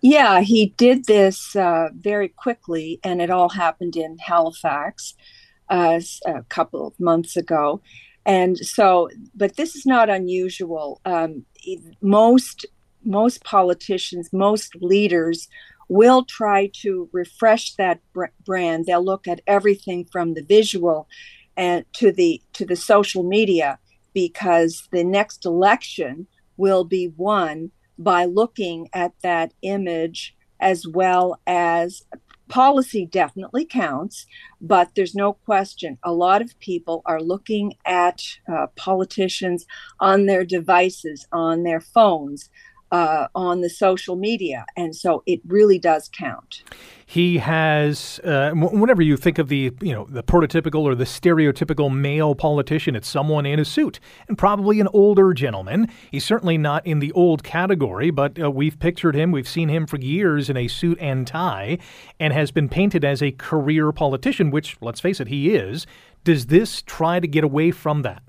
Yeah, 0.00 0.40
he 0.40 0.74
did 0.76 1.04
this 1.04 1.54
uh, 1.54 1.90
very 1.94 2.28
quickly, 2.28 2.98
and 3.04 3.22
it 3.22 3.30
all 3.30 3.50
happened 3.50 3.94
in 3.94 4.18
Halifax 4.18 5.14
uh, 5.68 6.00
a 6.26 6.42
couple 6.48 6.86
of 6.86 6.98
months 6.98 7.36
ago. 7.36 7.80
And 8.24 8.58
so, 8.58 9.08
but 9.34 9.56
this 9.56 9.74
is 9.74 9.86
not 9.86 10.10
unusual. 10.10 11.00
Um, 11.04 11.44
most 12.00 12.66
most 13.04 13.44
politicians, 13.44 14.30
most 14.32 14.74
leaders 14.80 15.48
will 15.88 16.24
try 16.24 16.70
to 16.72 17.08
refresh 17.12 17.74
that 17.74 18.00
br- 18.12 18.26
brand. 18.44 18.86
They'll 18.86 19.04
look 19.04 19.28
at 19.28 19.40
everything 19.46 20.06
from 20.10 20.34
the 20.34 20.42
visual 20.42 21.08
and 21.56 21.84
to 21.94 22.12
the 22.12 22.40
to 22.54 22.64
the 22.64 22.76
social 22.76 23.22
media 23.22 23.78
because 24.14 24.88
the 24.92 25.04
next 25.04 25.44
election 25.44 26.26
will 26.56 26.84
be 26.84 27.12
won 27.16 27.70
by 27.98 28.24
looking 28.24 28.88
at 28.92 29.12
that 29.22 29.52
image 29.62 30.34
as 30.60 30.86
well 30.86 31.40
as 31.46 32.02
policy 32.48 33.06
definitely 33.06 33.64
counts 33.64 34.26
but 34.60 34.90
there's 34.94 35.14
no 35.14 35.32
question 35.32 35.96
a 36.02 36.12
lot 36.12 36.42
of 36.42 36.58
people 36.58 37.00
are 37.06 37.20
looking 37.20 37.72
at 37.86 38.22
uh, 38.52 38.66
politicians 38.76 39.64
on 40.00 40.26
their 40.26 40.44
devices 40.44 41.26
on 41.32 41.62
their 41.62 41.80
phones 41.80 42.50
uh, 42.92 43.26
on 43.34 43.62
the 43.62 43.70
social 43.70 44.16
media. 44.16 44.66
And 44.76 44.94
so 44.94 45.22
it 45.26 45.40
really 45.46 45.78
does 45.78 46.10
count. 46.12 46.62
He 47.06 47.38
has, 47.38 48.20
uh, 48.22 48.52
whenever 48.52 49.02
you 49.02 49.16
think 49.16 49.38
of 49.38 49.48
the, 49.48 49.72
you 49.80 49.92
know, 49.92 50.06
the 50.08 50.22
prototypical 50.22 50.82
or 50.82 50.94
the 50.94 51.04
stereotypical 51.04 51.94
male 51.94 52.34
politician, 52.34 52.94
it's 52.94 53.08
someone 53.08 53.44
in 53.44 53.58
a 53.58 53.64
suit 53.64 53.98
and 54.28 54.38
probably 54.38 54.78
an 54.78 54.88
older 54.92 55.34
gentleman. 55.34 55.88
He's 56.10 56.24
certainly 56.24 56.56
not 56.56 56.86
in 56.86 57.00
the 57.00 57.12
old 57.12 57.42
category, 57.42 58.10
but 58.10 58.40
uh, 58.40 58.50
we've 58.50 58.78
pictured 58.78 59.14
him, 59.14 59.30
we've 59.30 59.48
seen 59.48 59.68
him 59.68 59.86
for 59.86 59.98
years 59.98 60.48
in 60.48 60.56
a 60.56 60.68
suit 60.68 60.98
and 61.00 61.26
tie 61.26 61.78
and 62.20 62.32
has 62.32 62.50
been 62.50 62.68
painted 62.68 63.04
as 63.04 63.22
a 63.22 63.32
career 63.32 63.90
politician, 63.92 64.50
which, 64.50 64.76
let's 64.80 65.00
face 65.00 65.20
it, 65.20 65.28
he 65.28 65.54
is. 65.54 65.86
Does 66.24 66.46
this 66.46 66.82
try 66.82 67.20
to 67.20 67.26
get 67.26 67.42
away 67.42 67.72
from 67.72 68.02
that? 68.02 68.22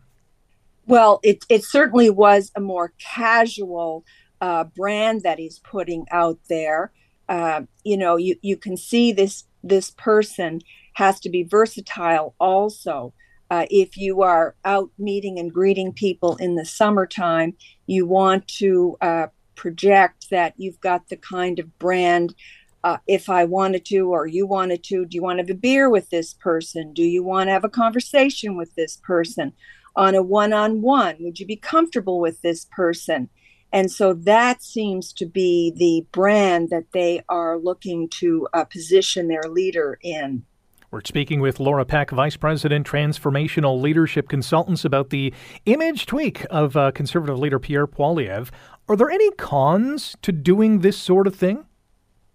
Well, 0.86 1.21
it, 1.23 1.45
it 1.47 1.63
certainly 1.63 2.10
was 2.10 2.52
a 2.56 2.60
more 2.60 2.91
casual 2.99 4.04
uh, 4.44 4.66
brand 4.66 5.22
that 5.22 5.40
he's 5.40 5.60
putting 5.60 6.06
out 6.12 6.38
there. 6.50 6.92
Uh, 7.30 7.62
you 7.86 7.96
know, 7.96 8.18
you, 8.18 8.36
you 8.42 8.58
can 8.58 8.76
see 8.76 9.14
this 9.14 9.46
this 9.64 9.92
person 9.92 10.60
has 10.96 11.18
to 11.22 11.30
be 11.30 11.44
versatile 11.44 12.36
also. 12.40 13.14
Uh, 13.50 13.66
if 13.70 13.96
you 13.96 14.22
are 14.22 14.56
out 14.66 14.90
meeting 14.98 15.40
and 15.40 15.54
greeting 15.54 15.94
people 15.94 16.36
in 16.36 16.56
the 16.56 16.66
summertime, 16.66 17.54
you 17.88 18.06
want 18.06 18.46
to 18.50 18.98
uh, 19.00 19.28
project 19.56 20.30
that 20.30 20.54
you've 20.58 20.82
got 20.82 21.08
the 21.08 21.16
kind 21.16 21.58
of 21.58 21.80
brand. 21.80 22.36
Uh, 22.84 22.98
if 23.08 23.30
I 23.30 23.46
wanted 23.46 23.86
to, 23.86 24.12
or 24.12 24.28
you 24.28 24.46
wanted 24.46 24.84
to, 24.86 25.06
do 25.06 25.16
you 25.16 25.24
want 25.24 25.38
to 25.38 25.44
have 25.44 25.50
a 25.50 25.54
beer 25.68 25.90
with 25.90 26.10
this 26.10 26.34
person? 26.34 26.92
Do 26.92 27.04
you 27.04 27.24
want 27.24 27.48
to 27.48 27.54
have 27.54 27.64
a 27.64 27.70
conversation 27.70 28.58
with 28.58 28.76
this 28.76 28.98
person 28.98 29.54
on 29.96 30.16
a 30.16 30.22
one 30.22 30.52
on 30.52 30.82
one? 30.82 31.16
Would 31.22 31.40
you 31.40 31.46
be 31.46 31.56
comfortable 31.56 32.20
with 32.20 32.42
this 32.42 32.66
person? 32.66 33.30
And 33.74 33.92
so 33.92 34.14
that 34.14 34.62
seems 34.62 35.12
to 35.14 35.26
be 35.26 35.74
the 35.76 36.06
brand 36.12 36.70
that 36.70 36.92
they 36.94 37.24
are 37.28 37.58
looking 37.58 38.08
to 38.10 38.48
uh, 38.54 38.66
position 38.66 39.28
their 39.28 39.50
leader 39.50 39.98
in. 40.04 40.46
We're 40.92 41.02
speaking 41.04 41.40
with 41.40 41.60
Laura 41.60 41.84
Peck, 41.84 42.12
Vice 42.12 42.38
President, 42.38 42.86
Transformational 42.86 43.82
Leadership 43.82 44.30
Consultants, 44.30 44.86
about 44.86 45.10
the 45.10 45.34
image 45.66 46.06
tweak 46.06 46.46
of 46.52 46.78
uh, 46.78 46.92
Conservative 46.92 47.40
leader 47.40 47.58
Pierre 47.58 47.88
Poilievre. 47.88 48.52
Are 48.88 48.96
there 48.96 49.10
any 49.10 49.32
cons 49.32 50.16
to 50.22 50.32
doing 50.32 50.82
this 50.82 50.96
sort 50.96 51.26
of 51.26 51.36
thing? 51.36 51.66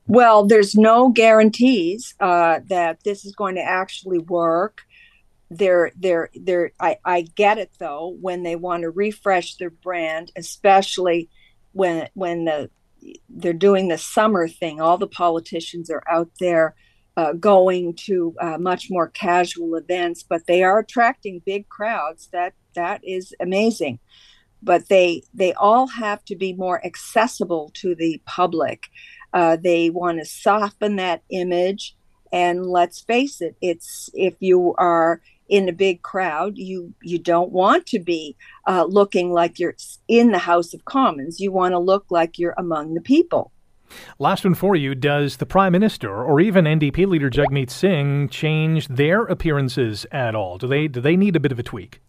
Well, 0.09 0.44
there's 0.44 0.74
no 0.74 1.11
guarantees 1.11 2.16
uh, 2.18 2.61
that 2.68 3.05
this 3.05 3.24
is 3.24 3.33
going 3.37 3.55
to 3.55 3.62
actually 3.62 4.18
work 4.18 4.83
they're 5.50 5.92
they're 5.96 6.30
they're 6.34 6.72
I, 6.78 6.98
I 7.04 7.22
get 7.22 7.58
it 7.58 7.72
though 7.78 8.16
when 8.20 8.42
they 8.42 8.56
want 8.56 8.82
to 8.82 8.90
refresh 8.90 9.56
their 9.56 9.70
brand 9.70 10.30
especially 10.37 11.30
when 11.72 12.08
when 12.14 12.44
the 12.44 12.70
they're 13.28 13.52
doing 13.52 13.88
the 13.88 13.98
summer 13.98 14.46
thing 14.46 14.80
all 14.80 14.98
the 14.98 15.06
politicians 15.06 15.90
are 15.90 16.02
out 16.11 16.30
there 16.38 16.74
uh, 17.18 17.32
going 17.32 17.92
to 17.94 18.32
uh, 18.40 18.58
much 18.58 18.87
more 18.90 19.08
casual 19.08 19.74
events 19.74 20.22
but 20.22 20.46
they 20.46 20.62
are 20.62 20.78
attracting 20.78 21.42
big 21.44 21.68
crowds. 21.68 22.28
That 22.32 22.54
that 22.76 23.00
is 23.02 23.34
amazing. 23.40 23.98
But 24.62 24.88
they 24.88 25.22
they 25.34 25.52
all 25.54 25.88
have 25.88 26.24
to 26.26 26.37
be 26.37 26.52
more 26.52 26.84
accessible 26.87 27.72
to 27.74 27.96
the 27.96 28.22
public. 28.24 28.88
Uh, 29.32 29.56
they 29.56 29.90
want 29.90 30.18
to 30.18 30.24
soften 30.24 30.96
that 30.96 31.22
image 31.30 31.96
and 32.32 32.66
let's 32.66 33.00
face 33.00 33.40
it 33.40 33.56
it's 33.61 34.11
if 34.14 34.34
you 34.40 34.74
are 34.78 35.20
in 35.48 35.68
a 35.68 35.72
big 35.72 36.02
crowd 36.02 36.56
you 36.56 36.92
you 37.02 37.18
don't 37.18 37.52
want 37.52 37.87
to 37.87 37.98
be 37.98 38.37
uh, 38.66 38.84
looking 38.84 39.32
like 39.32 39.58
you're 39.58 39.76
in 40.06 40.30
the 40.30 40.38
house 40.38 40.74
of 40.74 40.84
commons 40.84 41.40
you 41.40 41.50
want 41.50 41.72
to 41.72 41.78
look 41.78 42.06
like 42.11 42.38
you're 42.38 42.54
among 42.58 42.94
the 42.94 43.00
people 43.00 43.52
Last 44.18 44.44
one 44.44 44.54
for 44.54 44.77
you. 44.77 44.94
Does 44.94 45.37
the 45.38 45.46
Prime 45.46 45.73
Minister 45.73 46.23
or 46.23 46.40
even 46.40 46.64
NDP 46.64 47.06
leader 47.06 47.31
Jagmeet 47.31 47.70
Singh 47.70 48.29
change 48.29 48.88
their 48.88 49.23
appearances 49.23 50.06
at 50.12 50.35
all? 50.35 50.58
Do 50.58 50.66
they 50.66 50.88
do 50.88 51.00
they 51.00 51.16
need 51.16 51.37
a 51.37 51.40
bit 51.40 51.52
of 51.52 51.58
a 51.58 51.62
tweak? 51.62 52.00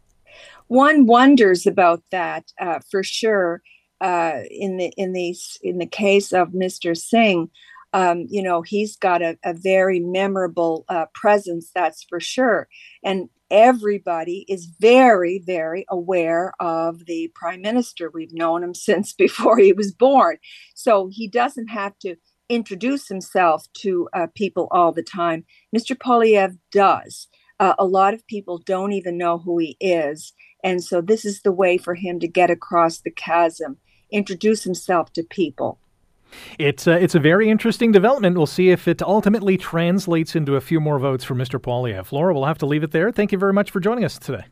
One 0.68 1.06
wonders 1.06 1.66
about 1.66 2.04
that 2.12 2.52
uh, 2.60 2.80
for 2.90 3.04
sure. 3.04 3.62
Uh, 4.02 4.44
in 4.50 4.78
the 4.78 4.94
in 4.96 5.12
the 5.12 5.36
in 5.62 5.78
the 5.78 5.86
case 5.86 6.32
of 6.32 6.50
Mr. 6.50 6.96
Singh, 6.96 7.50
Um, 7.94 8.26
you 8.30 8.44
know, 8.44 8.62
he's 8.62 8.96
got 8.96 9.22
a, 9.22 9.38
a 9.44 9.54
very 9.54 10.00
memorable 10.00 10.86
uh, 10.90 11.06
presence, 11.14 11.72
that's 11.74 12.04
for 12.04 12.20
sure. 12.20 12.68
And 13.04 13.30
everybody 13.50 14.46
is 14.48 14.72
very, 14.80 15.42
very 15.46 15.86
aware 15.90 16.54
of 16.60 17.06
the 17.06 17.32
prime 17.34 17.62
minister. 17.62 18.12
We've 18.14 18.34
known 18.34 18.64
him 18.64 18.74
since 18.76 19.14
before 19.14 19.58
he 19.58 19.74
was 19.74 19.92
born. 19.92 20.38
So 20.76 21.10
he 21.12 21.28
doesn't 21.28 21.68
have 21.68 21.98
to 22.00 22.16
introduce 22.50 23.08
himself 23.08 23.66
to 23.74 24.10
uh, 24.14 24.28
people 24.34 24.68
all 24.72 24.92
the 24.92 25.04
time. 25.04 25.46
Mr. 25.76 25.96
Poilievre 25.96 26.58
does. 26.72 27.28
Uh, 27.60 27.76
a 27.78 27.86
lot 27.86 28.14
of 28.14 28.26
people 28.28 28.58
don't 28.58 28.94
even 28.94 29.18
know 29.18 29.38
who 29.38 29.58
he 29.60 29.78
is. 29.80 30.34
And 30.64 30.84
so 30.84 31.02
this 31.02 31.26
is 31.26 31.42
the 31.42 31.52
way 31.52 31.78
for 31.78 31.96
him 31.96 32.20
to 32.20 32.28
get 32.28 32.50
across 32.50 33.00
the 33.00 33.12
chasm, 33.12 33.78
introduce 34.12 34.64
himself 34.64 35.14
to 35.14 35.24
people. 35.24 35.80
It's 36.58 36.88
uh, 36.88 36.92
it's 36.92 37.16
a 37.16 37.20
very 37.20 37.50
interesting 37.50 37.92
development. 37.92 38.38
We'll 38.38 38.46
see 38.46 38.70
if 38.70 38.88
it 38.88 39.02
ultimately 39.02 39.58
translates 39.58 40.36
into 40.36 40.56
a 40.56 40.62
few 40.62 40.80
more 40.80 41.00
votes 41.00 41.24
for 41.24 41.36
Mr. 41.36 41.60
Poilievre. 41.60 42.12
Laura, 42.12 42.34
we'll 42.34 42.46
have 42.46 42.58
to 42.60 42.66
leave 42.66 42.84
it 42.84 42.92
there. 42.92 43.12
Thank 43.12 43.32
you 43.32 43.38
very 43.38 43.54
much 43.54 43.72
for 43.72 43.80
joining 43.80 44.06
us 44.06 44.20
today. 44.20 44.46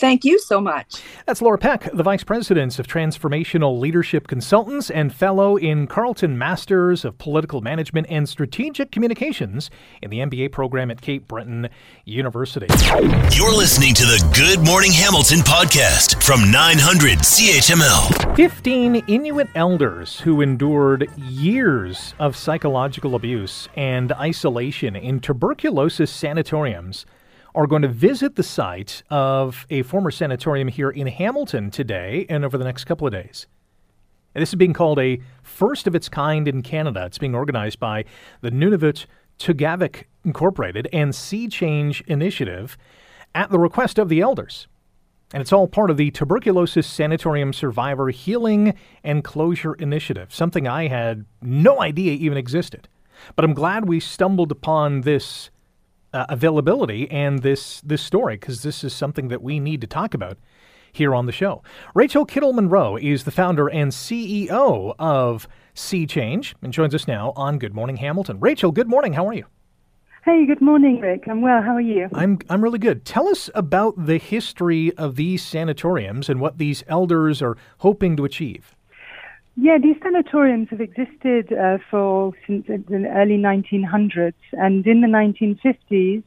Thank 0.00 0.24
you 0.24 0.38
so 0.38 0.62
much. 0.62 1.02
That's 1.26 1.42
Laura 1.42 1.58
Peck, 1.58 1.90
the 1.92 2.02
Vice 2.02 2.24
President 2.24 2.78
of 2.78 2.86
Transformational 2.86 3.78
Leadership 3.78 4.28
Consultants 4.28 4.90
and 4.90 5.14
Fellow 5.14 5.58
in 5.58 5.86
Carleton 5.86 6.38
Masters 6.38 7.04
of 7.04 7.18
Political 7.18 7.60
Management 7.60 8.06
and 8.08 8.26
Strategic 8.26 8.92
Communications 8.92 9.70
in 10.00 10.08
the 10.08 10.20
MBA 10.20 10.52
program 10.52 10.90
at 10.90 11.02
Cape 11.02 11.28
Breton 11.28 11.68
University. 12.06 12.66
You're 13.36 13.54
listening 13.54 13.92
to 13.92 14.04
the 14.04 14.26
Good 14.34 14.64
Morning 14.64 14.90
Hamilton 14.90 15.40
podcast 15.40 16.22
from 16.22 16.50
900 16.50 17.18
CHML. 17.18 18.34
15 18.36 19.04
Inuit 19.06 19.48
elders 19.54 20.20
who 20.20 20.40
endured 20.40 21.10
years 21.18 22.14
of 22.18 22.36
psychological 22.36 23.14
abuse 23.14 23.68
and 23.76 24.12
isolation 24.12 24.96
in 24.96 25.20
tuberculosis 25.20 26.10
sanatoriums 26.10 27.04
are 27.54 27.66
going 27.66 27.82
to 27.82 27.88
visit 27.88 28.36
the 28.36 28.42
site 28.42 29.02
of 29.10 29.66
a 29.70 29.82
former 29.82 30.10
sanatorium 30.10 30.68
here 30.68 30.90
in 30.90 31.06
Hamilton 31.06 31.70
today 31.70 32.26
and 32.28 32.44
over 32.44 32.56
the 32.56 32.64
next 32.64 32.84
couple 32.84 33.06
of 33.06 33.12
days. 33.12 33.46
And 34.34 34.42
this 34.42 34.50
is 34.50 34.54
being 34.54 34.72
called 34.72 34.98
a 34.98 35.20
first 35.42 35.86
of 35.86 35.94
its 35.94 36.08
kind 36.08 36.46
in 36.46 36.62
Canada. 36.62 37.04
It's 37.06 37.18
being 37.18 37.34
organized 37.34 37.80
by 37.80 38.04
the 38.40 38.50
Nunavut 38.50 39.06
Tunngavik 39.38 40.04
Incorporated 40.24 40.88
and 40.92 41.14
Sea 41.14 41.48
Change 41.48 42.02
Initiative 42.02 42.76
at 43.34 43.50
the 43.50 43.58
request 43.58 43.98
of 43.98 44.08
the 44.08 44.20
elders. 44.20 44.68
And 45.32 45.40
it's 45.40 45.52
all 45.52 45.68
part 45.68 45.90
of 45.90 45.96
the 45.96 46.10
Tuberculosis 46.10 46.86
Sanatorium 46.86 47.52
Survivor 47.52 48.10
Healing 48.10 48.74
and 49.04 49.22
Closure 49.22 49.74
Initiative, 49.74 50.34
something 50.34 50.66
I 50.66 50.88
had 50.88 51.24
no 51.40 51.80
idea 51.80 52.12
even 52.12 52.36
existed. 52.36 52.88
But 53.36 53.44
I'm 53.44 53.54
glad 53.54 53.88
we 53.88 54.00
stumbled 54.00 54.50
upon 54.50 55.02
this 55.02 55.50
uh, 56.12 56.26
availability 56.28 57.10
and 57.10 57.42
this 57.42 57.80
this 57.82 58.02
story 58.02 58.36
because 58.36 58.62
this 58.62 58.84
is 58.84 58.92
something 58.92 59.28
that 59.28 59.42
we 59.42 59.60
need 59.60 59.80
to 59.80 59.86
talk 59.86 60.14
about 60.14 60.38
here 60.92 61.14
on 61.14 61.26
the 61.26 61.32
show. 61.32 61.62
Rachel 61.94 62.24
Kittle 62.24 62.52
Monroe 62.52 62.96
is 62.96 63.24
the 63.24 63.30
founder 63.30 63.68
and 63.68 63.92
CEO 63.92 64.94
of 64.98 65.48
Sea 65.74 66.06
Change 66.06 66.54
and 66.62 66.72
joins 66.72 66.94
us 66.94 67.06
now 67.06 67.32
on 67.36 67.58
Good 67.58 67.74
Morning 67.74 67.96
Hamilton. 67.96 68.40
Rachel, 68.40 68.72
good 68.72 68.88
morning. 68.88 69.12
How 69.12 69.26
are 69.26 69.34
you? 69.34 69.46
Hey, 70.22 70.44
good 70.44 70.60
morning, 70.60 71.00
Rick. 71.00 71.24
I'm 71.28 71.40
well. 71.40 71.62
How 71.62 71.74
are 71.74 71.80
you? 71.80 72.08
I'm 72.12 72.38
I'm 72.50 72.62
really 72.62 72.78
good. 72.78 73.06
Tell 73.06 73.26
us 73.28 73.48
about 73.54 74.06
the 74.06 74.18
history 74.18 74.92
of 74.98 75.16
these 75.16 75.42
sanatoriums 75.42 76.28
and 76.28 76.40
what 76.40 76.58
these 76.58 76.84
elders 76.88 77.40
are 77.40 77.56
hoping 77.78 78.16
to 78.16 78.26
achieve. 78.26 78.76
Yeah, 79.62 79.76
these 79.76 79.96
sanatoriums 80.02 80.68
have 80.70 80.80
existed 80.80 81.52
uh, 81.52 81.76
for 81.90 82.32
since 82.46 82.66
the 82.66 83.06
early 83.14 83.36
1900s, 83.36 84.32
and 84.52 84.86
in 84.86 85.02
the 85.02 85.06
1950s, 85.06 86.22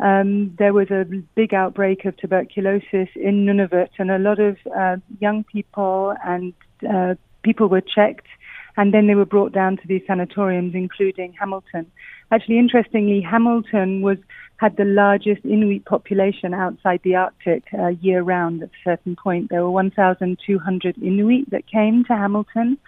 um, 0.00 0.54
there 0.56 0.72
was 0.72 0.88
a 0.92 1.04
big 1.34 1.52
outbreak 1.52 2.04
of 2.04 2.16
tuberculosis 2.16 3.08
in 3.16 3.44
Nunavut, 3.44 3.88
and 3.98 4.12
a 4.12 4.20
lot 4.20 4.38
of 4.38 4.56
uh, 4.78 4.98
young 5.18 5.42
people 5.42 6.14
and 6.24 6.54
uh, 6.88 7.16
people 7.42 7.66
were 7.66 7.80
checked, 7.80 8.28
and 8.76 8.94
then 8.94 9.08
they 9.08 9.16
were 9.16 9.26
brought 9.26 9.52
down 9.52 9.78
to 9.78 9.88
these 9.88 10.02
sanatoriums, 10.06 10.76
including 10.76 11.32
Hamilton. 11.32 11.90
Actually, 12.30 12.60
interestingly, 12.60 13.20
Hamilton 13.20 14.00
was 14.00 14.18
had 14.58 14.76
the 14.76 14.84
largest 14.84 15.44
Inuit 15.44 15.84
population 15.84 16.54
outside 16.54 17.00
the 17.02 17.16
Arctic 17.16 17.64
uh, 17.78 17.88
year 17.88 18.22
round 18.22 18.62
at 18.62 18.70
a 18.70 18.84
certain 18.84 19.16
point. 19.16 19.50
There 19.50 19.62
were 19.62 19.70
1,200 19.70 20.98
Inuit 20.98 21.50
that 21.50 21.66
came 21.66 22.04
to 22.04 22.16
Hamilton, 22.16 22.78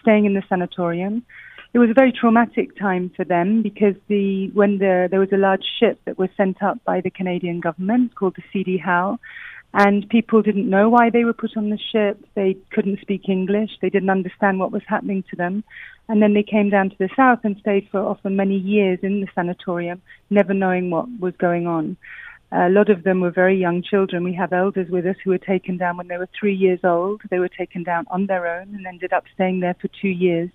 staying 0.00 0.24
in 0.24 0.34
the 0.34 0.42
sanatorium. 0.48 1.24
It 1.74 1.78
was 1.78 1.90
a 1.90 1.94
very 1.94 2.12
traumatic 2.12 2.78
time 2.78 3.10
for 3.14 3.24
them 3.24 3.62
because 3.62 3.94
the 4.08 4.50
when 4.54 4.78
the, 4.78 5.08
there 5.10 5.20
was 5.20 5.32
a 5.32 5.36
large 5.36 5.64
ship 5.78 6.00
that 6.06 6.18
was 6.18 6.30
sent 6.34 6.62
up 6.62 6.82
by 6.84 7.02
the 7.02 7.10
Canadian 7.10 7.60
government 7.60 8.14
called 8.14 8.36
the 8.36 8.42
CD 8.50 8.78
Howe, 8.78 9.18
and 9.74 10.08
people 10.08 10.40
didn't 10.40 10.70
know 10.70 10.88
why 10.88 11.10
they 11.10 11.24
were 11.24 11.34
put 11.34 11.58
on 11.58 11.68
the 11.68 11.78
ship. 11.92 12.24
They 12.34 12.56
couldn't 12.72 13.00
speak 13.00 13.28
English. 13.28 13.70
They 13.82 13.90
didn't 13.90 14.08
understand 14.08 14.58
what 14.58 14.72
was 14.72 14.82
happening 14.86 15.24
to 15.28 15.36
them. 15.36 15.62
And 16.08 16.22
then 16.22 16.34
they 16.34 16.42
came 16.42 16.70
down 16.70 16.90
to 16.90 16.96
the 16.98 17.10
south 17.14 17.40
and 17.44 17.56
stayed 17.58 17.88
for 17.90 18.00
often 18.00 18.36
many 18.36 18.56
years 18.56 18.98
in 19.02 19.20
the 19.20 19.26
sanatorium, 19.34 20.00
never 20.30 20.54
knowing 20.54 20.90
what 20.90 21.06
was 21.20 21.34
going 21.36 21.66
on. 21.66 21.96
A 22.50 22.70
lot 22.70 22.88
of 22.88 23.04
them 23.04 23.20
were 23.20 23.30
very 23.30 23.58
young 23.58 23.82
children. 23.82 24.24
We 24.24 24.32
have 24.34 24.54
elders 24.54 24.88
with 24.88 25.04
us 25.04 25.16
who 25.22 25.30
were 25.30 25.38
taken 25.38 25.76
down 25.76 25.98
when 25.98 26.08
they 26.08 26.16
were 26.16 26.28
three 26.38 26.54
years 26.54 26.80
old. 26.82 27.20
They 27.30 27.38
were 27.38 27.50
taken 27.50 27.82
down 27.82 28.06
on 28.10 28.26
their 28.26 28.46
own 28.46 28.74
and 28.74 28.86
ended 28.86 29.12
up 29.12 29.24
staying 29.34 29.60
there 29.60 29.76
for 29.78 29.88
two 30.00 30.08
years 30.08 30.48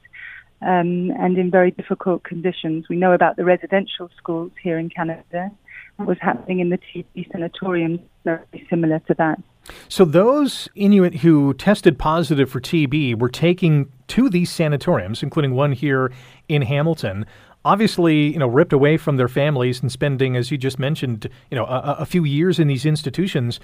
um, 0.64 1.12
and 1.20 1.38
in 1.38 1.52
very 1.52 1.70
difficult 1.70 2.24
conditions. 2.24 2.90
We 2.90 2.96
know 2.96 3.14
about 3.14 3.36
the 3.36 3.46
residential 3.46 4.10
schools 4.18 4.52
here 4.62 4.80
in 4.80 4.90
Canada 4.90 5.52
what 5.98 6.08
was 6.08 6.18
happening 6.22 6.60
in 6.60 6.70
the 6.70 6.80
TB 6.80 7.32
sanatoriums 7.32 8.00
very 8.24 8.68
similar 8.70 9.00
to 9.00 9.14
that. 9.18 9.40
So 9.88 10.06
those 10.06 10.68
Inuit 10.76 11.16
who 11.16 11.54
tested 11.54 11.98
positive 11.98 12.50
for 12.50 12.60
TB 12.60 13.20
were 13.20 13.30
taking 13.30 13.92
to 14.10 14.30
these 14.30 14.52
sanatoriums, 14.52 15.24
including 15.24 15.54
one 15.54 15.72
here 15.72 16.12
in 16.50 16.64
Hamilton, 16.64 17.26
obviously, 17.66 18.34
you 18.34 18.40
know, 18.40 18.48
ripped 18.48 18.74
away 18.74 18.98
from 18.98 19.18
their 19.18 19.28
families 19.28 19.82
and 19.82 19.92
spending, 19.92 20.36
as 20.36 20.52
you 20.52 20.58
just 20.58 20.80
mentioned, 20.80 21.30
you 21.50 21.56
know, 21.56 21.66
a, 21.66 21.98
a, 22.00 22.06
few 22.06 22.24
years 22.26 22.60
in 22.60 22.68
these 22.68 22.86
institutions. 22.86 23.60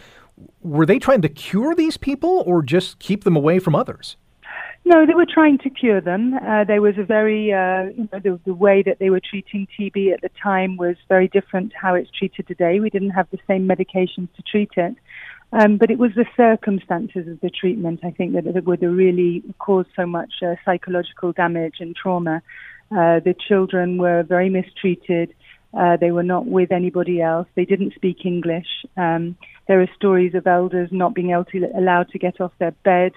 Were 0.61 0.85
they 0.85 0.99
trying 0.99 1.21
to 1.21 1.29
cure 1.29 1.75
these 1.75 1.97
people 1.97 2.43
or 2.45 2.61
just 2.61 2.99
keep 2.99 3.23
them 3.23 3.35
away 3.35 3.59
from 3.59 3.75
others? 3.75 4.15
No, 4.85 5.05
they 5.05 5.13
were 5.13 5.27
trying 5.31 5.57
to 5.59 5.69
cure 5.69 6.01
them. 6.01 6.33
Uh, 6.33 6.63
there 6.63 6.81
was 6.81 6.95
a 6.97 7.03
very, 7.03 7.53
uh, 7.53 7.91
you 7.95 8.09
know, 8.11 8.19
the, 8.19 8.39
the, 8.45 8.53
way 8.53 8.81
that 8.81 8.97
they 8.97 9.09
were 9.09 9.19
treating 9.19 9.67
TB 9.77 10.13
at 10.13 10.21
the 10.21 10.29
time 10.41 10.77
was 10.77 10.95
very 11.07 11.27
different 11.27 11.71
to 11.71 11.77
how 11.77 11.93
it's 11.93 12.09
treated 12.09 12.47
today. 12.47 12.79
We 12.79 12.89
didn't 12.89 13.11
have 13.11 13.27
the 13.29 13.37
same 13.45 13.67
medications 13.67 14.29
to 14.35 14.41
treat 14.41 14.71
it. 14.77 14.95
Um, 15.51 15.77
but 15.77 15.89
it 15.89 15.97
was 15.97 16.11
the 16.15 16.25
circumstances 16.37 17.27
of 17.27 17.39
the 17.41 17.49
treatment, 17.49 18.01
I 18.03 18.11
think, 18.11 18.33
that, 18.33 18.53
that 18.53 18.65
would 18.65 18.83
really 18.83 19.43
cause 19.57 19.85
so 19.95 20.05
much 20.05 20.31
uh, 20.43 20.55
psychological 20.63 21.31
damage 21.31 21.75
and 21.79 21.95
trauma. 21.95 22.41
Uh, 22.91 23.19
the 23.19 23.35
children 23.47 23.97
were 23.97 24.23
very 24.23 24.49
mistreated. 24.49 25.33
Uh, 25.73 25.97
they 25.97 26.11
were 26.11 26.23
not 26.23 26.45
with 26.45 26.71
anybody 26.71 27.21
else. 27.21 27.47
They 27.55 27.65
didn't 27.65 27.93
speak 27.93 28.25
English. 28.25 28.67
Um, 28.97 29.37
there 29.67 29.81
are 29.81 29.89
stories 29.95 30.33
of 30.33 30.47
elders 30.47 30.89
not 30.91 31.13
being 31.13 31.31
able 31.31 31.45
to, 31.45 31.69
allowed 31.75 32.09
to 32.09 32.19
get 32.19 32.41
off 32.41 32.51
their 32.59 32.71
bed 32.83 33.13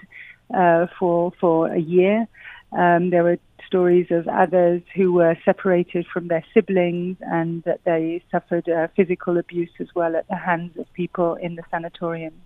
uh, 0.53 0.87
for 0.99 1.33
for 1.39 1.71
a 1.71 1.79
year. 1.79 2.27
Um, 2.71 3.09
there 3.09 3.23
were 3.23 3.39
stories 3.67 4.07
of 4.11 4.27
others 4.27 4.81
who 4.95 5.13
were 5.13 5.37
separated 5.45 6.05
from 6.11 6.27
their 6.27 6.43
siblings 6.53 7.17
and 7.21 7.63
that 7.63 7.81
they 7.85 8.23
suffered 8.31 8.67
uh, 8.69 8.87
physical 8.95 9.37
abuse 9.37 9.71
as 9.79 9.87
well 9.95 10.15
at 10.15 10.27
the 10.27 10.35
hands 10.35 10.77
of 10.77 10.91
people 10.93 11.35
in 11.35 11.55
the 11.55 11.63
sanatoriums. 11.71 12.41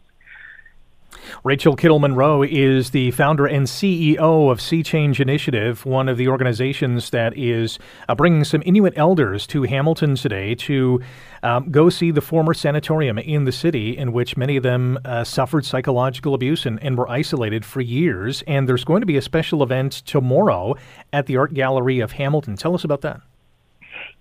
Rachel 1.44 1.76
Kittle 1.76 2.00
Monroe 2.00 2.44
is 2.44 2.92
the 2.92 3.12
founder 3.12 3.46
and 3.46 3.68
CEO 3.68 4.52
of 4.52 4.62
Sea 4.62 4.84
Change 4.84 5.20
Initiative, 5.20 5.86
one 5.86 6.10
of 6.10 6.18
the 6.18 6.28
organizations 6.28 7.10
that 7.12 7.38
is 7.38 7.80
uh, 8.08 8.16
bringing 8.16 8.44
some 8.44 8.64
Inuit 8.66 8.94
elders 8.96 9.48
to 9.48 9.64
Hamilton 9.64 10.16
today 10.16 10.56
to 10.56 11.02
um, 11.44 11.70
go 11.72 11.90
see 11.90 12.12
the 12.12 12.22
former 12.22 12.54
sanatorium 12.54 13.18
in 13.18 13.46
the 13.46 13.52
city, 13.52 13.98
in 13.98 14.12
which 14.12 14.38
many 14.38 14.58
of 14.58 14.64
them 14.64 15.00
uh, 15.06 15.24
suffered 15.24 15.66
psychological 15.66 16.34
abuse 16.34 16.66
and, 16.66 16.82
and 16.84 16.98
were 16.98 17.10
isolated 17.10 17.66
for 17.66 17.82
years. 17.82 18.44
And 18.48 18.68
there's 18.68 18.84
going 18.84 19.02
to 19.02 19.08
be 19.08 19.18
a 19.18 19.22
special 19.22 19.64
event 19.64 19.94
tomorrow 20.06 20.76
at 21.14 21.26
the 21.26 21.38
Art 21.38 21.54
Gallery 21.54 22.00
of 22.00 22.14
Hamilton. 22.14 22.56
Tell 22.56 22.74
us 22.74 22.84
about 22.84 23.02
that. 23.02 23.22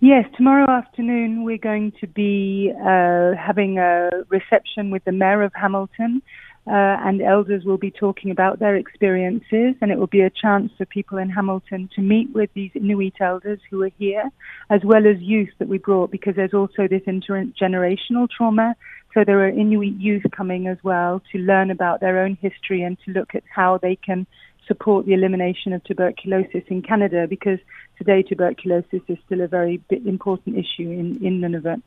Yes, 0.01 0.27
tomorrow 0.37 0.71
afternoon 0.71 1.43
we're 1.43 1.57
going 1.57 1.93
to 2.01 2.07
be 2.07 2.71
uh, 2.79 3.33
having 3.35 3.79
a 3.79 4.11
reception 4.29 4.91
with 4.91 5.03
the 5.05 5.13
Mayor 5.13 5.43
of 5.43 5.53
Hamilton 5.55 6.21
uh, 6.67 6.99
and 7.05 7.23
elders 7.23 7.65
will 7.65 7.79
be 7.79 7.91
talking 7.91 8.31
about 8.31 8.59
their 8.59 8.75
experiences, 8.75 9.75
and 9.81 9.93
it 9.93 9.99
will 9.99 10.09
be 10.09 10.23
a 10.23 10.31
chance 10.31 10.73
for 10.77 10.85
people 10.85 11.17
in 11.17 11.31
Hamilton 11.31 11.89
to 11.95 12.01
meet 12.01 12.33
with 12.35 12.51
these 12.55 12.73
Inuit 12.75 13.21
elders 13.21 13.61
who 13.71 13.83
are 13.83 13.93
here, 13.99 14.31
as 14.69 14.83
well 14.85 15.07
as 15.07 15.21
youth 15.21 15.51
that 15.59 15.69
we 15.69 15.79
brought, 15.79 16.11
because 16.11 16.35
there's 16.35 16.55
also 16.55 16.89
this 16.89 17.03
intergenerational 17.03 18.29
trauma. 18.29 18.75
So 19.15 19.23
there 19.25 19.41
are 19.45 19.49
Inuit 19.49 19.95
youth 20.01 20.25
coming 20.33 20.67
as 20.67 20.79
well 20.83 21.23
to 21.33 21.39
learn 21.39 21.71
about 21.71 22.01
their 22.01 22.19
own 22.19 22.37
history 22.41 22.83
and 22.83 22.99
to 23.05 23.13
look 23.13 23.35
at 23.35 23.45
how 23.49 23.79
they 23.79 23.95
can 23.95 24.27
support 24.67 25.07
the 25.07 25.13
elimination 25.13 25.73
of 25.73 25.85
tuberculosis 25.85 26.65
in 26.67 26.83
Canada 26.83 27.27
because 27.29 27.61
today 27.99 28.23
tuberculosis 28.23 29.03
is 29.07 29.19
still 29.25 29.41
a 29.41 29.47
very 29.47 29.81
important 30.05 30.57
issue 30.57 30.91
in, 30.91 31.25
in 31.25 31.41
Nunavut. 31.41 31.81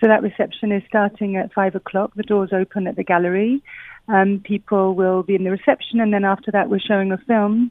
So 0.00 0.06
that 0.06 0.22
reception 0.22 0.72
is 0.72 0.82
starting 0.86 1.36
at 1.36 1.52
five 1.52 1.74
o'clock. 1.74 2.12
The 2.14 2.22
doors 2.22 2.50
open 2.52 2.86
at 2.86 2.96
the 2.96 3.04
gallery. 3.04 3.62
Um, 4.10 4.40
people 4.44 4.94
will 4.94 5.22
be 5.22 5.36
in 5.36 5.44
the 5.44 5.50
reception, 5.50 6.00
and 6.00 6.12
then 6.12 6.24
after 6.24 6.50
that, 6.50 6.68
we're 6.68 6.80
showing 6.80 7.12
a 7.12 7.18
film 7.18 7.70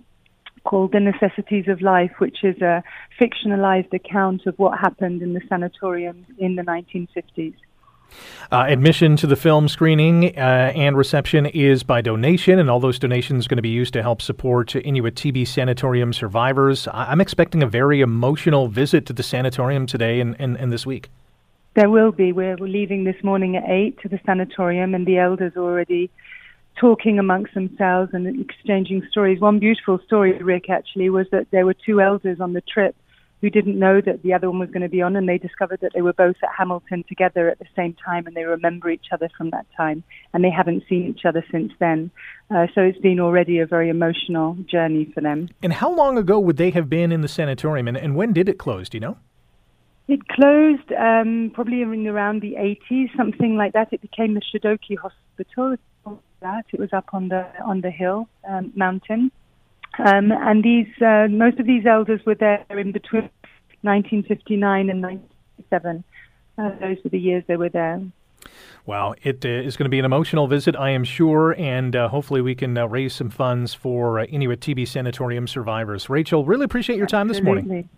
called 0.64 0.94
The 0.94 1.00
Necessities 1.00 1.68
of 1.68 1.82
Life, 1.82 2.12
which 2.20 2.44
is 2.44 2.62
a 2.62 2.82
fictionalized 3.20 3.92
account 3.94 4.46
of 4.46 4.58
what 4.58 4.80
happened 4.80 5.22
in 5.22 5.34
the 5.34 5.42
sanatorium 5.50 6.26
in 6.38 6.56
the 6.56 6.62
1950s. 6.62 7.56
Uh, 8.52 8.66
admission 8.68 9.16
to 9.18 9.28
the 9.28 9.36
film 9.36 9.68
screening 9.68 10.36
uh, 10.38 10.72
and 10.76 10.98
reception 10.98 11.46
is 11.48 11.84
by 11.84 12.02
donation, 12.02 12.58
and 12.58 12.70
all 12.70 12.80
those 12.80 13.00
donations 13.00 13.46
are 13.46 13.50
going 13.50 13.58
to 13.58 13.62
be 13.62 13.70
used 13.70 13.94
to 13.94 14.02
help 14.02 14.22
support 14.22 14.76
Inuit 14.76 15.16
TB 15.16 15.46
sanatorium 15.46 16.14
survivors. 16.14 16.88
I'm 16.92 17.22
expecting 17.22 17.62
a 17.62 17.68
very 17.68 18.00
emotional 18.00 18.68
visit 18.68 19.06
to 19.08 19.14
the 19.14 19.24
sanatorium 19.24 19.86
today 19.86 20.22
and, 20.22 20.36
and, 20.40 20.58
and 20.58 20.72
this 20.72 20.86
week. 20.86 21.10
There 21.76 21.90
will 21.90 22.12
be. 22.12 22.32
We're, 22.32 22.58
we're 22.58 22.68
leaving 22.68 23.04
this 23.04 23.24
morning 23.24 23.56
at 23.56 23.64
8 23.70 24.00
to 24.02 24.10
the 24.10 24.20
sanatorium, 24.26 24.96
and 24.96 25.06
the 25.06 25.18
elders 25.20 25.54
already 25.56 26.10
talking 26.80 27.20
amongst 27.20 27.54
themselves 27.54 28.12
and 28.14 28.40
exchanging 28.40 29.06
stories. 29.12 29.40
One 29.40 29.60
beautiful 29.60 30.00
story, 30.06 30.42
Rick, 30.42 30.70
actually, 30.70 31.10
was 31.10 31.28
that 31.32 31.48
there 31.52 31.66
were 31.66 31.74
two 31.74 32.02
elders 32.02 32.40
on 32.40 32.54
the 32.54 32.62
trip 32.62 32.96
who 33.42 33.50
didn't 33.50 33.80
know 33.80 34.02
that 34.02 34.22
the 34.22 34.34
other 34.34 34.50
one 34.50 34.60
was 34.60 34.70
going 34.70 34.82
to 34.82 34.90
be 34.90 35.02
on, 35.02 35.16
and 35.16 35.28
they 35.28 35.38
discovered 35.38 35.80
that 35.82 35.92
they 35.94 36.02
were 36.02 36.14
both 36.14 36.36
at 36.44 36.50
Hamilton 36.58 37.06
together 37.08 37.50
at 37.50 37.58
the 37.60 37.66
same 37.76 37.96
time, 38.06 38.28
and 38.28 38.36
they 38.36 38.44
remember 38.44 38.90
each 38.90 39.08
other 39.14 39.30
from 39.38 39.50
that 39.52 39.66
time, 39.78 40.04
and 40.34 40.44
they 40.44 40.50
haven't 40.50 40.84
seen 40.90 41.06
each 41.08 41.24
other 41.26 41.44
since 41.50 41.72
then. 41.80 42.12
Uh, 42.52 42.68
so 42.76 42.82
it's 42.82 43.00
been 43.00 43.20
already 43.20 43.60
a 43.60 43.66
very 43.66 43.90
emotional 43.90 44.58
journey 44.70 45.10
for 45.14 45.22
them. 45.22 45.48
And 45.64 45.72
how 45.72 45.94
long 45.94 46.18
ago 46.18 46.38
would 46.40 46.58
they 46.58 46.72
have 46.72 46.90
been 46.90 47.12
in 47.12 47.22
the 47.22 47.30
sanatorium, 47.30 47.88
and, 47.88 47.98
and 47.98 48.16
when 48.16 48.34
did 48.34 48.50
it 48.50 48.58
close? 48.58 48.90
Do 48.90 48.98
you 48.98 49.02
know? 49.02 49.18
It 50.10 50.28
closed 50.28 50.92
um, 50.94 51.52
probably 51.54 51.82
in 51.84 52.08
around 52.08 52.42
the 52.42 52.56
80s, 52.56 53.16
something 53.16 53.56
like 53.56 53.74
that. 53.74 53.90
It 53.94 54.02
became 54.02 54.34
the 54.34 54.42
Chedoke 54.42 54.98
Hospital. 54.98 55.78
That 56.42 56.66
it 56.72 56.80
was 56.80 56.94
up 56.94 57.10
on 57.14 57.30
the 57.30 57.46
on 57.64 57.82
the 57.82 57.92
hill 57.92 58.28
um, 58.48 58.72
mountain, 58.76 59.32
um, 59.98 60.32
and 60.32 60.64
these 60.64 60.88
uh, 61.02 61.28
most 61.30 61.60
of 61.60 61.66
these 61.66 61.86
elders 61.86 62.22
were 62.26 62.36
there 62.36 62.66
in 62.70 62.92
between 62.92 63.30
1959 63.82 64.90
and 64.90 65.02
1997. 65.02 66.04
Uh, 66.58 66.70
those 66.80 66.98
were 67.04 67.10
the 67.10 67.20
years 67.20 67.44
they 67.48 67.58
were 67.58 67.70
there. 67.70 68.02
Well, 68.86 69.16
it 69.22 69.46
uh, 69.46 69.50
is 69.50 69.78
going 69.78 69.86
to 69.86 69.90
be 69.90 70.00
an 70.00 70.06
emotional 70.06 70.48
visit, 70.48 70.76
I 70.76 70.90
am 70.92 71.04
sure, 71.04 71.54
and 71.58 71.96
uh, 71.96 72.08
hopefully 72.08 72.42
we 72.42 72.56
can 72.56 72.78
uh, 72.78 72.88
raise 72.88 73.14
some 73.14 73.30
funds 73.30 73.74
for 73.74 74.20
uh, 74.20 74.26
Inuit 74.26 74.62
TB 74.62 74.88
Sanatorium 74.88 75.48
survivors. 75.48 76.10
Rachel, 76.10 76.46
really 76.46 76.64
appreciate 76.64 76.98
your 76.98 77.08
time 77.08 77.30
Absolutely. 77.30 77.62
this 77.62 77.68
morning. 77.68 77.90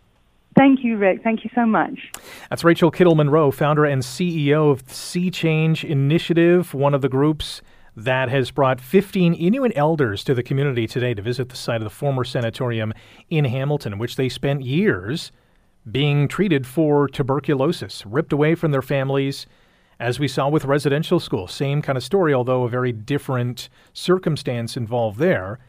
Thank 0.57 0.83
you, 0.83 0.97
Rick. 0.97 1.23
Thank 1.23 1.45
you 1.45 1.49
so 1.55 1.65
much. 1.65 2.11
That's 2.49 2.63
Rachel 2.63 2.91
Kittle 2.91 3.15
Monroe, 3.15 3.51
founder 3.51 3.85
and 3.85 4.01
CEO 4.01 4.69
of 4.69 4.83
Sea 4.91 5.31
Change 5.31 5.85
Initiative, 5.85 6.73
one 6.73 6.93
of 6.93 7.01
the 7.01 7.07
groups 7.07 7.61
that 7.95 8.29
has 8.29 8.51
brought 8.51 8.79
15 8.79 9.33
Inuit 9.33 9.73
elders 9.75 10.23
to 10.23 10.33
the 10.33 10.43
community 10.43 10.87
today 10.87 11.13
to 11.13 11.21
visit 11.21 11.49
the 11.49 11.55
site 11.55 11.77
of 11.77 11.83
the 11.83 11.89
former 11.89 12.23
sanatorium 12.23 12.93
in 13.29 13.45
Hamilton, 13.45 13.93
in 13.93 13.99
which 13.99 14.15
they 14.15 14.29
spent 14.29 14.61
years 14.63 15.31
being 15.89 16.27
treated 16.27 16.65
for 16.65 17.07
tuberculosis, 17.07 18.05
ripped 18.05 18.31
away 18.31 18.55
from 18.55 18.71
their 18.71 18.81
families, 18.81 19.45
as 19.99 20.19
we 20.19 20.27
saw 20.27 20.47
with 20.47 20.65
residential 20.65 21.19
school. 21.19 21.47
Same 21.47 21.81
kind 21.81 21.97
of 21.97 22.03
story, 22.03 22.33
although 22.33 22.63
a 22.63 22.69
very 22.69 22.91
different 22.91 23.69
circumstance 23.93 24.77
involved 24.77 25.19
there. 25.19 25.59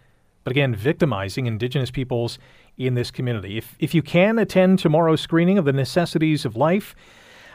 But 0.44 0.52
again, 0.52 0.74
victimizing 0.74 1.46
Indigenous 1.46 1.90
peoples 1.90 2.38
in 2.76 2.94
this 2.94 3.10
community. 3.10 3.58
If, 3.58 3.76
if 3.78 3.94
you 3.94 4.02
can 4.02 4.38
attend 4.38 4.78
tomorrow's 4.78 5.20
screening 5.20 5.58
of 5.58 5.64
The 5.64 5.72
Necessities 5.72 6.44
of 6.44 6.56
Life 6.56 6.94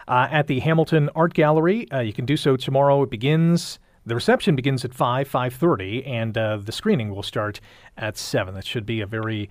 uh, 0.07 0.27
at 0.31 0.47
the 0.47 0.59
Hamilton 0.59 1.09
Art 1.15 1.33
Gallery, 1.33 1.89
uh, 1.91 1.99
you 1.99 2.13
can 2.13 2.25
do 2.25 2.37
so 2.37 2.55
tomorrow. 2.55 3.03
It 3.03 3.09
begins. 3.09 3.79
The 4.07 4.15
reception 4.15 4.55
begins 4.55 4.85
at 4.85 4.93
5, 4.93 5.29
5.30, 5.29 6.07
and 6.07 6.37
uh, 6.37 6.57
the 6.63 6.71
screening 6.71 7.13
will 7.13 7.23
start 7.23 7.59
at 7.97 8.17
7. 8.17 8.55
That 8.55 8.65
should 8.65 8.85
be 8.85 9.01
a 9.01 9.05
very 9.05 9.49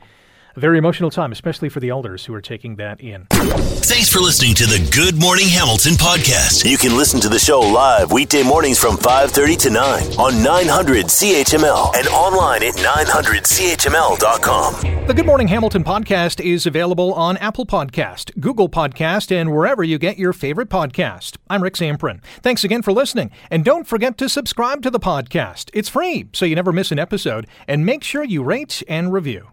a 0.56 0.60
very 0.60 0.78
emotional 0.78 1.10
time, 1.10 1.32
especially 1.32 1.68
for 1.68 1.80
the 1.80 1.90
elders 1.90 2.24
who 2.24 2.32
are 2.34 2.40
taking 2.40 2.76
that 2.76 3.00
in. 3.00 3.26
Thanks 3.30 4.08
for 4.08 4.20
listening 4.20 4.54
to 4.54 4.64
the 4.66 4.78
Good 4.94 5.20
Morning 5.20 5.48
Hamilton 5.48 5.94
podcast. 5.94 6.64
You 6.68 6.78
can 6.78 6.96
listen 6.96 7.20
to 7.20 7.28
the 7.28 7.38
show 7.38 7.60
live 7.60 8.10
weekday 8.12 8.42
mornings 8.42 8.78
from 8.78 8.96
5:30 8.96 9.56
to 9.56 9.70
9 9.70 10.02
on 10.18 10.42
900 10.42 11.06
CHML 11.06 11.92
and 11.94 12.06
online 12.08 12.62
at 12.62 12.74
900CHML.com. 12.74 15.06
The 15.06 15.14
Good 15.14 15.26
Morning 15.26 15.48
Hamilton 15.48 15.84
podcast 15.84 16.44
is 16.44 16.66
available 16.66 17.14
on 17.14 17.36
Apple 17.36 17.66
Podcast, 17.66 18.40
Google 18.40 18.68
Podcast, 18.68 19.30
and 19.30 19.52
wherever 19.52 19.84
you 19.84 19.98
get 19.98 20.18
your 20.18 20.32
favorite 20.32 20.68
podcast. 20.68 21.36
I'm 21.48 21.62
Rick 21.62 21.74
Zamperin. 21.74 22.20
Thanks 22.42 22.64
again 22.64 22.82
for 22.82 22.92
listening, 22.92 23.30
and 23.50 23.64
don't 23.64 23.86
forget 23.86 24.18
to 24.18 24.28
subscribe 24.28 24.82
to 24.82 24.90
the 24.90 24.98
podcast. 24.98 25.70
It's 25.74 25.88
free, 25.88 26.28
so 26.32 26.44
you 26.44 26.56
never 26.56 26.72
miss 26.72 26.90
an 26.90 26.98
episode, 26.98 27.46
and 27.68 27.86
make 27.86 28.02
sure 28.02 28.24
you 28.24 28.42
rate 28.42 28.82
and 28.88 29.12
review. 29.12 29.50